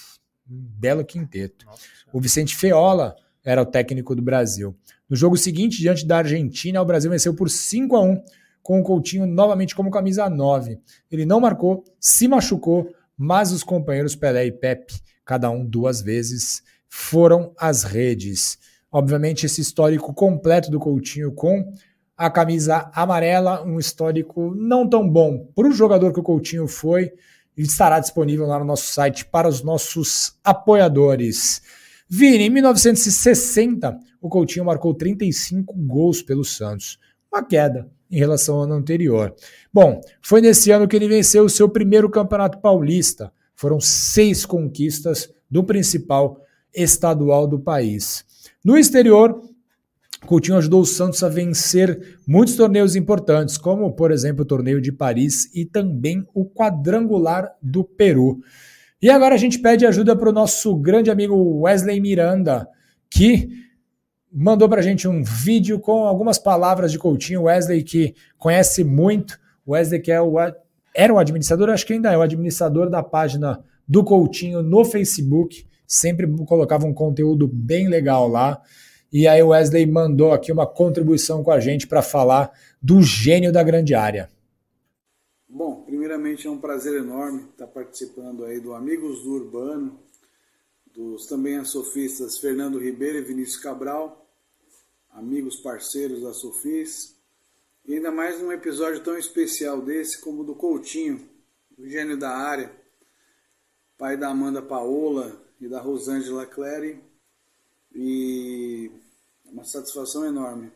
Um 0.50 0.58
belo 0.76 1.04
quinteto. 1.04 1.66
O 2.12 2.20
Vicente 2.20 2.56
Feola 2.56 3.14
era 3.46 3.62
o 3.62 3.66
técnico 3.66 4.14
do 4.14 4.20
Brasil. 4.20 4.76
No 5.08 5.14
jogo 5.14 5.36
seguinte, 5.36 5.78
diante 5.78 6.04
da 6.04 6.18
Argentina, 6.18 6.82
o 6.82 6.84
Brasil 6.84 7.10
venceu 7.10 7.32
por 7.32 7.48
5 7.48 7.96
a 7.96 8.02
1 8.02 8.22
com 8.60 8.80
o 8.80 8.82
Coutinho 8.82 9.24
novamente 9.24 9.74
como 9.74 9.88
camisa 9.88 10.28
9. 10.28 10.80
Ele 11.10 11.24
não 11.24 11.38
marcou, 11.38 11.84
se 12.00 12.26
machucou, 12.26 12.92
mas 13.16 13.52
os 13.52 13.62
companheiros 13.62 14.16
Pelé 14.16 14.46
e 14.46 14.52
Pepe, 14.52 15.00
cada 15.24 15.48
um 15.48 15.64
duas 15.64 16.02
vezes, 16.02 16.64
foram 16.88 17.52
às 17.56 17.84
redes. 17.84 18.58
Obviamente, 18.90 19.46
esse 19.46 19.60
histórico 19.60 20.12
completo 20.12 20.68
do 20.68 20.80
Coutinho 20.80 21.30
com 21.30 21.72
a 22.16 22.28
camisa 22.28 22.90
amarela, 22.92 23.62
um 23.64 23.78
histórico 23.78 24.52
não 24.56 24.88
tão 24.88 25.08
bom 25.08 25.46
para 25.54 25.68
o 25.68 25.72
jogador 25.72 26.12
que 26.12 26.18
o 26.18 26.24
Coutinho 26.24 26.66
foi, 26.66 27.12
estará 27.56 28.00
disponível 28.00 28.46
lá 28.46 28.58
no 28.58 28.64
nosso 28.64 28.92
site 28.92 29.24
para 29.24 29.48
os 29.48 29.62
nossos 29.62 30.36
apoiadores. 30.42 31.62
Vini, 32.08 32.44
em 32.44 32.50
1960, 32.50 33.98
o 34.20 34.28
Coutinho 34.28 34.64
marcou 34.64 34.94
35 34.94 35.74
gols 35.74 36.22
pelo 36.22 36.44
Santos, 36.44 36.98
uma 37.32 37.42
queda 37.42 37.90
em 38.10 38.18
relação 38.18 38.56
ao 38.56 38.62
ano 38.62 38.74
anterior. 38.74 39.34
Bom, 39.72 40.00
foi 40.22 40.40
nesse 40.40 40.70
ano 40.70 40.86
que 40.86 40.94
ele 40.94 41.08
venceu 41.08 41.44
o 41.44 41.50
seu 41.50 41.68
primeiro 41.68 42.08
Campeonato 42.08 42.58
Paulista. 42.58 43.32
Foram 43.54 43.80
seis 43.80 44.46
conquistas 44.46 45.28
do 45.50 45.64
principal 45.64 46.40
estadual 46.74 47.46
do 47.46 47.58
país. 47.58 48.24
No 48.64 48.76
exterior, 48.76 49.40
Coutinho 50.26 50.58
ajudou 50.58 50.82
o 50.82 50.86
Santos 50.86 51.22
a 51.22 51.28
vencer 51.28 52.18
muitos 52.26 52.56
torneios 52.56 52.96
importantes, 52.96 53.56
como, 53.56 53.92
por 53.92 54.10
exemplo, 54.10 54.42
o 54.42 54.46
torneio 54.46 54.80
de 54.80 54.92
Paris 54.92 55.50
e 55.54 55.64
também 55.64 56.26
o 56.34 56.44
quadrangular 56.44 57.52
do 57.62 57.84
Peru. 57.84 58.40
E 59.00 59.10
agora 59.10 59.34
a 59.34 59.38
gente 59.38 59.58
pede 59.58 59.84
ajuda 59.84 60.16
para 60.16 60.30
o 60.30 60.32
nosso 60.32 60.74
grande 60.74 61.10
amigo 61.10 61.60
Wesley 61.60 62.00
Miranda, 62.00 62.66
que 63.10 63.48
mandou 64.32 64.68
para 64.68 64.80
a 64.80 64.82
gente 64.82 65.06
um 65.06 65.22
vídeo 65.22 65.78
com 65.78 66.04
algumas 66.04 66.38
palavras 66.38 66.92
de 66.92 66.98
Coutinho. 66.98 67.42
Wesley, 67.42 67.82
que 67.82 68.14
conhece 68.38 68.84
muito, 68.84 69.38
Wesley, 69.66 70.00
que 70.00 70.10
é 70.10 70.20
o, 70.20 70.36
era 70.94 71.12
o 71.12 71.18
administrador, 71.18 71.70
acho 71.70 71.86
que 71.86 71.92
ainda 71.92 72.10
é 72.10 72.16
o 72.16 72.22
administrador 72.22 72.88
da 72.88 73.02
página 73.02 73.62
do 73.86 74.02
Coutinho 74.02 74.62
no 74.62 74.84
Facebook. 74.84 75.66
Sempre 75.86 76.26
colocava 76.44 76.86
um 76.86 76.94
conteúdo 76.94 77.46
bem 77.46 77.88
legal 77.88 78.26
lá. 78.26 78.60
E 79.12 79.28
aí 79.28 79.42
o 79.42 79.48
Wesley 79.48 79.86
mandou 79.86 80.32
aqui 80.32 80.50
uma 80.50 80.66
contribuição 80.66 81.42
com 81.42 81.50
a 81.50 81.60
gente 81.60 81.86
para 81.86 82.02
falar 82.02 82.50
do 82.82 83.02
gênio 83.02 83.52
da 83.52 83.62
grande 83.62 83.94
área. 83.94 84.28
Bom, 85.48 85.85
primeiramente 86.06 86.46
é 86.46 86.50
um 86.50 86.60
prazer 86.60 86.94
enorme 86.94 87.48
estar 87.50 87.66
participando 87.66 88.44
aí 88.44 88.60
do 88.60 88.72
Amigos 88.72 89.24
do 89.24 89.32
Urbano, 89.32 90.00
dos 90.94 91.26
também 91.26 91.64
sofistas 91.64 92.38
Fernando 92.38 92.78
Ribeiro 92.78 93.18
e 93.18 93.22
Vinícius 93.22 93.60
Cabral, 93.60 94.24
amigos 95.10 95.56
parceiros 95.56 96.22
da 96.22 96.32
Sofis, 96.32 97.16
e 97.84 97.94
ainda 97.94 98.12
mais 98.12 98.40
num 98.40 98.52
episódio 98.52 99.02
tão 99.02 99.18
especial 99.18 99.82
desse 99.82 100.20
como 100.20 100.42
o 100.42 100.44
do 100.44 100.54
Coutinho, 100.54 101.28
o 101.76 101.84
gênio 101.88 102.16
da 102.16 102.30
área, 102.30 102.70
pai 103.98 104.16
da 104.16 104.28
Amanda 104.28 104.62
Paola 104.62 105.44
e 105.60 105.66
da 105.66 105.80
Rosângela 105.80 106.46
Clary, 106.46 107.00
e 107.92 108.92
é 109.44 109.50
uma 109.50 109.64
satisfação 109.64 110.24
enorme. 110.24 110.70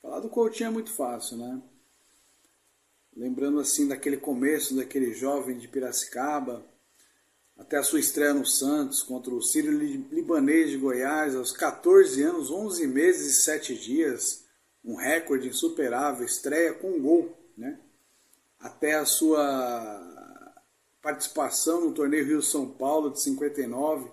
Falar 0.00 0.20
do 0.20 0.30
Coutinho 0.30 0.68
é 0.68 0.70
muito 0.70 0.90
fácil, 0.90 1.36
né? 1.36 1.60
Lembrando 3.16 3.60
assim 3.60 3.88
daquele 3.88 4.16
começo, 4.16 4.76
daquele 4.76 5.12
jovem 5.12 5.58
de 5.58 5.68
Piracicaba, 5.68 6.64
até 7.56 7.76
a 7.76 7.82
sua 7.82 8.00
estreia 8.00 8.32
no 8.32 8.46
Santos 8.46 9.02
contra 9.02 9.34
o 9.34 9.42
Sírio 9.42 9.70
Libanês 9.70 10.70
de 10.70 10.78
Goiás, 10.78 11.36
aos 11.36 11.52
14 11.52 12.22
anos, 12.22 12.50
11 12.50 12.86
meses 12.86 13.36
e 13.36 13.42
7 13.42 13.74
dias, 13.76 14.44
um 14.84 14.94
recorde 14.94 15.48
insuperável, 15.48 16.24
estreia 16.24 16.72
com 16.72 16.92
um 16.92 17.02
gol, 17.02 17.38
né? 17.56 17.78
Até 18.58 18.94
a 18.94 19.04
sua 19.04 20.10
participação 21.02 21.82
no 21.82 21.92
torneio 21.92 22.26
Rio-São 22.26 22.68
Paulo 22.68 23.10
de 23.10 23.20
59, 23.20 24.10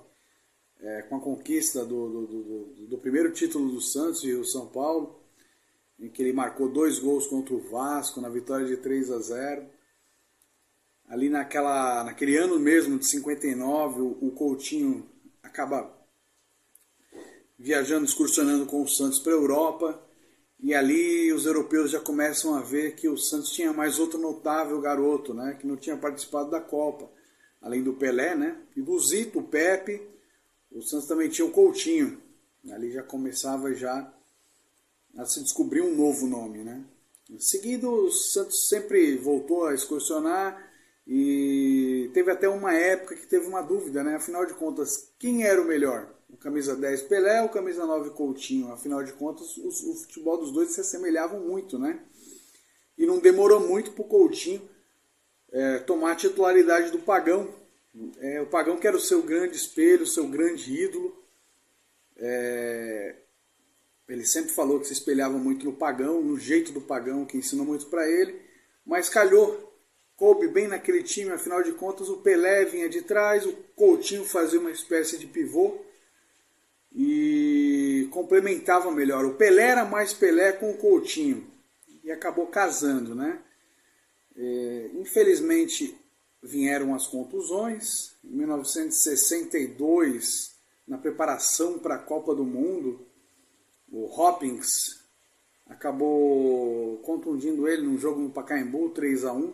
é, 0.79 1.01
com 1.03 1.15
a 1.15 1.19
conquista 1.19 1.85
do, 1.85 2.09
do, 2.09 2.27
do, 2.27 2.87
do, 2.87 2.97
primeiro 2.97 3.31
título 3.31 3.69
do 3.69 3.81
Santos 3.81 4.21
de 4.21 4.27
Rio-São 4.27 4.67
Paulo, 4.67 5.16
em 5.99 6.09
que 6.09 6.21
ele 6.21 6.33
marcou 6.33 6.69
dois 6.69 6.99
gols 6.99 7.27
contra 7.27 7.53
o 7.53 7.69
Vasco 7.69 8.21
na 8.21 8.29
vitória 8.29 8.65
de 8.65 8.77
3 8.77 9.11
a 9.11 9.19
0. 9.19 9.65
Ali 11.07 11.29
naquela, 11.29 12.03
naquele 12.03 12.37
ano 12.37 12.59
mesmo 12.59 12.99
de 12.99 13.07
59, 13.07 14.01
o, 14.01 14.17
o 14.21 14.31
Coutinho 14.31 15.09
acaba 15.41 15.95
viajando, 17.57 18.05
excursionando 18.05 18.65
com 18.65 18.83
o 18.83 18.87
Santos 18.87 19.19
para 19.19 19.33
a 19.33 19.35
Europa. 19.35 20.03
E 20.59 20.73
ali 20.73 21.31
os 21.31 21.45
europeus 21.45 21.91
já 21.91 21.99
começam 21.99 22.55
a 22.55 22.61
ver 22.61 22.95
que 22.95 23.07
o 23.07 23.17
Santos 23.17 23.51
tinha 23.51 23.71
mais 23.71 23.99
outro 23.99 24.19
notável 24.19 24.79
garoto, 24.81 25.33
né, 25.33 25.55
que 25.59 25.67
não 25.67 25.77
tinha 25.77 25.95
participado 25.95 26.49
da 26.49 26.59
Copa, 26.59 27.09
além 27.61 27.83
do 27.83 27.93
Pelé, 27.93 28.35
né, 28.35 28.57
e 28.75 28.81
do 28.81 28.99
Zito, 28.99 29.39
o 29.39 29.43
Pepe, 29.43 30.01
o 30.71 30.81
Santos 30.81 31.07
também 31.07 31.29
tinha 31.29 31.45
o 31.45 31.51
Coutinho. 31.51 32.21
Ali 32.71 32.91
já 32.91 33.03
começava 33.03 33.73
já 33.73 34.11
a 35.17 35.25
se 35.25 35.39
um 35.81 35.95
novo 35.95 36.27
nome, 36.27 36.63
né? 36.63 36.83
Em 37.29 37.39
o 37.85 38.11
Santos 38.11 38.69
sempre 38.69 39.17
voltou 39.17 39.65
a 39.65 39.73
excursionar 39.73 40.65
e 41.05 42.09
teve 42.13 42.31
até 42.31 42.47
uma 42.47 42.73
época 42.73 43.15
que 43.15 43.27
teve 43.27 43.47
uma 43.47 43.61
dúvida, 43.61 44.03
né? 44.03 44.15
Afinal 44.15 44.45
de 44.45 44.53
contas, 44.53 45.11
quem 45.19 45.43
era 45.43 45.61
o 45.61 45.65
melhor? 45.65 46.13
O 46.29 46.37
camisa 46.37 46.75
10 46.75 47.03
Pelé 47.03 47.41
ou 47.41 47.47
o 47.47 47.51
camisa 47.51 47.85
9 47.85 48.11
Coutinho? 48.11 48.71
Afinal 48.71 49.03
de 49.03 49.13
contas, 49.13 49.57
o, 49.57 49.67
o 49.67 49.95
futebol 49.95 50.37
dos 50.37 50.51
dois 50.51 50.71
se 50.71 50.81
assemelhavam 50.81 51.39
muito, 51.41 51.79
né? 51.79 51.99
E 52.97 53.05
não 53.05 53.19
demorou 53.19 53.59
muito 53.59 53.91
para 53.91 54.03
o 54.03 54.07
Coutinho 54.07 54.61
é, 55.51 55.79
tomar 55.79 56.11
a 56.11 56.15
titularidade 56.15 56.91
do 56.91 56.99
Pagão. 56.99 57.49
É, 58.19 58.41
o 58.41 58.47
Pagão 58.47 58.77
que 58.77 58.87
era 58.87 58.95
o 58.95 59.01
seu 59.01 59.21
grande 59.23 59.55
espelho, 59.55 60.03
o 60.03 60.07
seu 60.07 60.27
grande 60.27 60.73
ídolo. 60.73 61.17
É, 62.15 63.15
ele 64.07 64.25
sempre 64.25 64.51
falou 64.51 64.79
que 64.79 64.87
se 64.87 64.93
espelhava 64.93 65.37
muito 65.37 65.65
no 65.65 65.73
pagão, 65.73 66.21
no 66.21 66.39
jeito 66.39 66.71
do 66.71 66.79
pagão, 66.79 67.25
que 67.25 67.37
ensinou 67.37 67.65
muito 67.65 67.87
para 67.87 68.09
ele, 68.09 68.39
mas 68.85 69.09
calhou, 69.09 69.75
coube 70.15 70.47
bem 70.47 70.67
naquele 70.67 71.03
time, 71.03 71.31
afinal 71.31 71.61
de 71.61 71.73
contas 71.73 72.07
o 72.09 72.17
Pelé 72.17 72.63
vinha 72.65 72.87
de 72.87 73.01
trás, 73.01 73.45
o 73.45 73.51
Coutinho 73.75 74.23
fazia 74.23 74.59
uma 74.59 74.71
espécie 74.71 75.17
de 75.17 75.27
pivô 75.27 75.81
e 76.93 78.07
complementava 78.11 78.89
melhor. 78.91 79.25
O 79.25 79.35
Pelé 79.35 79.69
era 79.69 79.85
mais 79.85 80.13
Pelé 80.13 80.53
com 80.53 80.71
o 80.71 80.77
Coutinho 80.77 81.45
e 82.03 82.11
acabou 82.11 82.47
casando, 82.47 83.13
né? 83.13 83.39
É, 84.35 84.89
infelizmente 84.95 85.95
vieram 86.41 86.95
as 86.95 87.05
contusões. 87.07 88.15
Em 88.23 88.37
1962, 88.37 90.55
na 90.87 90.97
preparação 90.97 91.77
para 91.79 91.95
a 91.95 91.99
Copa 91.99 92.33
do 92.33 92.45
Mundo, 92.45 93.05
o 93.91 94.05
Hopkins 94.05 95.01
acabou 95.65 96.97
contundindo 96.99 97.67
ele 97.67 97.83
num 97.83 97.97
jogo 97.97 98.19
no 98.19 98.29
Pacaembu, 98.29 98.89
3 98.89 99.25
a 99.25 99.33
1 99.33 99.53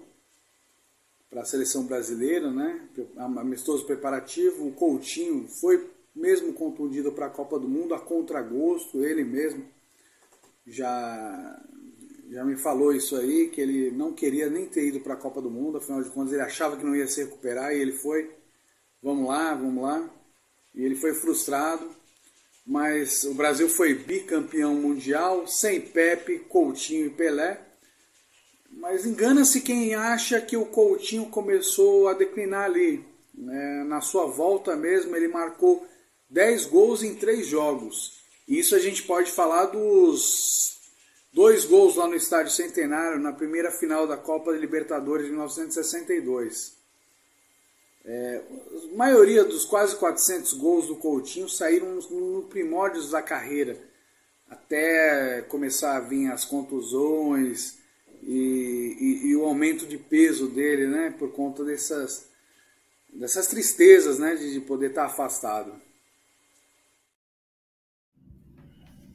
para 1.29 1.41
a 1.41 1.45
seleção 1.45 1.86
brasileira, 1.86 2.51
né? 2.51 2.88
Amistoso 3.17 3.86
preparativo. 3.86 4.67
O 4.67 4.73
Coutinho 4.73 5.47
foi 5.47 5.89
mesmo 6.15 6.53
contundido 6.53 7.11
para 7.11 7.25
a 7.25 7.29
Copa 7.29 7.57
do 7.57 7.67
Mundo 7.67 7.95
a 7.95 7.99
contragosto, 7.99 9.03
ele 9.03 9.23
mesmo 9.23 9.65
já 10.65 11.59
já 12.29 12.43
me 12.43 12.55
falou 12.55 12.91
isso 12.91 13.15
aí, 13.15 13.49
que 13.49 13.61
ele 13.61 13.91
não 13.91 14.11
queria 14.11 14.49
nem 14.49 14.65
ter 14.65 14.88
ido 14.88 14.99
para 15.01 15.13
a 15.13 15.17
Copa 15.17 15.39
do 15.39 15.51
Mundo, 15.51 15.77
afinal 15.77 16.01
de 16.01 16.09
contas 16.09 16.34
ele 16.34 16.41
achava 16.41 16.75
que 16.75 16.84
não 16.84 16.95
ia 16.95 17.07
se 17.07 17.23
recuperar 17.23 17.71
e 17.73 17.79
ele 17.79 17.91
foi. 17.91 18.31
Vamos 19.03 19.27
lá, 19.27 19.53
vamos 19.53 19.84
lá. 19.84 20.09
E 20.73 20.84
ele 20.84 20.95
foi 20.95 21.13
frustrado 21.13 21.88
mas 22.66 23.24
o 23.24 23.34
Brasil 23.34 23.68
foi 23.68 23.93
bicampeão 23.93 24.74
mundial, 24.74 25.45
sem 25.47 25.82
Pepe, 25.82 26.39
Coutinho 26.39 27.07
e 27.07 27.09
Pelé. 27.09 27.59
Mas 28.72 29.05
engana-se 29.05 29.61
quem 29.61 29.93
acha 29.93 30.41
que 30.41 30.57
o 30.57 30.66
Coutinho 30.66 31.26
começou 31.26 32.07
a 32.07 32.14
declinar 32.14 32.66
ali. 32.66 33.05
Né? 33.34 33.84
Na 33.86 34.01
sua 34.01 34.26
volta 34.26 34.76
mesmo, 34.76 35.16
ele 35.16 35.28
marcou 35.28 35.86
10 36.30 36.66
gols 36.66 37.03
em 37.03 37.16
3 37.16 37.45
jogos. 37.45 38.24
Isso 38.47 38.76
a 38.76 38.80
gente 38.80 39.03
pode 39.03 39.32
falar 39.32 39.68
dos 39.68 40.78
dois 41.32 41.66
gols 41.66 41.95
lá 41.95 42.07
no 42.07 42.16
Estádio 42.16 42.51
Centenário, 42.51 43.20
na 43.20 43.34
primeira 43.34 43.72
final 43.72 44.07
da 44.07 44.18
Copa 44.18 44.51
Libertadores 44.51 45.26
de 45.26 45.32
1962. 45.32 46.82
É, 48.06 48.41
a 48.93 48.97
maioria 48.97 49.43
dos 49.45 49.64
quase 49.66 49.95
400 49.95 50.54
gols 50.54 50.88
do 50.88 50.95
Coutinho 50.97 51.47
saíram 51.47 51.95
no 52.12 52.43
primórdios 52.49 53.12
da 53.12 53.22
carreira. 53.22 53.78
até 54.49 55.41
começar 55.49 55.95
a 55.97 55.99
vir 56.01 56.32
as 56.32 56.45
contusões 56.45 57.78
e, 58.22 58.97
e, 59.24 59.28
e 59.30 59.36
o 59.36 59.45
aumento 59.45 59.86
de 59.88 59.97
peso 59.97 60.47
dele, 60.47 60.88
né? 60.88 61.14
Por 61.18 61.32
conta 61.32 61.64
dessas, 61.64 62.28
dessas 63.14 63.47
tristezas, 63.47 64.20
né? 64.20 64.36
De, 64.36 64.54
de 64.54 64.60
poder 64.62 64.89
estar 64.89 65.06
afastado. 65.06 65.72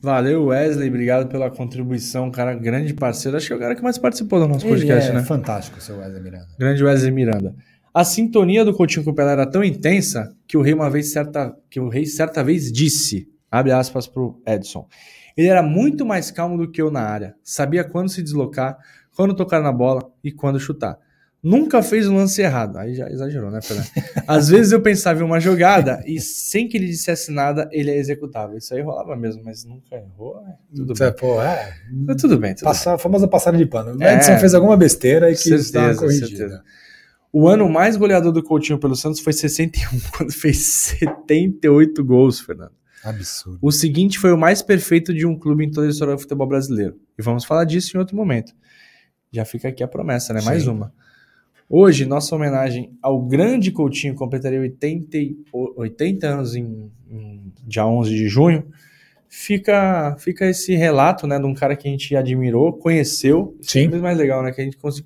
Valeu, 0.00 0.46
Wesley. 0.46 0.88
Obrigado 0.88 1.28
pela 1.28 1.50
contribuição, 1.50 2.30
cara. 2.30 2.54
Grande 2.54 2.94
parceiro. 2.94 3.36
Acho 3.36 3.48
que 3.48 3.52
é 3.52 3.56
o 3.56 3.58
cara 3.58 3.74
que 3.74 3.82
mais 3.82 3.98
participou 3.98 4.38
do 4.38 4.46
nosso 4.46 4.66
podcast, 4.66 5.08
Ele 5.08 5.18
é 5.18 5.20
né? 5.20 5.26
fantástico, 5.26 5.80
seu 5.80 5.98
Wesley 5.98 6.22
Miranda. 6.22 6.48
Grande 6.58 6.84
Wesley 6.84 7.10
Miranda. 7.10 7.54
A 7.98 8.04
sintonia 8.04 8.64
do 8.64 8.72
Coutinho 8.72 9.04
com 9.04 9.10
o 9.10 9.14
Pelé 9.14 9.32
era 9.32 9.44
tão 9.50 9.64
intensa 9.64 10.32
que 10.46 10.56
o 10.56 10.62
rei 10.62 10.72
uma 10.72 10.88
vez 10.88 11.10
certa 11.10 11.52
que 11.68 11.80
o 11.80 11.88
rei 11.88 12.06
certa 12.06 12.44
vez 12.44 12.70
disse, 12.70 13.28
abre 13.50 13.72
aspas 13.72 14.06
pro 14.06 14.40
Edson. 14.46 14.86
Ele 15.36 15.48
era 15.48 15.64
muito 15.64 16.06
mais 16.06 16.30
calmo 16.30 16.56
do 16.56 16.70
que 16.70 16.80
eu 16.80 16.92
na 16.92 17.00
área. 17.00 17.34
Sabia 17.42 17.82
quando 17.82 18.08
se 18.08 18.22
deslocar, 18.22 18.78
quando 19.16 19.34
tocar 19.34 19.60
na 19.60 19.72
bola 19.72 20.08
e 20.22 20.30
quando 20.30 20.60
chutar. 20.60 20.96
Nunca 21.42 21.82
fez 21.82 22.06
um 22.06 22.14
lance 22.16 22.40
errado. 22.40 22.76
Aí 22.78 22.94
já 22.94 23.08
exagerou, 23.10 23.50
né, 23.50 23.58
Pelé? 23.66 23.82
Às 24.28 24.48
vezes 24.48 24.70
eu 24.70 24.80
pensava 24.80 25.20
em 25.20 25.24
uma 25.24 25.40
jogada 25.40 26.00
e 26.06 26.20
sem 26.20 26.68
que 26.68 26.76
ele 26.76 26.86
dissesse 26.86 27.32
nada, 27.32 27.68
ele 27.72 27.90
a 27.90 27.96
executava. 27.96 28.56
Isso 28.56 28.72
aí 28.74 28.80
rolava 28.80 29.16
mesmo, 29.16 29.42
mas 29.44 29.64
nunca 29.64 29.96
errou. 29.96 30.40
né? 30.42 30.54
Tudo 30.70 30.94
Tudo 30.94 30.98
bem. 31.00 31.12
Pô, 31.14 31.42
é, 31.42 31.74
Tudo 31.88 32.06
bem, 32.06 32.16
tudo 32.16 32.38
bem. 32.38 32.54
passar, 32.62 32.94
a 32.94 32.98
famosa 32.98 33.26
passagem 33.26 33.58
de 33.58 33.66
pano. 33.66 33.96
O 33.98 34.02
É. 34.04 34.14
Edson 34.14 34.38
fez 34.38 34.54
alguma 34.54 34.76
besteira 34.76 35.28
e 35.30 35.34
quis 35.34 35.68
Certeza, 35.68 35.98
corrigida. 35.98 36.26
certeza. 36.28 36.64
O 37.32 37.46
ano 37.46 37.68
mais 37.68 37.96
goleador 37.96 38.32
do 38.32 38.42
Coutinho 38.42 38.78
pelo 38.78 38.96
Santos 38.96 39.20
foi 39.20 39.32
61, 39.32 40.00
quando 40.16 40.32
fez 40.32 40.56
78 40.58 42.02
gols, 42.04 42.40
Fernando. 42.40 42.72
Absurdo. 43.04 43.58
O 43.62 43.70
seguinte 43.70 44.18
foi 44.18 44.32
o 44.32 44.38
mais 44.38 44.60
perfeito 44.60 45.14
de 45.14 45.24
um 45.26 45.38
clube 45.38 45.64
em 45.64 45.70
toda 45.70 45.86
a 45.86 45.90
história 45.90 46.14
do 46.14 46.20
futebol 46.20 46.46
brasileiro. 46.46 46.96
E 47.18 47.22
vamos 47.22 47.44
falar 47.44 47.64
disso 47.64 47.96
em 47.96 48.00
outro 48.00 48.16
momento. 48.16 48.52
Já 49.30 49.44
fica 49.44 49.68
aqui 49.68 49.82
a 49.82 49.88
promessa, 49.88 50.32
né? 50.32 50.40
Mais 50.42 50.62
Sim. 50.64 50.70
uma. 50.70 50.92
Hoje, 51.68 52.06
nossa 52.06 52.34
homenagem 52.34 52.96
ao 53.02 53.20
grande 53.22 53.70
Coutinho, 53.70 54.14
completaria 54.14 54.58
80, 54.60 55.16
e- 55.18 55.36
80 55.52 56.26
anos 56.26 56.54
em, 56.56 56.90
em 57.10 57.52
dia 57.66 57.86
11 57.86 58.10
de 58.10 58.26
junho. 58.26 58.66
Fica, 59.28 60.16
fica 60.18 60.46
esse 60.46 60.74
relato, 60.74 61.26
né, 61.26 61.38
de 61.38 61.44
um 61.44 61.52
cara 61.52 61.76
que 61.76 61.86
a 61.86 61.90
gente 61.90 62.16
admirou, 62.16 62.72
conheceu. 62.72 63.54
Sim. 63.60 63.84
É 63.92 63.98
mais 63.98 64.16
legal, 64.16 64.42
né? 64.42 64.50
Que 64.50 64.62
a 64.62 64.64
gente, 64.64 64.78
consi- 64.78 65.04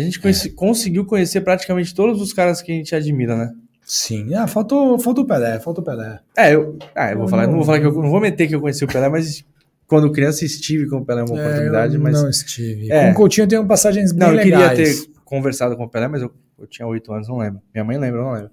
a 0.00 0.04
gente 0.04 0.20
conhece- 0.20 0.50
conseguiu 0.50 1.04
conhecer 1.04 1.40
praticamente 1.40 1.94
todos 1.94 2.20
os 2.20 2.32
caras 2.32 2.60
que 2.62 2.72
a 2.72 2.74
gente 2.74 2.94
admira, 2.94 3.36
né? 3.36 3.52
Sim. 3.84 4.34
Ah, 4.34 4.46
faltou, 4.46 4.98
faltou 4.98 5.24
o 5.24 5.26
Pelé, 5.26 5.58
faltou 5.60 5.82
o 5.82 5.84
Pelé. 5.84 6.18
É, 6.36 6.54
eu, 6.54 6.78
ah, 6.94 7.10
eu 7.10 7.16
vou 7.16 7.24
Eu 7.26 7.28
falar, 7.30 7.42
não- 7.44 7.50
não 7.52 7.56
vou 7.58 7.66
falar 7.66 7.80
que 7.80 7.86
eu 7.86 7.92
não 7.92 8.10
vou 8.10 8.20
meter 8.20 8.46
que 8.46 8.54
eu 8.54 8.60
conheci 8.60 8.84
o 8.84 8.88
Pelé, 8.88 9.08
mas 9.08 9.44
quando 9.86 10.12
criança 10.12 10.44
estive 10.44 10.86
com 10.88 10.98
o 10.98 11.04
Pelé 11.04 11.22
uma 11.22 11.34
oportunidade, 11.40 11.94
É, 11.94 11.96
eu 11.96 12.00
mas 12.02 12.20
Não 12.22 12.28
estive. 12.28 12.92
É. 12.92 13.06
Com 13.06 13.12
o 13.12 13.14
Coutinho 13.14 13.44
eu 13.44 13.48
tenho 13.48 13.66
passagens 13.66 14.12
bem 14.12 14.28
não, 14.28 14.34
eu 14.34 14.42
queria 14.42 14.58
legais. 14.70 15.04
ter 15.06 15.10
conversado 15.24 15.74
com 15.76 15.84
o 15.84 15.88
Pelé, 15.88 16.06
mas 16.08 16.20
eu, 16.22 16.30
eu 16.58 16.66
tinha 16.66 16.86
oito 16.86 17.12
anos, 17.12 17.28
não 17.28 17.38
lembro. 17.38 17.60
Minha 17.74 17.84
mãe 17.84 17.96
lembra, 17.98 18.20
eu 18.20 18.24
não 18.24 18.32
lembro. 18.32 18.50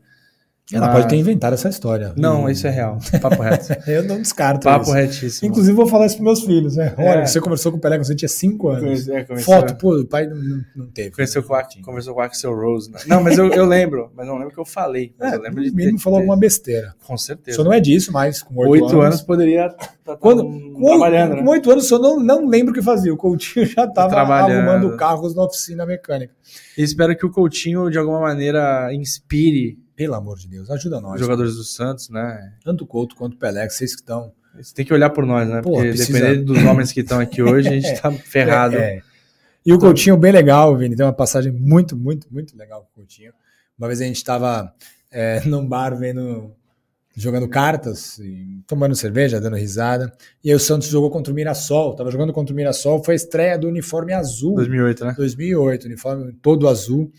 Ela 0.74 0.88
Mas- 0.88 0.96
pode 0.96 1.10
ter 1.10 1.16
inventado 1.18 1.54
essa 1.54 1.70
história. 1.70 2.12
Não, 2.18 2.50
E- 2.50 2.52
isso 2.54 2.66
é 2.66 2.72
real. 2.72 2.98
Papo 3.22 3.40
reto. 3.44 3.68
Eu 3.88 4.04
não 4.04 4.18
descarto 4.20 4.64
Papo 4.64 4.86
isso. 4.86 4.94
retíssimo. 4.94 5.48
Inclusive, 5.52 5.76
vou 5.76 5.86
falar 5.86 6.08
isso 6.08 6.16
pros 6.16 6.26
meus 6.26 6.42
filhos, 6.44 6.76
né? 6.76 6.92
Olha, 6.98 7.20
É. 7.20 7.26
você 7.28 7.40
conversou 7.40 7.72
com 7.72 7.78
o 7.78 7.82
Pelé 7.82 7.98
quando 7.98 8.08
você 8.08 8.16
tinha 8.16 8.28
5 8.28 8.70
anos. 8.70 9.08
É, 9.08 9.24
Foto, 9.38 9.76
pô, 9.76 9.96
o 10.00 10.06
pai 10.08 10.26
não, 10.26 10.36
não- 10.76 10.88
teve. 10.88 11.12
Conheceu 11.12 11.44
com 11.44 11.54
a, 11.54 11.64
conversou 11.84 12.16
com 12.16 12.20
o 12.20 12.24
Axel 12.24 12.56
Rose. 12.56 12.92
Né? 12.92 13.00
Não, 13.06 13.22
mas 13.22 13.38
eu, 13.38 13.48
eu 13.52 13.64
lembro, 13.64 14.10
mas 14.16 14.26
não 14.26 14.34
lembro 14.36 14.50
o 14.50 14.54
que 14.54 14.60
eu 14.60 14.66
falei. 14.66 15.14
Mas 15.20 15.34
É, 15.34 15.36
eu 15.36 15.42
lembro 15.42 15.64
de 15.64 15.72
ter- 15.72 15.98
falou 16.00 16.18
ter- 16.18 16.24
alguma 16.24 16.38
besteira. 16.38 16.96
Com 17.06 17.16
certeza. 17.16 17.58
Só 17.58 17.64
não 17.64 17.72
é 17.72 17.80
disso, 17.80 18.12
mas 18.12 18.42
com 18.42 18.56
8, 18.58 18.86
Oito 18.86 19.02
anos, 19.02 19.22
poderia 19.22 19.68
estar 19.68 20.18
Quando, 20.18 20.44
com 20.46 20.84
trabalhando, 20.84 21.36
né? 21.36 21.44
com 21.44 21.50
8 21.50 21.70
anos, 21.72 21.88
só 21.88 22.00
não, 22.00 22.20
não 22.20 22.48
lembro 22.48 22.72
o 22.72 22.76
que 22.76 22.82
fazia. 22.82 23.14
O 23.14 23.18
Coutinho 23.18 23.68
já 23.68 23.84
estava 23.86 24.16
arrumando 24.20 24.98
carros 24.98 25.36
na 25.36 25.44
oficina 25.44 25.86
mecânica. 25.86 26.34
E 26.76 26.82
espero 26.82 27.16
que 27.16 27.26
o 27.26 27.30
Coutinho, 27.30 27.88
de 27.92 28.00
alguma 28.00 28.20
maneira, 28.20 28.92
inspire 28.92 29.78
Pelo 29.96 30.14
amor 30.16 30.38
de 30.38 30.48
Deus, 30.48 30.70
ajuda 30.70 30.98
os 30.98 31.02
nós. 31.04 31.20
jogadores 31.20 31.56
do 31.56 31.64
Santos, 31.64 32.10
né? 32.10 32.54
Tanto 32.64 32.84
o 32.84 32.88
Couto 32.88 33.16
quanto 33.16 33.36
o 33.36 33.38
Pelé, 33.38 33.70
vocês 33.70 33.96
que 33.96 34.02
estão. 34.02 34.34
Você 34.60 34.74
tem 34.74 34.86
que 34.86 34.94
olhar 34.94 35.10
por 35.10 35.26
nós, 35.26 35.48
né? 35.48 35.62
Pô, 35.62 35.72
Porque 35.74 35.90
precisa- 35.90 36.20
dependendo 36.20 36.54
dos 36.54 36.64
homens 36.64 36.92
que 36.92 37.02
estão 37.02 37.20
aqui 37.20 37.42
hoje, 37.42 37.68
a 37.70 37.72
gente 37.72 38.02
tá 38.02 38.12
ferrado. 38.26 38.76
É, 38.78 38.98
é. 38.98 39.02
E 39.66 39.74
o 39.74 39.80
Coutinho, 39.80 40.16
bem 40.18 40.32
legal, 40.32 40.76
Vini. 40.78 40.96
Tem 40.96 41.06
uma 41.06 41.12
passagem 41.14 41.52
muito, 41.52 41.98
muito, 41.98 42.28
muito 42.32 42.56
legal 42.58 42.82
com 42.82 42.88
o 42.88 43.04
Coutinho. 43.04 43.34
Uma 43.78 43.88
vez 43.88 44.00
a 44.00 44.06
gente 44.06 44.18
estava 44.18 44.74
é, 45.12 45.42
num 45.48 45.68
bar 45.68 45.96
vendo, 45.98 46.52
jogando 47.16 47.48
cartas, 47.50 48.18
e 48.20 48.62
tomando 48.68 48.96
cerveja, 48.96 49.42
dando 49.42 49.56
risada. 49.56 50.14
E 50.44 50.50
aí 50.50 50.56
o 50.56 50.60
Santos 50.60 50.88
jogou 50.88 51.10
contra 51.10 51.34
o 51.34 51.36
Mirassol. 51.36 51.96
Tava 51.96 52.12
jogando 52.12 52.32
contra 52.32 52.54
o 52.54 52.56
Mirassol. 52.56 53.04
Foi 53.04 53.14
a 53.14 53.18
estreia 53.18 53.58
do 53.58 53.68
uniforme 53.68 54.14
azul. 54.14 54.56
2008, 54.56 55.04
né? 55.06 55.14
2008, 55.18 55.86
uniforme 55.86 56.32
todo 56.42 56.68
azul. 56.68 57.12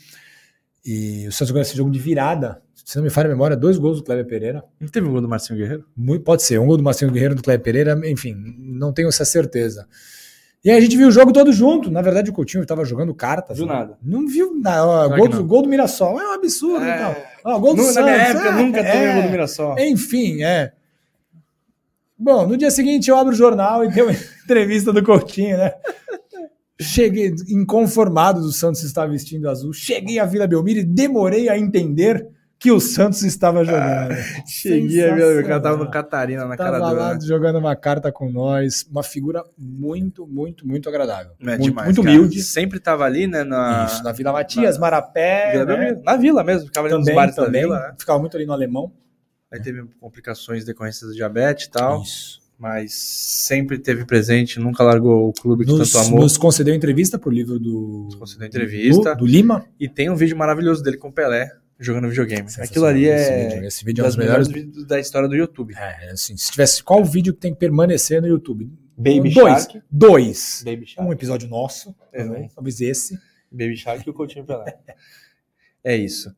E 0.84 1.26
o 1.26 1.32
Santos 1.32 1.50
ganhou 1.50 1.62
esse 1.62 1.76
jogo 1.76 1.90
de 1.90 1.98
virada. 1.98 2.62
Se 2.86 2.98
não 2.98 3.02
me 3.02 3.10
falha 3.10 3.26
a 3.26 3.30
memória, 3.30 3.56
dois 3.56 3.78
gols 3.78 3.98
do 3.98 4.04
Kleber 4.04 4.24
Pereira. 4.24 4.62
Não 4.78 4.86
teve 4.86 5.08
um 5.08 5.10
gol 5.10 5.20
do 5.20 5.28
Marcinho 5.28 5.58
Guerreiro? 5.58 5.84
Muito, 5.96 6.22
pode 6.22 6.44
ser, 6.44 6.60
um 6.60 6.66
gol 6.66 6.76
do 6.76 6.84
Marcinho 6.84 7.10
Guerreiro 7.10 7.34
do 7.34 7.42
Kleber 7.42 7.64
Pereira, 7.64 8.00
enfim, 8.04 8.36
não 8.56 8.92
tenho 8.92 9.08
essa 9.08 9.24
certeza. 9.24 9.88
E 10.64 10.70
aí 10.70 10.78
a 10.78 10.80
gente 10.80 10.96
viu 10.96 11.08
o 11.08 11.10
jogo 11.10 11.32
todo 11.32 11.52
junto. 11.52 11.90
Na 11.90 12.00
verdade, 12.00 12.30
o 12.30 12.32
Coutinho 12.32 12.62
estava 12.62 12.84
jogando 12.84 13.12
cartas. 13.12 13.56
Viu 13.56 13.66
né? 13.66 13.72
nada. 13.72 13.98
Não 14.00 14.28
viu 14.28 14.54
nada. 14.56 15.16
Gol 15.16 15.28
do, 15.28 15.38
não. 15.38 15.46
gol 15.46 15.62
do 15.62 15.68
Mirassol. 15.68 16.20
É 16.20 16.28
um 16.28 16.32
absurdo 16.34 16.84
É. 16.84 17.26
e. 17.44 17.48
Ó, 17.48 17.58
gol 17.58 17.74
do 17.74 17.82
Santos. 17.82 17.96
Na 17.96 18.02
minha 18.02 18.16
época, 18.16 18.48
é, 18.48 18.52
nunca 18.52 18.84
tomei 18.84 19.04
é. 19.04 19.14
gol 19.14 19.22
do 19.24 19.30
Mirassol. 19.30 19.78
Enfim, 19.80 20.44
é. 20.44 20.72
Bom, 22.16 22.46
no 22.46 22.56
dia 22.56 22.70
seguinte 22.70 23.10
eu 23.10 23.16
abro 23.16 23.32
o 23.32 23.36
jornal 23.36 23.84
e 23.84 23.92
tem 23.92 24.04
uma 24.04 24.12
entrevista 24.44 24.92
do 24.92 25.02
Coutinho, 25.02 25.56
né? 25.56 25.72
Cheguei 26.80 27.34
inconformado 27.48 28.40
do 28.40 28.52
Santos 28.52 28.84
estar 28.84 29.06
vestindo 29.06 29.50
azul. 29.50 29.72
Cheguei 29.72 30.20
à 30.20 30.24
Vila 30.24 30.46
Belmiro 30.46 30.80
e 30.80 30.84
demorei 30.84 31.48
a 31.48 31.58
entender 31.58 32.35
que 32.58 32.72
o 32.72 32.80
Santos 32.80 33.22
estava 33.22 33.64
jogando. 33.64 34.14
Cheguei 34.46 35.08
a 35.08 35.14
ver, 35.14 35.44
o 35.44 35.46
cara 35.46 35.60
tava 35.60 35.76
no. 35.84 35.90
Catarina, 35.90 36.44
na 36.46 36.56
Tava 36.56 36.78
cara 36.78 36.92
lá 36.92 37.14
né? 37.14 37.20
jogando 37.22 37.58
uma 37.58 37.76
carta 37.76 38.10
com 38.10 38.30
nós, 38.30 38.86
uma 38.90 39.02
figura 39.02 39.44
muito, 39.56 40.26
muito, 40.26 40.66
muito 40.66 40.88
agradável. 40.88 41.32
É 41.40 41.44
muito, 41.44 41.62
demais, 41.62 41.86
muito 41.86 42.00
humilde. 42.00 42.42
Sempre 42.42 42.80
tava 42.80 43.04
ali, 43.04 43.26
né? 43.26 43.44
Na, 43.44 43.86
Isso, 43.86 44.02
na 44.02 44.12
Vila 44.12 44.32
Matias, 44.32 44.78
Marapé, 44.78 45.52
Vila 45.52 45.64
né? 45.64 46.00
Na 46.02 46.16
vila 46.16 46.42
mesmo, 46.42 46.66
ficava 46.66 46.86
ali 46.88 46.96
nos 46.96 47.04
também, 47.04 47.14
bares 47.14 47.34
também 47.34 47.52
da 47.52 47.68
vila, 47.68 47.78
né? 47.88 47.94
ficava 47.98 48.18
muito 48.18 48.36
ali 48.36 48.46
no 48.46 48.52
alemão. 48.52 48.92
Aí 49.52 49.60
teve 49.60 49.84
complicações 50.00 50.64
decorrências 50.64 51.10
do 51.10 51.14
diabetes 51.14 51.66
e 51.66 51.70
tal, 51.70 52.02
Isso. 52.02 52.40
mas 52.58 52.92
sempre 52.94 53.78
teve 53.78 54.04
presente, 54.04 54.58
nunca 54.58 54.82
largou 54.82 55.28
o 55.28 55.32
clube 55.32 55.64
que 55.64 55.72
Nos, 55.72 55.92
tanto 55.92 56.06
amou. 56.06 56.20
nos 56.20 56.36
concedeu 56.36 56.74
entrevista 56.74 57.18
pro 57.18 57.30
livro 57.30 57.58
do, 57.58 58.04
Nos 58.06 58.14
concedeu 58.16 58.46
entrevista. 58.48 59.14
do, 59.14 59.20
do 59.20 59.26
Lima. 59.26 59.64
E 59.78 59.88
tem 59.88 60.10
um 60.10 60.16
vídeo 60.16 60.36
maravilhoso 60.36 60.82
dele 60.82 60.96
com 60.96 61.08
o 61.08 61.12
Pelé 61.12 61.52
jogando 61.78 62.08
videogame. 62.08 62.48
Aquilo 62.58 62.84
ali 62.86 63.04
esse 63.06 63.30
é 63.30 63.48
vídeo. 63.48 63.64
Esse 63.66 63.84
vídeo 63.84 64.02
é 64.02 64.04
um 64.04 64.08
dos 64.08 64.16
melhores 64.16 64.48
vídeos 64.48 64.84
da 64.86 64.98
história 64.98 65.28
do 65.28 65.36
YouTube. 65.36 65.74
É, 65.76 66.10
assim, 66.10 66.36
se 66.36 66.50
tivesse 66.50 66.82
qual 66.82 67.04
vídeo 67.04 67.34
que 67.34 67.40
tem 67.40 67.52
que 67.52 67.58
permanecer 67.60 68.20
no 68.20 68.28
YouTube? 68.28 68.70
Baby 68.96 69.34
dois. 69.34 69.62
Shark. 69.64 69.82
Dois. 69.90 70.62
Baby 70.64 70.86
Shark. 70.86 71.08
Um 71.08 71.12
episódio 71.12 71.48
nosso, 71.48 71.94
É, 72.12 72.22
também, 72.24 72.42
né? 72.42 72.48
talvez 72.54 72.80
esse. 72.80 73.18
Baby 73.50 73.76
Shark 73.76 74.06
e 74.06 74.10
o 74.10 74.14
Coutinho 74.14 74.44
Pelé. 74.44 74.76
é 75.84 75.96
isso. 75.96 76.34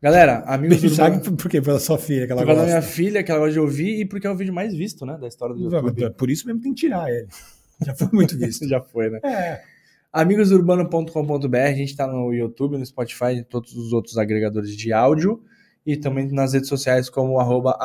Galera, 0.00 0.40
amigos 0.46 0.76
Baby 0.76 0.88
do 0.88 0.94
Shark, 0.94 1.24
por 1.24 1.36
por 1.36 1.50
quê? 1.50 1.60
Pela 1.60 1.80
sua 1.80 1.98
filha 1.98 2.26
que 2.26 2.32
ela 2.32 2.42
Por 2.42 2.48
gosta. 2.54 2.64
minha 2.64 2.82
filha, 2.82 3.24
que 3.24 3.30
ela 3.30 3.40
gosta 3.40 3.54
de 3.54 3.60
ouvir, 3.60 4.00
e 4.00 4.04
porque 4.04 4.26
é 4.26 4.30
o 4.30 4.36
vídeo 4.36 4.52
mais 4.54 4.74
visto, 4.74 5.04
né? 5.04 5.16
Da 5.18 5.26
história 5.26 5.54
do 5.54 5.62
YouTube. 5.62 6.10
Por 6.10 6.30
isso 6.30 6.46
mesmo 6.46 6.60
tem 6.60 6.72
que 6.74 6.80
tirar 6.82 7.10
ele. 7.10 7.28
Já 7.84 7.94
foi 7.94 8.08
muito 8.12 8.38
visto. 8.38 8.66
Já 8.68 8.80
foi, 8.80 9.10
né? 9.10 9.18
É. 9.24 9.62
Amigosurbano.com.br, 10.16 11.56
a 11.56 11.72
gente 11.74 11.94
tá 11.94 12.06
no 12.06 12.32
YouTube, 12.32 12.78
no 12.78 12.86
Spotify 12.86 13.32
e 13.32 13.42
todos 13.44 13.74
os 13.74 13.92
outros 13.92 14.16
agregadores 14.16 14.74
de 14.74 14.92
áudio. 14.92 15.42
E 15.84 15.96
também 15.96 16.26
nas 16.32 16.54
redes 16.54 16.68
sociais 16.68 17.08
como 17.10 17.38
arroba. 17.38 17.78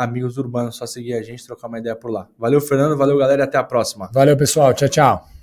Só 0.71 0.85
seguir 0.85 1.13
a 1.13 1.21
gente, 1.21 1.45
trocar 1.45 1.67
uma 1.67 1.77
ideia 1.77 1.95
por 1.95 2.09
lá. 2.09 2.27
Valeu, 2.39 2.61
Fernando. 2.61 2.97
Valeu, 2.97 3.17
galera. 3.17 3.43
Até 3.43 3.57
a 3.57 3.63
próxima. 3.63 4.09
Valeu, 4.13 4.35
pessoal. 4.37 4.73
Tchau, 4.73 4.89
tchau. 4.89 5.40